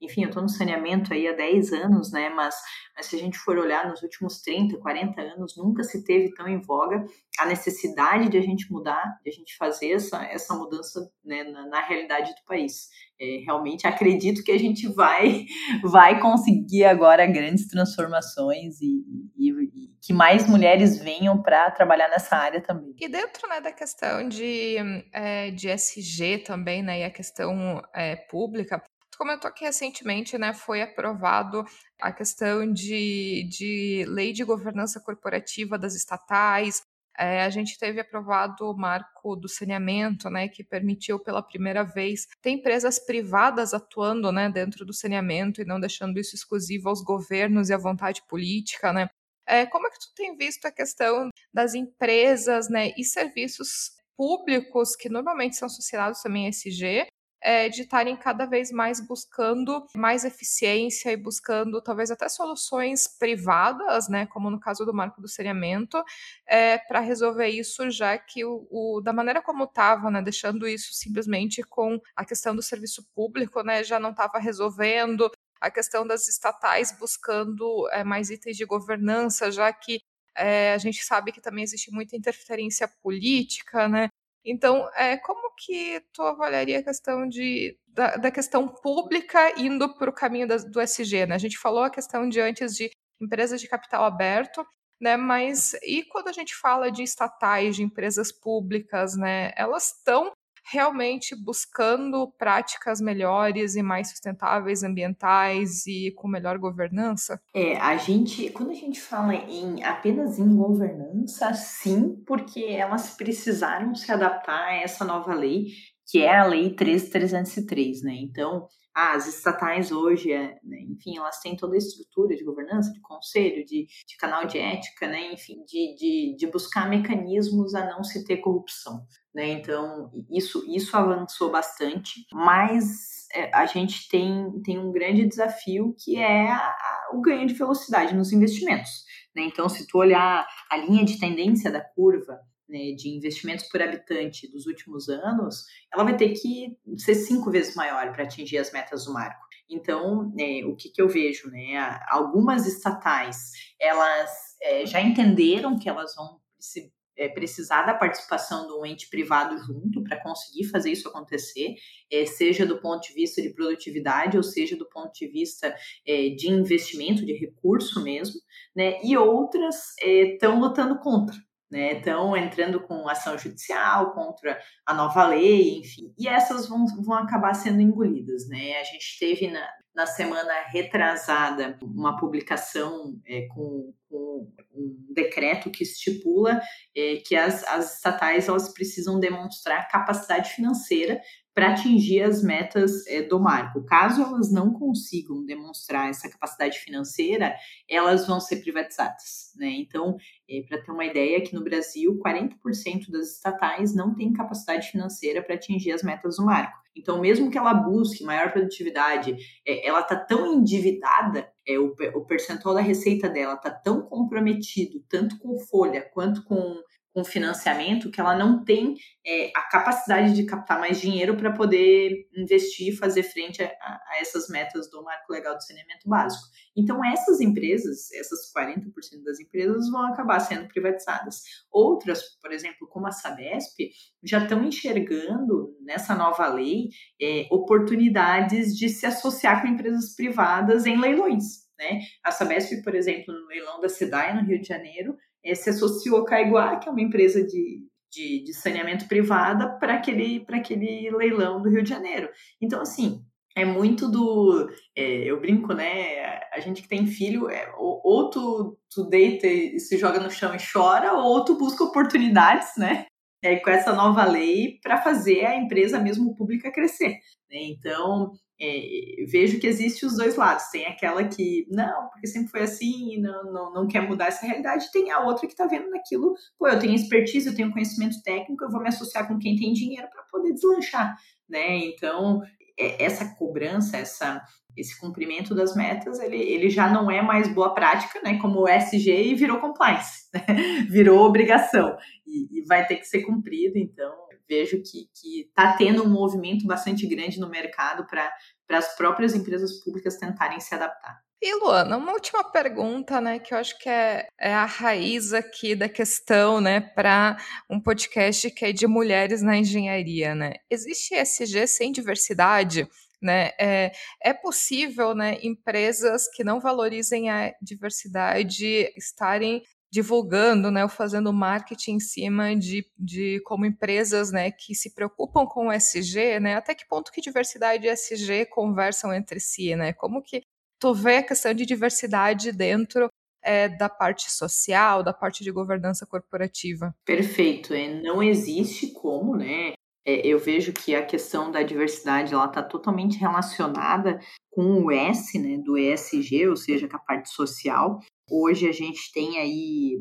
enfim, 0.00 0.22
eu 0.22 0.28
estou 0.28 0.42
no 0.42 0.48
saneamento 0.48 1.14
aí 1.14 1.26
há 1.26 1.32
10 1.32 1.72
anos, 1.72 2.12
né, 2.12 2.28
mas, 2.28 2.54
mas 2.94 3.06
se 3.06 3.16
a 3.16 3.18
gente 3.18 3.38
for 3.38 3.58
olhar 3.58 3.88
nos 3.88 4.02
últimos 4.02 4.42
30, 4.42 4.76
40 4.78 5.20
anos, 5.20 5.56
nunca 5.56 5.82
se 5.82 6.04
teve 6.04 6.34
tão 6.34 6.46
em 6.46 6.60
voga 6.60 7.04
a 7.38 7.46
necessidade 7.46 8.28
de 8.28 8.36
a 8.36 8.42
gente 8.42 8.70
mudar, 8.70 9.18
de 9.24 9.30
a 9.30 9.32
gente 9.32 9.56
fazer 9.56 9.92
essa, 9.92 10.22
essa 10.24 10.54
mudança 10.54 11.10
né, 11.24 11.42
na, 11.44 11.66
na 11.66 11.80
realidade 11.80 12.34
do 12.34 12.44
país 12.46 12.88
é, 13.20 13.42
realmente 13.44 13.86
acredito 13.86 14.42
que 14.42 14.50
a 14.50 14.58
gente 14.58 14.88
vai, 14.88 15.44
vai 15.84 16.20
conseguir 16.20 16.84
agora 16.84 17.26
grandes 17.26 17.68
transformações 17.68 18.80
e, 18.80 19.04
e, 19.36 19.50
e 19.50 19.90
que 20.00 20.12
mais 20.12 20.48
mulheres 20.48 20.98
venham 20.98 21.42
para 21.42 21.70
trabalhar 21.70 22.08
nessa 22.08 22.36
área 22.36 22.62
também. 22.62 22.94
E 22.98 23.08
dentro 23.08 23.46
né, 23.48 23.60
da 23.60 23.72
questão 23.72 24.26
de, 24.26 24.76
é, 25.12 25.50
de 25.50 25.68
SG 25.68 26.38
também, 26.38 26.82
né, 26.82 27.00
e 27.00 27.04
a 27.04 27.10
questão 27.10 27.82
é, 27.94 28.16
pública, 28.16 28.82
comentou 29.18 29.52
que 29.52 29.66
recentemente 29.66 30.38
né, 30.38 30.54
foi 30.54 30.80
aprovado 30.80 31.62
a 32.00 32.10
questão 32.10 32.72
de, 32.72 33.46
de 33.50 34.06
lei 34.08 34.32
de 34.32 34.42
governança 34.44 34.98
corporativa 34.98 35.78
das 35.78 35.94
estatais, 35.94 36.80
é, 37.20 37.42
a 37.42 37.50
gente 37.50 37.78
teve 37.78 38.00
aprovado 38.00 38.64
o 38.64 38.74
marco 38.74 39.36
do 39.36 39.46
saneamento, 39.46 40.30
né, 40.30 40.48
que 40.48 40.64
permitiu 40.64 41.20
pela 41.20 41.42
primeira 41.42 41.84
vez 41.84 42.26
ter 42.40 42.48
empresas 42.48 42.98
privadas 42.98 43.74
atuando, 43.74 44.32
né, 44.32 44.48
dentro 44.48 44.86
do 44.86 44.94
saneamento 44.94 45.60
e 45.60 45.66
não 45.66 45.78
deixando 45.78 46.18
isso 46.18 46.34
exclusivo 46.34 46.88
aos 46.88 47.02
governos 47.02 47.68
e 47.68 47.74
à 47.74 47.76
vontade 47.76 48.22
política, 48.26 48.90
né. 48.90 49.10
É, 49.46 49.66
como 49.66 49.86
é 49.86 49.90
que 49.90 49.98
tu 49.98 50.14
tem 50.14 50.34
visto 50.34 50.64
a 50.64 50.72
questão 50.72 51.28
das 51.52 51.74
empresas, 51.74 52.70
né, 52.70 52.92
e 52.96 53.04
serviços 53.04 53.90
públicos 54.16 54.96
que 54.96 55.10
normalmente 55.10 55.56
são 55.56 55.66
associados 55.66 56.22
também 56.22 56.46
a 56.46 56.48
SG, 56.48 57.06
é, 57.42 57.68
de 57.68 57.82
estarem 57.82 58.16
cada 58.16 58.46
vez 58.46 58.70
mais 58.70 59.00
buscando 59.00 59.86
mais 59.94 60.24
eficiência 60.24 61.10
e 61.10 61.16
buscando 61.16 61.80
talvez 61.82 62.10
até 62.10 62.28
soluções 62.28 63.06
privadas, 63.06 64.08
né, 64.08 64.26
como 64.26 64.50
no 64.50 64.60
caso 64.60 64.84
do 64.84 64.94
marco 64.94 65.20
do 65.20 65.28
saneamento, 65.28 66.02
é, 66.46 66.78
para 66.78 67.00
resolver 67.00 67.48
isso, 67.48 67.90
já 67.90 68.16
que 68.18 68.44
o, 68.44 68.66
o 68.70 69.00
da 69.00 69.12
maneira 69.12 69.42
como 69.42 69.64
estava, 69.64 70.10
né, 70.10 70.22
deixando 70.22 70.68
isso 70.68 70.92
simplesmente 70.92 71.62
com 71.62 72.00
a 72.14 72.24
questão 72.24 72.54
do 72.54 72.62
serviço 72.62 73.06
público, 73.14 73.62
né, 73.62 73.82
já 73.82 73.98
não 73.98 74.10
estava 74.10 74.38
resolvendo 74.38 75.30
a 75.60 75.70
questão 75.70 76.06
das 76.06 76.26
estatais 76.28 76.96
buscando 76.98 77.88
é, 77.92 78.02
mais 78.02 78.30
itens 78.30 78.56
de 78.56 78.64
governança, 78.64 79.50
já 79.50 79.72
que 79.72 80.00
é, 80.34 80.72
a 80.72 80.78
gente 80.78 81.04
sabe 81.04 81.32
que 81.32 81.40
também 81.40 81.62
existe 81.64 81.90
muita 81.92 82.16
interferência 82.16 82.88
política, 83.02 83.88
né? 83.88 84.08
Então, 84.44 84.88
é, 84.94 85.16
como 85.18 85.54
que 85.56 86.02
tu 86.12 86.22
avaliaria 86.22 86.78
a 86.78 86.82
questão 86.82 87.28
de, 87.28 87.78
da, 87.88 88.16
da 88.16 88.30
questão 88.30 88.66
pública 88.68 89.52
indo 89.60 89.94
para 89.96 90.10
o 90.10 90.14
caminho 90.14 90.48
da, 90.48 90.56
do 90.56 90.80
SG? 90.80 91.26
Né? 91.26 91.34
A 91.34 91.38
gente 91.38 91.58
falou 91.58 91.82
a 91.82 91.90
questão 91.90 92.28
de 92.28 92.40
antes 92.40 92.74
de 92.74 92.90
empresas 93.20 93.60
de 93.60 93.68
capital 93.68 94.04
aberto, 94.04 94.64
né? 95.00 95.16
Mas 95.16 95.74
e 95.82 96.04
quando 96.04 96.28
a 96.28 96.32
gente 96.32 96.54
fala 96.54 96.90
de 96.90 97.02
estatais, 97.02 97.76
de 97.76 97.82
empresas 97.82 98.32
públicas, 98.32 99.16
né? 99.16 99.52
Elas 99.56 99.94
estão 99.96 100.32
realmente 100.70 101.34
buscando 101.34 102.30
práticas 102.38 103.00
melhores 103.00 103.74
e 103.74 103.82
mais 103.82 104.10
sustentáveis 104.10 104.82
ambientais 104.82 105.86
e 105.86 106.12
com 106.12 106.28
melhor 106.28 106.58
governança? 106.58 107.40
É, 107.54 107.76
a 107.76 107.96
gente, 107.96 108.50
quando 108.50 108.70
a 108.70 108.74
gente 108.74 109.00
fala 109.00 109.34
em 109.34 109.82
apenas 109.82 110.38
em 110.38 110.56
governança, 110.56 111.52
sim, 111.54 112.22
porque 112.26 112.64
elas 112.64 113.10
precisaram 113.16 113.94
se 113.94 114.10
adaptar 114.12 114.68
a 114.68 114.74
essa 114.74 115.04
nova 115.04 115.34
lei, 115.34 115.66
que 116.06 116.22
é 116.22 116.38
a 116.38 116.46
lei 116.46 116.74
13303, 116.74 118.02
né? 118.02 118.14
Então, 118.20 118.68
ah, 118.94 119.14
as 119.14 119.26
estatais 119.26 119.92
hoje, 119.92 120.32
é, 120.32 120.58
né, 120.64 120.80
enfim, 120.88 121.16
elas 121.16 121.40
têm 121.40 121.56
toda 121.56 121.74
a 121.74 121.78
estrutura 121.78 122.34
de 122.34 122.44
governança, 122.44 122.92
de 122.92 123.00
conselho, 123.00 123.64
de, 123.64 123.86
de 123.86 124.16
canal 124.18 124.46
de 124.46 124.58
ética, 124.58 125.06
né, 125.06 125.32
enfim, 125.32 125.64
de, 125.64 125.94
de, 125.94 126.36
de, 126.36 126.46
buscar 126.48 126.88
mecanismos 126.88 127.74
a 127.74 127.86
não 127.86 128.02
se 128.02 128.24
ter 128.24 128.38
corrupção. 128.38 129.06
Né? 129.32 129.50
Então, 129.50 130.10
isso, 130.28 130.64
isso 130.66 130.96
avançou 130.96 131.50
bastante, 131.50 132.26
mas 132.32 133.28
é, 133.32 133.54
a 133.54 133.64
gente 133.64 134.08
tem, 134.08 134.50
tem 134.64 134.78
um 134.78 134.90
grande 134.90 135.26
desafio 135.26 135.94
que 135.98 136.16
é 136.16 136.50
a, 136.50 136.56
a, 136.56 137.10
o 137.14 137.20
ganho 137.20 137.46
de 137.46 137.54
velocidade 137.54 138.14
nos 138.14 138.32
investimentos. 138.32 139.04
Né? 139.34 139.44
Então, 139.44 139.68
se 139.68 139.86
tu 139.86 139.98
olhar 139.98 140.46
a 140.68 140.76
linha 140.76 141.04
de 141.04 141.18
tendência 141.18 141.70
da 141.70 141.80
curva 141.80 142.40
né, 142.70 142.92
de 142.92 143.08
investimentos 143.08 143.66
por 143.68 143.82
habitante 143.82 144.50
dos 144.50 144.66
últimos 144.66 145.08
anos, 145.08 145.64
ela 145.92 146.04
vai 146.04 146.16
ter 146.16 146.30
que 146.30 146.78
ser 146.96 147.14
cinco 147.14 147.50
vezes 147.50 147.74
maior 147.74 148.12
para 148.12 148.24
atingir 148.24 148.58
as 148.58 148.72
metas 148.72 149.04
do 149.04 149.12
marco. 149.12 149.50
Então, 149.68 150.32
é, 150.38 150.64
o 150.64 150.74
que, 150.74 150.88
que, 150.88 151.00
eu 151.00 151.08
vejo, 151.08 151.48
né? 151.50 151.76
Algumas 152.08 152.66
estatais, 152.66 153.52
elas 153.80 154.30
é, 154.60 154.84
já 154.84 155.00
entenderam 155.00 155.78
que 155.78 155.88
elas 155.88 156.14
vão 156.16 156.40
se 156.58 156.92
é, 157.16 157.28
precisar 157.28 157.82
da 157.82 157.94
participação 157.94 158.66
do 158.66 158.84
ente 158.84 159.08
privado 159.08 159.56
junto 159.58 160.02
para 160.02 160.20
conseguir 160.20 160.64
fazer 160.64 160.90
isso 160.90 161.08
acontecer, 161.08 161.74
é, 162.10 162.24
seja 162.26 162.66
do 162.66 162.80
ponto 162.80 163.06
de 163.06 163.14
vista 163.14 163.42
de 163.42 163.50
produtividade 163.50 164.36
ou 164.36 164.42
seja 164.42 164.76
do 164.76 164.88
ponto 164.88 165.12
de 165.12 165.28
vista 165.28 165.74
é, 166.06 166.30
de 166.30 166.50
investimento, 166.50 167.24
de 167.24 167.34
recurso 167.34 168.02
mesmo, 168.02 168.40
né? 168.74 168.98
E 169.04 169.16
outras 169.16 169.94
estão 170.02 170.56
é, 170.56 170.58
lutando 170.58 170.98
contra 170.98 171.36
né? 171.70 171.92
Estão 171.98 172.36
entrando 172.36 172.80
com 172.80 173.08
ação 173.08 173.38
judicial 173.38 174.12
contra 174.12 174.60
a 174.84 174.92
nova 174.92 175.26
lei, 175.26 175.78
enfim, 175.78 176.12
e 176.18 176.26
essas 176.26 176.68
vão, 176.68 176.84
vão 177.02 177.14
acabar 177.14 177.54
sendo 177.54 177.80
engolidas, 177.80 178.48
né? 178.48 178.78
A 178.80 178.84
gente 178.84 179.18
teve 179.18 179.48
na, 179.48 179.68
na 179.94 180.06
semana 180.06 180.52
retrasada 180.68 181.78
uma 181.82 182.16
publicação 182.16 183.18
é, 183.26 183.46
com, 183.54 183.94
com, 184.08 184.50
um 184.72 185.12
decreto 185.12 185.70
que 185.70 185.82
estipula 185.82 186.60
é, 186.96 187.16
que 187.16 187.36
as, 187.36 187.64
as 187.64 187.96
estatais 187.96 188.48
elas 188.48 188.72
precisam 188.72 189.18
demonstrar 189.18 189.88
capacidade 189.88 190.50
financeira 190.50 191.20
para 191.60 191.72
atingir 191.72 192.22
as 192.22 192.42
metas 192.42 193.06
é, 193.06 193.20
do 193.20 193.38
marco. 193.38 193.84
Caso 193.84 194.22
elas 194.22 194.50
não 194.50 194.72
consigam 194.72 195.44
demonstrar 195.44 196.08
essa 196.08 196.26
capacidade 196.26 196.78
financeira, 196.78 197.54
elas 197.86 198.26
vão 198.26 198.40
ser 198.40 198.62
privatizadas. 198.62 199.52
Né? 199.56 199.68
Então, 199.72 200.16
é, 200.48 200.62
para 200.66 200.80
ter 200.80 200.90
uma 200.90 201.04
ideia, 201.04 201.36
aqui 201.36 201.54
no 201.54 201.62
Brasil, 201.62 202.18
40% 202.18 203.10
das 203.10 203.34
estatais 203.34 203.94
não 203.94 204.14
têm 204.14 204.32
capacidade 204.32 204.90
financeira 204.90 205.42
para 205.42 205.54
atingir 205.54 205.92
as 205.92 206.02
metas 206.02 206.36
do 206.36 206.46
marco. 206.46 206.80
Então, 206.96 207.20
mesmo 207.20 207.50
que 207.50 207.58
ela 207.58 207.74
busque 207.74 208.24
maior 208.24 208.50
produtividade, 208.52 209.36
é, 209.66 209.86
ela 209.86 210.00
está 210.00 210.16
tão 210.16 210.54
endividada, 210.54 211.46
é, 211.68 211.78
o, 211.78 211.94
o 212.14 212.24
percentual 212.24 212.74
da 212.74 212.80
receita 212.80 213.28
dela 213.28 213.52
está 213.52 213.70
tão 213.70 214.00
comprometido, 214.00 215.04
tanto 215.10 215.38
com 215.38 215.58
folha 215.58 216.08
quanto 216.14 216.42
com 216.44 216.80
com 217.12 217.24
financiamento 217.24 218.10
que 218.10 218.20
ela 218.20 218.36
não 218.36 218.64
tem 218.64 218.94
é, 219.26 219.50
a 219.54 219.62
capacidade 219.62 220.34
de 220.34 220.46
captar 220.46 220.78
mais 220.78 221.00
dinheiro 221.00 221.36
para 221.36 221.52
poder 221.52 222.28
investir 222.36 222.88
e 222.88 222.96
fazer 222.96 223.22
frente 223.24 223.62
a, 223.62 223.66
a, 223.66 224.18
essas 224.20 224.48
metas 224.48 224.88
do 224.90 225.02
marco 225.02 225.32
legal 225.32 225.56
de 225.56 225.66
saneamento 225.66 226.08
básico. 226.08 226.44
Então, 226.76 227.04
essas 227.04 227.40
empresas, 227.40 228.10
essas 228.12 228.52
40% 228.56 229.24
das 229.24 229.40
empresas, 229.40 229.90
vão 229.90 230.06
acabar 230.06 230.38
sendo 230.40 230.68
privatizadas. 230.68 231.42
Outras, 231.70 232.22
por 232.40 232.52
exemplo, 232.52 232.88
como 232.88 233.08
a 233.08 233.12
Sabesp, 233.12 233.90
já 234.22 234.42
estão 234.42 234.62
enxergando 234.64 235.76
nessa 235.82 236.14
nova 236.14 236.46
lei 236.48 236.88
é, 237.20 237.46
oportunidades 237.50 238.76
de 238.76 238.88
se 238.88 239.04
associar 239.04 239.62
com 239.62 239.68
empresas 239.68 240.14
privadas 240.14 240.86
em 240.86 240.98
leilões. 240.98 241.68
Né? 241.78 242.00
A 242.22 242.30
Sabesp, 242.30 242.82
por 242.82 242.94
exemplo, 242.94 243.34
no 243.34 243.46
leilão 243.46 243.80
da 243.80 243.88
SEDAI, 243.88 244.34
no 244.34 244.46
Rio 244.46 244.60
de 244.60 244.68
Janeiro, 244.68 245.16
é, 245.44 245.54
se 245.54 245.70
associou 245.70 246.18
a 246.18 246.26
Caiguá, 246.26 246.76
que 246.76 246.88
é 246.88 246.92
uma 246.92 247.00
empresa 247.00 247.42
de, 247.44 247.86
de, 248.10 248.44
de 248.44 248.54
saneamento 248.54 249.06
privada, 249.08 249.78
para 249.78 249.94
aquele, 249.94 250.44
aquele 250.48 251.10
leilão 251.10 251.62
do 251.62 251.68
Rio 251.68 251.82
de 251.82 251.88
Janeiro. 251.88 252.28
Então, 252.60 252.80
assim, 252.80 253.24
é 253.56 253.64
muito 253.64 254.08
do. 254.08 254.68
É, 254.96 255.24
eu 255.24 255.40
brinco, 255.40 255.72
né? 255.72 256.40
A 256.52 256.60
gente 256.60 256.82
que 256.82 256.88
tem 256.88 257.06
filho, 257.06 257.48
é, 257.50 257.72
ou, 257.76 258.00
ou 258.04 258.30
tu, 258.30 258.78
tu 258.90 259.04
deita 259.04 259.46
e 259.46 259.78
se 259.80 259.98
joga 259.98 260.20
no 260.20 260.30
chão 260.30 260.54
e 260.54 260.58
chora, 260.72 261.14
ou 261.14 261.44
tu 261.44 261.56
busca 261.56 261.84
oportunidades, 261.84 262.76
né? 262.76 263.06
É, 263.42 263.56
com 263.56 263.70
essa 263.70 263.94
nova 263.94 264.24
lei 264.24 264.78
para 264.82 265.00
fazer 265.00 265.46
a 265.46 265.56
empresa 265.56 265.98
mesmo 265.98 266.36
pública 266.36 266.70
crescer. 266.70 267.18
Né? 267.50 267.58
Então, 267.62 268.32
é, 268.60 269.24
vejo 269.26 269.58
que 269.58 269.66
existe 269.66 270.04
os 270.04 270.16
dois 270.16 270.36
lados. 270.36 270.64
Tem 270.70 270.86
aquela 270.86 271.24
que, 271.24 271.66
não, 271.70 272.08
porque 272.08 272.26
sempre 272.26 272.50
foi 272.50 272.62
assim 272.62 273.18
não, 273.20 273.52
não, 273.52 273.72
não 273.72 273.88
quer 273.88 274.06
mudar 274.06 274.26
essa 274.26 274.44
realidade. 274.44 274.92
Tem 274.92 275.10
a 275.10 275.20
outra 275.20 275.46
que 275.46 275.52
está 275.54 275.66
vendo 275.66 275.88
naquilo, 275.88 276.34
pô, 276.58 276.68
eu 276.68 276.78
tenho 276.78 276.94
expertise, 276.94 277.48
eu 277.48 277.54
tenho 277.54 277.72
conhecimento 277.72 278.22
técnico, 278.22 278.64
eu 278.64 278.70
vou 278.70 278.82
me 278.82 278.88
associar 278.88 279.26
com 279.26 279.38
quem 279.38 279.56
tem 279.56 279.72
dinheiro 279.72 280.08
para 280.10 280.22
poder 280.24 280.52
deslanchar, 280.52 281.16
né? 281.48 281.78
Então, 281.78 282.42
é, 282.78 283.02
essa 283.02 283.34
cobrança, 283.36 283.96
essa, 283.96 284.42
esse 284.76 284.98
cumprimento 285.00 285.54
das 285.54 285.74
metas, 285.74 286.20
ele, 286.20 286.36
ele 286.36 286.68
já 286.68 286.88
não 286.88 287.10
é 287.10 287.22
mais 287.22 287.48
boa 287.48 287.74
prática, 287.74 288.20
né? 288.22 288.38
Como 288.38 288.60
o 288.60 288.68
SG 288.68 289.30
e 289.30 289.34
virou 289.34 289.58
compliance, 289.58 290.28
né? 290.34 290.44
virou 290.90 291.24
obrigação 291.24 291.96
e, 292.26 292.58
e 292.58 292.62
vai 292.66 292.86
ter 292.86 292.96
que 292.96 293.06
ser 293.06 293.22
cumprido, 293.22 293.78
então 293.78 294.29
vejo 294.50 294.82
que 294.82 295.08
está 295.42 295.76
tendo 295.76 296.02
um 296.02 296.10
movimento 296.10 296.66
bastante 296.66 297.06
grande 297.06 297.38
no 297.38 297.48
mercado 297.48 298.04
para 298.04 298.28
as 298.76 298.96
próprias 298.96 299.32
empresas 299.32 299.78
públicas 299.84 300.16
tentarem 300.16 300.58
se 300.58 300.74
adaptar. 300.74 301.20
E 301.42 301.54
Luana, 301.54 301.96
uma 301.96 302.12
última 302.12 302.44
pergunta, 302.44 303.18
né, 303.18 303.38
que 303.38 303.54
eu 303.54 303.58
acho 303.58 303.78
que 303.78 303.88
é, 303.88 304.26
é 304.38 304.52
a 304.52 304.66
raiz 304.66 305.32
aqui 305.32 305.74
da 305.74 305.88
questão, 305.88 306.60
né, 306.60 306.80
para 306.80 307.38
um 307.70 307.80
podcast 307.80 308.50
que 308.50 308.66
é 308.66 308.72
de 308.72 308.86
mulheres 308.86 309.40
na 309.40 309.56
engenharia, 309.56 310.34
né? 310.34 310.54
Existe 310.68 311.14
SG 311.14 311.66
sem 311.66 311.92
diversidade? 311.92 312.86
Né? 313.22 313.50
É, 313.58 313.92
é 314.22 314.32
possível 314.34 315.14
né, 315.14 315.38
empresas 315.42 316.26
que 316.34 316.42
não 316.42 316.58
valorizem 316.58 317.30
a 317.30 317.54
diversidade 317.62 318.90
estarem 318.96 319.62
divulgando, 319.90 320.70
né, 320.70 320.84
ou 320.84 320.88
fazendo 320.88 321.32
marketing 321.32 321.92
em 321.92 322.00
cima 322.00 322.54
de, 322.54 322.86
de 322.96 323.40
como 323.44 323.66
empresas, 323.66 324.30
né, 324.30 324.50
que 324.50 324.74
se 324.74 324.94
preocupam 324.94 325.44
com 325.46 325.66
o 325.66 325.72
SG, 325.72 326.38
né, 326.38 326.54
até 326.54 326.74
que 326.74 326.86
ponto 326.86 327.10
que 327.10 327.20
diversidade 327.20 327.86
e 327.86 327.90
SG 327.90 328.46
conversam 328.46 329.12
entre 329.12 329.40
si, 329.40 329.74
né, 329.74 329.92
como 329.92 330.22
que 330.22 330.42
tu 330.78 330.94
vê 330.94 331.16
a 331.16 331.22
questão 331.22 331.52
de 331.52 331.66
diversidade 331.66 332.52
dentro 332.52 333.08
é, 333.42 333.68
da 333.68 333.88
parte 333.88 334.30
social, 334.30 335.02
da 335.02 335.12
parte 335.12 335.42
de 335.42 335.50
governança 335.50 336.06
corporativa. 336.06 336.94
Perfeito, 337.04 337.74
é, 337.74 338.00
não 338.00 338.22
existe 338.22 338.92
como, 338.92 339.36
né? 339.36 339.72
É, 340.04 340.26
eu 340.26 340.38
vejo 340.38 340.72
que 340.72 340.94
a 340.94 341.04
questão 341.04 341.50
da 341.50 341.62
diversidade 341.62 342.32
ela 342.32 342.46
está 342.46 342.62
totalmente 342.62 343.18
relacionada 343.18 344.18
com 344.50 344.84
o 344.84 344.90
S, 344.90 345.38
né, 345.38 345.58
do 345.58 345.78
ESG, 345.78 346.48
ou 346.48 346.56
seja, 346.56 346.88
com 346.88 346.96
a 346.96 347.00
parte 347.00 347.30
social. 347.30 348.00
Hoje 348.28 348.68
a 348.68 348.72
gente 348.72 349.12
tem 349.12 349.38
aí, 349.38 349.98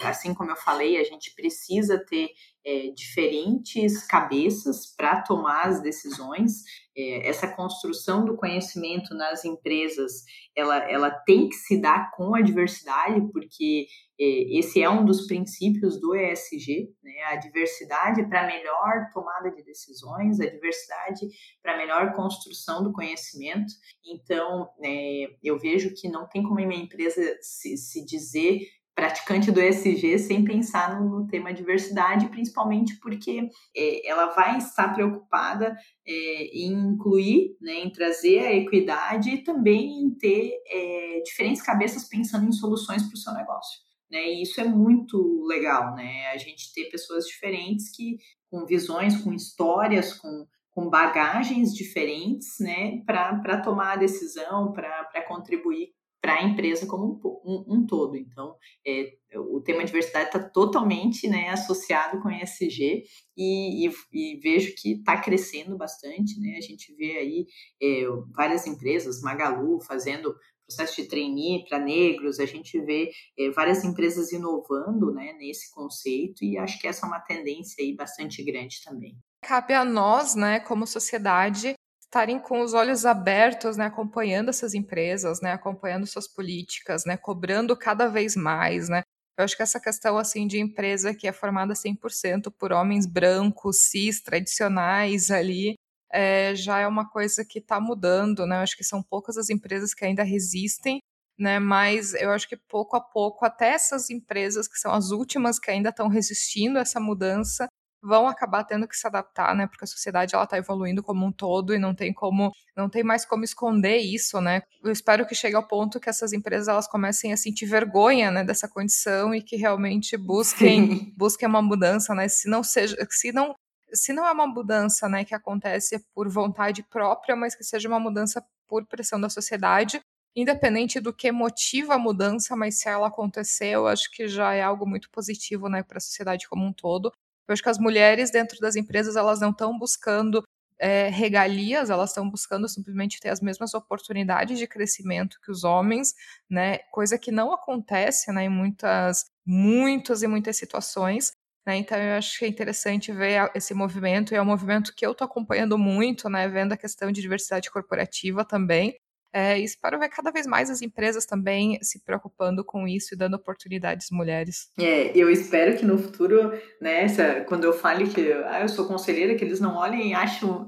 é, 0.00 0.06
assim 0.06 0.34
como 0.34 0.50
eu 0.50 0.56
falei, 0.56 0.98
a 0.98 1.04
gente 1.04 1.34
precisa 1.34 1.98
ter 1.98 2.28
é, 2.64 2.90
diferentes 2.94 4.06
cabeças 4.06 4.94
para 4.94 5.22
tomar 5.22 5.66
as 5.66 5.82
decisões. 5.82 6.62
É, 7.00 7.28
essa 7.28 7.48
construção 7.48 8.24
do 8.24 8.36
conhecimento 8.36 9.14
nas 9.14 9.44
empresas, 9.44 10.24
ela, 10.54 10.76
ela 10.90 11.10
tem 11.10 11.48
que 11.48 11.54
se 11.54 11.80
dar 11.80 12.10
com 12.12 12.34
a 12.34 12.42
diversidade, 12.42 13.20
porque 13.32 13.86
é, 14.20 14.58
esse 14.58 14.82
é 14.82 14.90
um 14.90 15.04
dos 15.04 15.26
princípios 15.26 15.98
do 15.98 16.14
ESG, 16.14 16.90
né? 17.02 17.22
a 17.28 17.36
diversidade 17.36 18.28
para 18.28 18.46
melhor 18.46 19.08
tomada 19.14 19.50
de 19.50 19.62
decisões, 19.62 20.40
a 20.40 20.46
diversidade 20.46 21.26
para 21.62 21.78
melhor 21.78 22.12
construção 22.14 22.82
do 22.82 22.92
conhecimento. 22.92 23.72
Então, 24.04 24.68
é, 24.84 25.30
eu 25.42 25.58
vejo 25.58 25.94
que 25.94 26.08
não 26.08 26.28
tem 26.28 26.42
como 26.42 26.60
uma 26.60 26.74
empresa 26.74 27.22
se, 27.40 27.76
se 27.78 28.04
dizer 28.04 28.60
praticante 29.00 29.50
do 29.50 29.62
ESG 29.62 30.18
sem 30.18 30.44
pensar 30.44 31.00
no, 31.00 31.20
no 31.20 31.26
tema 31.26 31.54
diversidade, 31.54 32.28
principalmente 32.28 32.96
porque 33.00 33.48
é, 33.74 34.06
ela 34.06 34.26
vai 34.26 34.58
estar 34.58 34.92
preocupada 34.92 35.74
é, 36.06 36.12
em 36.52 36.70
incluir, 36.70 37.56
né, 37.62 37.76
em 37.80 37.90
trazer 37.90 38.40
a 38.40 38.52
equidade 38.52 39.30
e 39.30 39.42
também 39.42 40.02
em 40.02 40.10
ter 40.10 40.52
é, 40.66 41.22
diferentes 41.24 41.62
cabeças 41.62 42.06
pensando 42.06 42.46
em 42.46 42.52
soluções 42.52 43.02
para 43.04 43.14
o 43.14 43.18
seu 43.18 43.32
negócio. 43.32 43.80
Né, 44.10 44.34
e 44.34 44.42
isso 44.42 44.60
é 44.60 44.64
muito 44.64 45.46
legal, 45.46 45.94
né? 45.94 46.26
A 46.34 46.36
gente 46.36 46.74
ter 46.74 46.90
pessoas 46.90 47.24
diferentes 47.26 47.90
que 47.96 48.18
com 48.50 48.66
visões, 48.66 49.16
com 49.22 49.32
histórias, 49.32 50.12
com, 50.12 50.46
com 50.72 50.90
bagagens 50.90 51.72
diferentes, 51.72 52.58
né, 52.58 53.00
para 53.06 53.62
tomar 53.62 53.92
a 53.92 53.96
decisão, 53.96 54.72
para 54.72 55.24
contribuir 55.26 55.88
para 56.20 56.34
a 56.34 56.42
empresa 56.42 56.86
como 56.86 57.20
um, 57.24 57.50
um, 57.50 57.74
um 57.74 57.86
todo. 57.86 58.16
Então, 58.16 58.54
é, 58.86 59.12
o 59.36 59.60
tema 59.60 59.84
diversidade 59.84 60.26
está 60.26 60.38
totalmente 60.38 61.26
né, 61.28 61.48
associado 61.48 62.20
com 62.20 62.30
ESG 62.30 63.04
e, 63.36 63.86
e, 63.86 63.92
e 64.12 64.40
vejo 64.40 64.74
que 64.76 64.92
está 64.92 65.20
crescendo 65.20 65.76
bastante. 65.76 66.38
Né? 66.38 66.56
A 66.58 66.60
gente 66.60 66.94
vê 66.94 67.16
aí 67.16 67.46
é, 67.82 68.04
várias 68.34 68.66
empresas, 68.66 69.22
Magalu, 69.22 69.80
fazendo 69.80 70.34
processo 70.70 71.02
de 71.02 71.08
trainee 71.08 71.64
para 71.68 71.78
negros, 71.78 72.38
a 72.38 72.46
gente 72.46 72.80
vê 72.80 73.10
é, 73.36 73.50
várias 73.50 73.84
empresas 73.84 74.30
inovando 74.30 75.12
né, 75.12 75.32
nesse 75.32 75.72
conceito 75.72 76.44
e 76.44 76.56
acho 76.56 76.78
que 76.78 76.86
essa 76.86 77.06
é 77.06 77.08
uma 77.08 77.18
tendência 77.18 77.82
aí 77.82 77.94
bastante 77.94 78.42
grande 78.44 78.80
também. 78.84 79.16
Cabe 79.42 79.74
a 79.74 79.84
nós, 79.84 80.34
né, 80.34 80.60
como 80.60 80.86
sociedade, 80.86 81.74
estarem 82.10 82.40
com 82.40 82.60
os 82.60 82.74
olhos 82.74 83.06
abertos, 83.06 83.76
né, 83.76 83.84
acompanhando 83.86 84.48
essas 84.48 84.74
empresas, 84.74 85.40
né, 85.40 85.52
acompanhando 85.52 86.06
suas 86.08 86.26
políticas, 86.26 87.04
né, 87.04 87.16
cobrando 87.16 87.76
cada 87.76 88.08
vez 88.08 88.34
mais, 88.34 88.88
né. 88.88 89.02
Eu 89.38 89.44
acho 89.44 89.56
que 89.56 89.62
essa 89.62 89.78
questão 89.80 90.18
assim 90.18 90.46
de 90.46 90.58
empresa 90.58 91.14
que 91.14 91.28
é 91.28 91.32
formada 91.32 91.72
100% 91.72 92.50
por 92.50 92.72
homens 92.72 93.06
brancos, 93.06 93.84
cis, 93.84 94.20
tradicionais 94.20 95.30
ali, 95.30 95.76
é, 96.12 96.52
já 96.56 96.80
é 96.80 96.86
uma 96.88 97.08
coisa 97.08 97.44
que 97.44 97.60
está 97.60 97.80
mudando, 97.80 98.44
né. 98.44 98.56
Eu 98.56 98.60
acho 98.62 98.76
que 98.76 98.84
são 98.84 99.00
poucas 99.04 99.36
as 99.38 99.48
empresas 99.48 99.94
que 99.94 100.04
ainda 100.04 100.24
resistem, 100.24 100.98
né, 101.38 101.60
mas 101.60 102.12
eu 102.14 102.32
acho 102.32 102.48
que 102.48 102.56
pouco 102.56 102.96
a 102.96 103.00
pouco 103.00 103.46
até 103.46 103.68
essas 103.70 104.10
empresas 104.10 104.66
que 104.66 104.78
são 104.78 104.92
as 104.92 105.12
últimas 105.12 105.60
que 105.60 105.70
ainda 105.70 105.90
estão 105.90 106.08
resistindo 106.08 106.76
a 106.76 106.82
essa 106.82 106.98
mudança, 106.98 107.68
vão 108.02 108.26
acabar 108.26 108.64
tendo 108.64 108.88
que 108.88 108.96
se 108.96 109.06
adaptar, 109.06 109.54
né? 109.54 109.66
Porque 109.66 109.84
a 109.84 109.86
sociedade 109.88 110.34
ela 110.34 110.44
está 110.44 110.56
evoluindo 110.56 111.02
como 111.02 111.24
um 111.26 111.32
todo 111.32 111.74
e 111.74 111.78
não 111.78 111.94
tem 111.94 112.12
como, 112.12 112.52
não 112.76 112.88
tem 112.88 113.02
mais 113.02 113.24
como 113.24 113.44
esconder 113.44 113.98
isso, 113.98 114.40
né? 114.40 114.62
Eu 114.82 114.90
espero 114.90 115.26
que 115.26 115.34
chegue 115.34 115.56
ao 115.56 115.66
ponto 115.66 116.00
que 116.00 116.08
essas 116.10 116.32
empresas 116.32 116.68
elas 116.68 116.86
comecem 116.88 117.32
a 117.32 117.36
sentir 117.36 117.66
vergonha, 117.66 118.30
né, 118.30 118.44
dessa 118.44 118.68
condição 118.68 119.34
e 119.34 119.42
que 119.42 119.56
realmente 119.56 120.16
busquem, 120.16 121.12
busquem 121.16 121.48
uma 121.48 121.62
mudança, 121.62 122.14
né? 122.14 122.28
Se 122.28 122.48
não 122.48 122.62
seja, 122.62 122.96
se 123.10 123.32
não 123.32 123.54
se 123.92 124.12
não 124.12 124.24
é 124.26 124.30
uma 124.32 124.46
mudança, 124.46 125.08
né, 125.08 125.24
que 125.24 125.34
acontece 125.34 125.98
por 126.14 126.28
vontade 126.28 126.82
própria, 126.84 127.34
mas 127.34 127.54
que 127.56 127.64
seja 127.64 127.88
uma 127.88 127.98
mudança 127.98 128.40
por 128.68 128.86
pressão 128.86 129.20
da 129.20 129.28
sociedade, 129.28 130.00
independente 130.34 131.00
do 131.00 131.12
que 131.12 131.32
motiva 131.32 131.94
a 131.94 131.98
mudança, 131.98 132.54
mas 132.56 132.78
se 132.78 132.88
ela 132.88 133.08
acontecer, 133.08 133.70
eu 133.70 133.86
acho 133.86 134.10
que 134.12 134.28
já 134.28 134.54
é 134.54 134.62
algo 134.62 134.86
muito 134.86 135.10
positivo, 135.10 135.68
né, 135.68 135.82
para 135.82 135.98
a 135.98 136.00
sociedade 136.00 136.48
como 136.48 136.64
um 136.64 136.72
todo. 136.72 137.12
Eu 137.50 137.54
acho 137.54 137.62
que 137.62 137.68
as 137.68 137.78
mulheres 137.78 138.30
dentro 138.30 138.58
das 138.60 138.76
empresas 138.76 139.16
elas 139.16 139.40
não 139.40 139.50
estão 139.50 139.78
buscando 139.78 140.42
é, 140.78 141.08
regalias, 141.08 141.90
elas 141.90 142.10
estão 142.10 142.28
buscando 142.30 142.68
simplesmente 142.68 143.20
ter 143.20 143.28
as 143.28 143.40
mesmas 143.40 143.74
oportunidades 143.74 144.58
de 144.58 144.66
crescimento 144.66 145.38
que 145.44 145.50
os 145.50 145.62
homens, 145.64 146.14
né? 146.48 146.78
Coisa 146.90 147.18
que 147.18 147.30
não 147.30 147.52
acontece, 147.52 148.32
né, 148.32 148.44
em 148.44 148.48
muitas, 148.48 149.26
muitas 149.44 150.22
e 150.22 150.26
muitas 150.28 150.56
situações. 150.56 151.32
Né? 151.66 151.76
Então 151.76 151.98
eu 151.98 152.16
acho 152.16 152.38
que 152.38 152.44
é 152.46 152.48
interessante 152.48 153.12
ver 153.12 153.50
esse 153.54 153.74
movimento 153.74 154.32
e 154.32 154.36
é 154.36 154.42
um 154.42 154.46
movimento 154.46 154.94
que 154.94 155.04
eu 155.04 155.12
estou 155.12 155.26
acompanhando 155.26 155.76
muito, 155.76 156.28
né? 156.30 156.48
Vendo 156.48 156.72
a 156.72 156.76
questão 156.76 157.12
de 157.12 157.20
diversidade 157.20 157.70
corporativa 157.70 158.44
também. 158.44 158.96
É, 159.32 159.58
espero 159.58 159.98
ver 159.98 160.08
cada 160.08 160.30
vez 160.30 160.46
mais 160.46 160.70
as 160.70 160.82
empresas 160.82 161.24
também 161.24 161.78
se 161.82 162.02
preocupando 162.04 162.64
com 162.64 162.86
isso 162.86 163.14
e 163.14 163.16
dando 163.16 163.34
oportunidades 163.34 164.06
às 164.06 164.10
mulheres. 164.10 164.70
É, 164.78 165.16
eu 165.16 165.30
espero 165.30 165.76
que 165.76 165.84
no 165.84 165.98
futuro, 165.98 166.52
né, 166.80 167.04
essa, 167.04 167.40
quando 167.42 167.64
eu 167.64 167.72
fale 167.72 168.08
que 168.08 168.32
ah, 168.32 168.62
eu 168.62 168.68
sou 168.68 168.86
conselheira, 168.86 169.34
que 169.34 169.44
eles 169.44 169.60
não 169.60 169.76
olhem 169.76 170.10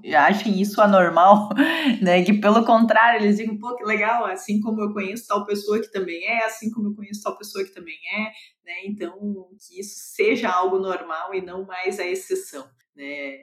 e 0.05 0.15
achem 0.15 0.61
isso 0.61 0.81
anormal, 0.81 1.49
né, 2.01 2.23
que 2.23 2.33
pelo 2.35 2.65
contrário, 2.65 3.25
eles 3.25 3.37
digam, 3.37 3.59
pô, 3.59 3.75
que 3.75 3.85
legal, 3.85 4.25
assim 4.27 4.61
como 4.61 4.81
eu 4.81 4.93
conheço 4.93 5.27
tal 5.27 5.45
pessoa 5.45 5.81
que 5.81 5.91
também 5.91 6.25
é, 6.25 6.45
assim 6.45 6.71
como 6.71 6.89
eu 6.89 6.95
conheço 6.95 7.23
tal 7.23 7.37
pessoa 7.37 7.65
que 7.65 7.75
também 7.75 7.99
é, 8.15 8.25
né, 8.65 8.75
então 8.85 9.13
que 9.59 9.81
isso 9.81 9.97
seja 10.15 10.49
algo 10.49 10.79
normal 10.79 11.35
e 11.35 11.41
não 11.41 11.67
mais 11.67 11.99
a 11.99 12.07
exceção 12.07 12.65
né, 12.95 13.38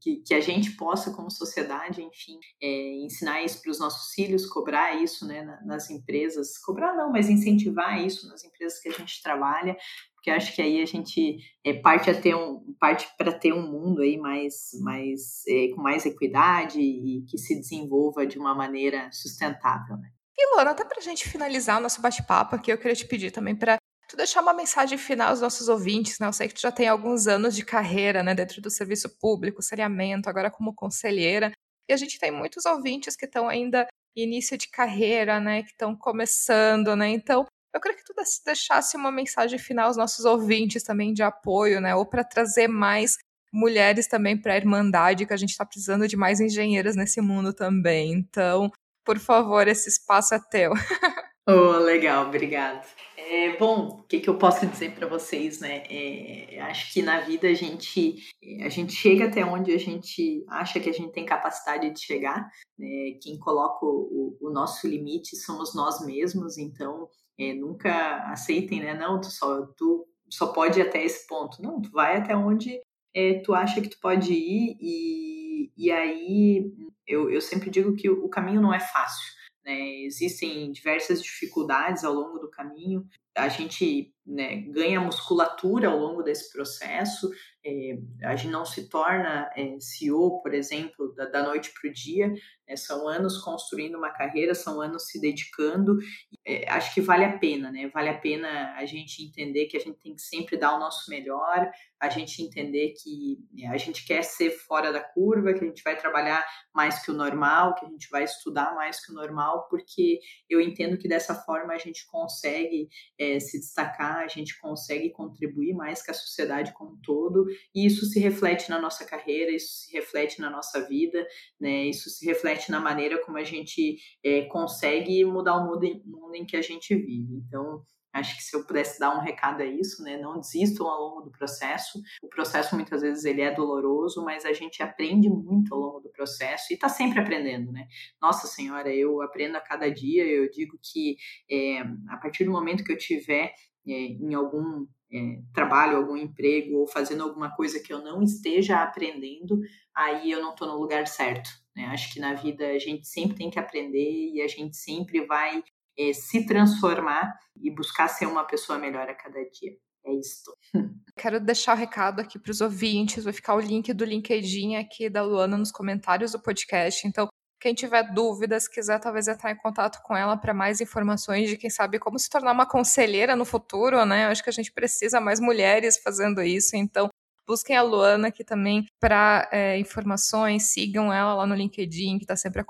que, 0.00 0.16
que, 0.16 0.34
a 0.34 0.40
gente 0.40 0.72
possa, 0.72 1.12
como 1.12 1.30
sociedade, 1.30 2.02
enfim, 2.02 2.38
é, 2.62 2.94
ensinar 3.04 3.42
isso 3.42 3.62
para 3.62 3.70
os 3.70 3.78
nossos 3.78 4.12
filhos, 4.14 4.46
cobrar 4.46 5.02
isso 5.02 5.26
né, 5.26 5.58
nas 5.64 5.90
empresas, 5.90 6.58
cobrar 6.58 6.94
não, 6.94 7.10
mas 7.10 7.30
incentivar 7.30 8.04
isso 8.04 8.28
nas 8.28 8.44
empresas 8.44 8.80
que 8.80 8.88
a 8.88 8.92
gente 8.92 9.22
trabalha, 9.22 9.76
porque 10.14 10.30
acho 10.30 10.54
que 10.54 10.62
aí 10.62 10.80
a 10.80 10.86
gente 10.86 11.38
é, 11.64 11.72
parte 11.72 12.08
a 12.08 12.20
ter 12.20 12.34
um 12.34 12.74
parte 12.78 13.08
para 13.18 13.32
ter 13.32 13.52
um 13.52 13.70
mundo 13.70 14.02
aí 14.02 14.16
mais, 14.16 14.70
mais 14.80 15.42
é, 15.48 15.68
com 15.74 15.82
mais 15.82 16.06
equidade 16.06 16.80
e 16.80 17.24
que 17.28 17.36
se 17.36 17.56
desenvolva 17.58 18.24
de 18.26 18.38
uma 18.38 18.54
maneira 18.54 19.10
sustentável, 19.10 19.96
né? 19.96 20.10
E 20.38 20.54
Luana, 20.54 20.70
até 20.70 20.84
para 20.84 20.98
a 20.98 21.02
gente 21.02 21.28
finalizar 21.28 21.78
o 21.78 21.82
nosso 21.82 22.00
bate-papo 22.00 22.56
aqui, 22.56 22.72
eu 22.72 22.78
queria 22.78 22.96
te 22.96 23.06
pedir 23.06 23.30
também 23.30 23.54
para 23.54 23.76
tu 24.12 24.16
deixar 24.16 24.42
uma 24.42 24.52
mensagem 24.52 24.98
final 24.98 25.30
aos 25.30 25.40
nossos 25.40 25.70
ouvintes, 25.70 26.18
né? 26.18 26.26
Eu 26.26 26.34
sei 26.34 26.46
que 26.46 26.52
tu 26.54 26.60
já 26.60 26.70
tem 26.70 26.86
alguns 26.86 27.26
anos 27.26 27.56
de 27.56 27.64
carreira, 27.64 28.22
né, 28.22 28.34
dentro 28.34 28.60
do 28.60 28.70
serviço 28.70 29.08
público, 29.18 29.62
saneamento, 29.62 30.28
agora 30.28 30.50
como 30.50 30.74
conselheira, 30.74 31.50
e 31.88 31.94
a 31.94 31.96
gente 31.96 32.18
tem 32.18 32.30
muitos 32.30 32.66
ouvintes 32.66 33.16
que 33.16 33.24
estão 33.24 33.48
ainda 33.48 33.86
início 34.14 34.58
de 34.58 34.68
carreira, 34.68 35.40
né, 35.40 35.62
que 35.62 35.70
estão 35.70 35.96
começando, 35.96 36.94
né? 36.94 37.08
Então, 37.08 37.46
eu 37.74 37.80
queria 37.80 37.96
que 37.96 38.04
tu 38.04 38.14
deixasse 38.44 38.98
uma 38.98 39.10
mensagem 39.10 39.58
final 39.58 39.86
aos 39.86 39.96
nossos 39.96 40.26
ouvintes 40.26 40.82
também 40.82 41.14
de 41.14 41.22
apoio, 41.22 41.80
né, 41.80 41.94
ou 41.94 42.04
para 42.04 42.22
trazer 42.22 42.68
mais 42.68 43.16
mulheres 43.50 44.06
também 44.06 44.38
para 44.38 44.52
a 44.52 44.56
Irmandade, 44.58 45.24
que 45.24 45.32
a 45.32 45.38
gente 45.38 45.52
está 45.52 45.64
precisando 45.64 46.06
de 46.06 46.18
mais 46.18 46.38
engenheiras 46.38 46.94
nesse 46.94 47.22
mundo 47.22 47.54
também. 47.54 48.12
Então, 48.12 48.70
por 49.06 49.18
favor, 49.18 49.66
esse 49.66 49.88
espaço 49.88 50.34
é 50.34 50.38
teu. 50.50 50.72
Oh, 51.44 51.76
legal, 51.78 52.28
obrigado. 52.28 52.86
É, 53.16 53.56
bom, 53.56 53.88
o 53.88 54.02
que, 54.04 54.20
que 54.20 54.30
eu 54.30 54.38
posso 54.38 54.64
dizer 54.64 54.94
para 54.94 55.08
vocês, 55.08 55.58
né? 55.58 55.82
É, 55.90 56.60
acho 56.60 56.92
que 56.92 57.02
na 57.02 57.18
vida 57.18 57.48
a 57.48 57.54
gente, 57.54 58.14
a 58.60 58.68
gente 58.68 58.92
chega 58.92 59.26
até 59.26 59.44
onde 59.44 59.72
a 59.72 59.78
gente 59.78 60.44
acha 60.48 60.78
que 60.78 60.88
a 60.88 60.92
gente 60.92 61.10
tem 61.10 61.26
capacidade 61.26 61.90
de 61.90 62.00
chegar. 62.00 62.48
Né? 62.78 63.18
Quem 63.20 63.40
coloca 63.40 63.84
o, 63.84 64.38
o, 64.40 64.50
nosso 64.50 64.86
limite 64.86 65.34
somos 65.36 65.74
nós 65.74 66.04
mesmos, 66.06 66.58
então 66.58 67.08
é, 67.36 67.52
nunca 67.54 68.18
aceitem, 68.30 68.80
né? 68.80 68.94
Não, 68.94 69.20
tu 69.20 69.28
só, 69.28 69.66
tu 69.76 70.06
só 70.30 70.52
pode 70.52 70.78
ir 70.78 70.82
até 70.82 71.04
esse 71.04 71.26
ponto. 71.26 71.60
Não, 71.60 71.82
tu 71.82 71.90
vai 71.90 72.18
até 72.18 72.36
onde 72.36 72.80
é, 73.12 73.40
tu 73.40 73.52
acha 73.52 73.80
que 73.80 73.88
tu 73.88 73.98
pode 74.00 74.32
ir 74.32 74.76
e, 74.80 75.72
e 75.76 75.90
aí 75.90 76.72
eu, 77.04 77.28
eu 77.28 77.40
sempre 77.40 77.68
digo 77.68 77.96
que 77.96 78.08
o, 78.08 78.24
o 78.24 78.28
caminho 78.28 78.60
não 78.60 78.72
é 78.72 78.78
fácil. 78.78 79.41
Né? 79.64 80.04
Existem 80.04 80.70
diversas 80.72 81.22
dificuldades 81.22 82.04
ao 82.04 82.12
longo 82.12 82.38
do 82.38 82.50
caminho, 82.50 83.06
a 83.36 83.48
gente 83.48 84.12
né, 84.26 84.56
ganha 84.68 85.00
musculatura 85.00 85.88
ao 85.88 85.98
longo 85.98 86.22
desse 86.22 86.52
processo, 86.52 87.30
é, 87.64 87.96
a 88.24 88.34
gente 88.34 88.50
não 88.50 88.64
se 88.64 88.88
torna 88.88 89.48
é, 89.56 89.76
CEO, 89.78 90.40
por 90.42 90.52
exemplo, 90.52 91.14
da, 91.14 91.26
da 91.26 91.42
noite 91.44 91.72
para 91.72 91.88
o 91.88 91.92
dia, 91.92 92.28
né, 92.68 92.76
são 92.76 93.08
anos 93.08 93.38
construindo 93.38 93.96
uma 93.96 94.10
carreira, 94.10 94.54
são 94.54 94.80
anos 94.80 95.06
se 95.06 95.20
dedicando, 95.20 95.96
é, 96.44 96.68
acho 96.70 96.92
que 96.92 97.00
vale 97.00 97.24
a 97.24 97.38
pena, 97.38 97.70
né? 97.70 97.88
Vale 97.88 98.08
a 98.08 98.18
pena 98.18 98.74
a 98.76 98.84
gente 98.84 99.22
entender 99.22 99.66
que 99.66 99.76
a 99.76 99.80
gente 99.80 99.98
tem 100.00 100.14
que 100.14 100.22
sempre 100.22 100.56
dar 100.56 100.74
o 100.74 100.80
nosso 100.80 101.08
melhor, 101.08 101.70
a 102.00 102.08
gente 102.08 102.42
entender 102.42 102.94
que 103.00 103.38
né, 103.52 103.68
a 103.68 103.76
gente 103.76 104.04
quer 104.04 104.24
ser 104.24 104.50
fora 104.50 104.92
da 104.92 105.00
curva, 105.00 105.52
que 105.54 105.64
a 105.64 105.68
gente 105.68 105.84
vai 105.84 105.96
trabalhar 105.96 106.44
mais 106.74 107.04
que 107.04 107.12
o 107.12 107.14
normal, 107.14 107.76
que 107.76 107.86
a 107.86 107.88
gente 107.88 108.08
vai 108.10 108.24
estudar 108.24 108.74
mais 108.74 109.04
que 109.04 109.12
o 109.12 109.14
normal, 109.14 109.68
porque 109.68 110.18
eu 110.50 110.60
entendo 110.60 110.98
que 110.98 111.08
dessa 111.08 111.34
forma 111.34 111.72
a 111.72 111.78
gente 111.78 112.04
consegue 112.08 112.88
é, 113.22 113.38
se 113.38 113.58
destacar, 113.58 114.18
a 114.18 114.26
gente 114.26 114.58
consegue 114.60 115.10
contribuir 115.10 115.72
mais 115.74 116.02
que 116.02 116.10
a 116.10 116.14
sociedade 116.14 116.72
como 116.72 116.92
um 116.92 117.00
todo, 117.00 117.46
e 117.74 117.86
isso 117.86 118.04
se 118.06 118.18
reflete 118.18 118.68
na 118.68 118.80
nossa 118.80 119.04
carreira, 119.04 119.52
isso 119.52 119.72
se 119.72 119.92
reflete 119.92 120.40
na 120.40 120.50
nossa 120.50 120.86
vida, 120.88 121.24
né? 121.60 121.84
Isso 121.86 122.10
se 122.10 122.26
reflete 122.26 122.70
na 122.70 122.80
maneira 122.80 123.24
como 123.24 123.38
a 123.38 123.44
gente 123.44 123.98
é, 124.24 124.42
consegue 124.46 125.24
mudar 125.24 125.56
o 125.56 125.66
mundo 125.66 125.84
em, 125.84 126.02
mundo 126.04 126.34
em 126.34 126.44
que 126.44 126.56
a 126.56 126.62
gente 126.62 126.94
vive. 126.94 127.34
Então, 127.46 127.84
Acho 128.12 128.36
que 128.36 128.42
se 128.42 128.54
eu 128.54 128.64
pudesse 128.66 129.00
dar 129.00 129.16
um 129.16 129.20
recado 129.20 129.62
é 129.62 129.66
isso, 129.66 130.02
né? 130.02 130.18
Não 130.18 130.38
desistam 130.38 130.86
ao 130.86 131.00
longo 131.00 131.22
do 131.22 131.30
processo. 131.30 132.00
O 132.22 132.28
processo 132.28 132.74
muitas 132.74 133.00
vezes 133.00 133.24
ele 133.24 133.40
é 133.40 133.54
doloroso, 133.54 134.22
mas 134.24 134.44
a 134.44 134.52
gente 134.52 134.82
aprende 134.82 135.28
muito 135.30 135.74
ao 135.74 135.80
longo 135.80 136.00
do 136.00 136.10
processo 136.10 136.66
e 136.70 136.74
está 136.74 136.88
sempre 136.88 137.20
aprendendo, 137.20 137.72
né? 137.72 137.86
Nossa 138.20 138.46
Senhora, 138.46 138.94
eu 138.94 139.22
aprendo 139.22 139.56
a 139.56 139.60
cada 139.60 139.90
dia. 139.90 140.24
Eu 140.26 140.50
digo 140.50 140.78
que 140.82 141.16
é, 141.50 141.80
a 142.08 142.16
partir 142.18 142.44
do 142.44 142.52
momento 142.52 142.84
que 142.84 142.92
eu 142.92 142.98
tiver 142.98 143.54
é, 143.86 143.92
em 143.92 144.34
algum 144.34 144.86
é, 145.12 145.40
trabalho, 145.52 145.96
algum 145.96 146.16
emprego 146.16 146.78
ou 146.78 146.86
fazendo 146.86 147.22
alguma 147.22 147.54
coisa 147.54 147.80
que 147.80 147.92
eu 147.92 148.02
não 148.02 148.22
esteja 148.22 148.82
aprendendo, 148.82 149.58
aí 149.94 150.30
eu 150.30 150.40
não 150.40 150.52
estou 150.52 150.68
no 150.68 150.78
lugar 150.78 151.06
certo. 151.06 151.50
Né? 151.76 151.86
Acho 151.86 152.12
que 152.12 152.20
na 152.20 152.34
vida 152.34 152.66
a 152.66 152.78
gente 152.78 153.06
sempre 153.06 153.36
tem 153.36 153.50
que 153.50 153.58
aprender 153.58 154.32
e 154.34 154.42
a 154.42 154.48
gente 154.48 154.76
sempre 154.76 155.24
vai 155.26 155.62
é, 155.98 156.12
se 156.12 156.46
transformar 156.46 157.32
e 157.56 157.70
buscar 157.70 158.08
ser 158.08 158.26
uma 158.26 158.44
pessoa 158.44 158.78
melhor 158.78 159.08
a 159.08 159.14
cada 159.14 159.38
dia. 159.50 159.72
É 160.04 160.12
isso. 160.14 160.52
Quero 161.16 161.38
deixar 161.38 161.76
o 161.76 161.78
recado 161.78 162.20
aqui 162.20 162.38
para 162.38 162.50
os 162.50 162.60
ouvintes, 162.60 163.24
vai 163.24 163.32
ficar 163.32 163.54
o 163.54 163.60
link 163.60 163.92
do 163.92 164.04
LinkedIn 164.04 164.76
aqui 164.76 165.08
da 165.08 165.22
Luana 165.22 165.56
nos 165.56 165.70
comentários 165.70 166.32
do 166.32 166.40
podcast. 166.40 167.06
Então, 167.06 167.28
quem 167.60 167.74
tiver 167.74 168.12
dúvidas, 168.12 168.66
quiser 168.66 168.98
talvez 168.98 169.28
entrar 169.28 169.52
em 169.52 169.56
contato 169.56 170.02
com 170.02 170.16
ela 170.16 170.36
para 170.36 170.52
mais 170.52 170.80
informações 170.80 171.48
de 171.48 171.56
quem 171.56 171.70
sabe 171.70 172.00
como 172.00 172.18
se 172.18 172.28
tornar 172.28 172.50
uma 172.50 172.66
conselheira 172.66 173.36
no 173.36 173.44
futuro, 173.44 174.04
né? 174.04 174.24
Eu 174.24 174.30
acho 174.30 174.42
que 174.42 174.50
a 174.50 174.52
gente 174.52 174.72
precisa 174.72 175.20
mais 175.20 175.38
mulheres 175.38 175.96
fazendo 176.02 176.42
isso. 176.42 176.74
Então, 176.74 177.08
busquem 177.52 177.76
a 177.76 177.82
Luana 177.82 178.28
aqui 178.28 178.42
também 178.42 178.86
para 178.98 179.46
é, 179.52 179.78
informações, 179.78 180.70
sigam 180.70 181.12
ela 181.12 181.34
lá 181.34 181.46
no 181.46 181.54
LinkedIn, 181.54 182.16
que 182.16 182.24
está 182.24 182.34
sempre 182.34 182.64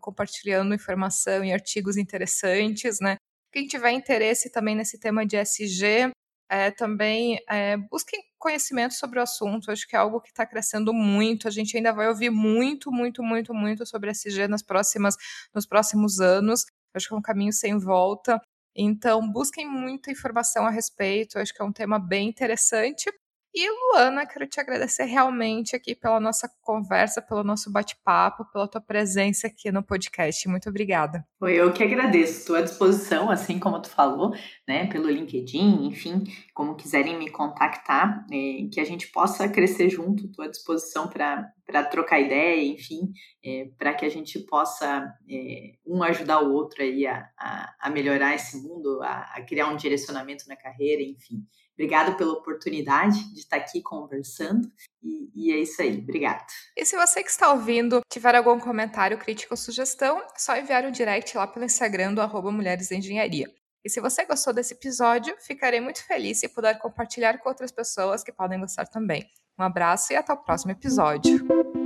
compartilhando 0.00 0.72
informação 0.72 1.44
e 1.44 1.52
artigos 1.52 1.96
interessantes, 1.96 3.00
né? 3.00 3.16
Quem 3.52 3.66
tiver 3.66 3.90
interesse 3.90 4.52
também 4.52 4.76
nesse 4.76 5.00
tema 5.00 5.26
de 5.26 5.36
SG, 5.36 6.12
é, 6.48 6.70
também 6.70 7.40
é, 7.50 7.76
busquem 7.90 8.20
conhecimento 8.38 8.94
sobre 8.94 9.18
o 9.18 9.22
assunto. 9.22 9.72
Acho 9.72 9.88
que 9.88 9.96
é 9.96 9.98
algo 9.98 10.20
que 10.20 10.28
está 10.28 10.46
crescendo 10.46 10.94
muito. 10.94 11.48
A 11.48 11.50
gente 11.50 11.76
ainda 11.76 11.92
vai 11.92 12.06
ouvir 12.06 12.30
muito, 12.30 12.92
muito, 12.92 13.24
muito, 13.24 13.52
muito 13.52 13.84
sobre 13.86 14.10
SG 14.12 14.46
nas 14.46 14.62
próximas, 14.62 15.16
nos 15.52 15.66
próximos 15.66 16.20
anos. 16.20 16.64
Acho 16.94 17.08
que 17.08 17.14
é 17.14 17.16
um 17.16 17.22
caminho 17.22 17.52
sem 17.52 17.76
volta. 17.76 18.40
Então, 18.76 19.28
busquem 19.32 19.68
muita 19.68 20.12
informação 20.12 20.64
a 20.64 20.70
respeito. 20.70 21.40
Acho 21.40 21.52
que 21.52 21.60
é 21.60 21.64
um 21.64 21.72
tema 21.72 21.98
bem 21.98 22.28
interessante. 22.28 23.10
E 23.54 23.66
Luana, 23.70 24.26
quero 24.26 24.46
te 24.46 24.60
agradecer 24.60 25.04
realmente 25.04 25.74
aqui 25.74 25.94
pela 25.94 26.20
nossa 26.20 26.48
conversa, 26.60 27.22
pelo 27.22 27.42
nosso 27.42 27.72
bate-papo, 27.72 28.44
pela 28.52 28.68
tua 28.68 28.80
presença 28.80 29.46
aqui 29.46 29.72
no 29.72 29.82
podcast. 29.82 30.46
Muito 30.46 30.68
obrigada. 30.68 31.26
Foi 31.38 31.54
eu 31.54 31.72
que 31.72 31.82
agradeço. 31.82 32.40
Estou 32.40 32.56
à 32.56 32.60
disposição, 32.60 33.30
assim 33.30 33.58
como 33.58 33.80
tu 33.80 33.88
falou, 33.88 34.34
né, 34.66 34.86
pelo 34.86 35.10
LinkedIn, 35.10 35.86
enfim, 35.86 36.24
como 36.52 36.76
quiserem 36.76 37.18
me 37.18 37.30
contactar, 37.30 38.26
é, 38.30 38.68
que 38.70 38.80
a 38.80 38.84
gente 38.84 39.08
possa 39.08 39.48
crescer 39.48 39.88
junto. 39.88 40.26
Estou 40.26 40.44
à 40.44 40.48
disposição 40.48 41.08
para 41.08 41.84
trocar 41.90 42.20
ideia, 42.20 42.62
enfim, 42.62 43.10
é, 43.42 43.70
para 43.78 43.94
que 43.94 44.04
a 44.04 44.10
gente 44.10 44.38
possa 44.40 45.10
é, 45.28 45.72
um 45.86 46.02
ajudar 46.02 46.42
o 46.42 46.52
outro 46.52 46.82
aí 46.82 47.06
a, 47.06 47.26
a, 47.38 47.74
a 47.80 47.90
melhorar 47.90 48.34
esse 48.34 48.58
mundo, 48.62 49.00
a, 49.02 49.22
a 49.34 49.42
criar 49.42 49.68
um 49.68 49.76
direcionamento 49.76 50.44
na 50.46 50.54
carreira, 50.54 51.02
enfim. 51.02 51.46
Obrigada 51.78 52.16
pela 52.16 52.32
oportunidade 52.32 53.32
de 53.32 53.38
estar 53.38 53.56
aqui 53.56 53.80
conversando. 53.80 54.68
E, 55.00 55.30
e, 55.32 55.52
é 55.52 55.58
isso 55.58 55.80
aí. 55.80 55.96
Obrigada. 55.96 56.44
E 56.76 56.84
se 56.84 56.96
você 56.96 57.22
que 57.22 57.30
está 57.30 57.52
ouvindo 57.52 58.00
tiver 58.10 58.34
algum 58.34 58.58
comentário, 58.58 59.16
crítica 59.16 59.54
ou 59.54 59.56
sugestão, 59.56 60.18
é 60.18 60.38
só 60.38 60.56
enviar 60.56 60.84
um 60.84 60.90
direct 60.90 61.36
lá 61.36 61.46
pelo 61.46 61.64
Instagram 61.64 62.14
do 62.14 62.20
arroba 62.20 62.50
Mulheres 62.50 62.90
Engenharia. 62.90 63.48
E 63.84 63.88
se 63.88 64.00
você 64.00 64.24
gostou 64.24 64.52
desse 64.52 64.74
episódio, 64.74 65.36
ficarei 65.38 65.80
muito 65.80 66.04
feliz 66.04 66.40
se 66.40 66.48
puder 66.48 66.76
compartilhar 66.80 67.38
com 67.38 67.48
outras 67.48 67.70
pessoas 67.70 68.24
que 68.24 68.32
podem 68.32 68.58
gostar 68.58 68.86
também. 68.86 69.24
Um 69.56 69.62
abraço 69.62 70.12
e 70.12 70.16
até 70.16 70.32
o 70.32 70.36
próximo 70.36 70.72
episódio. 70.72 71.77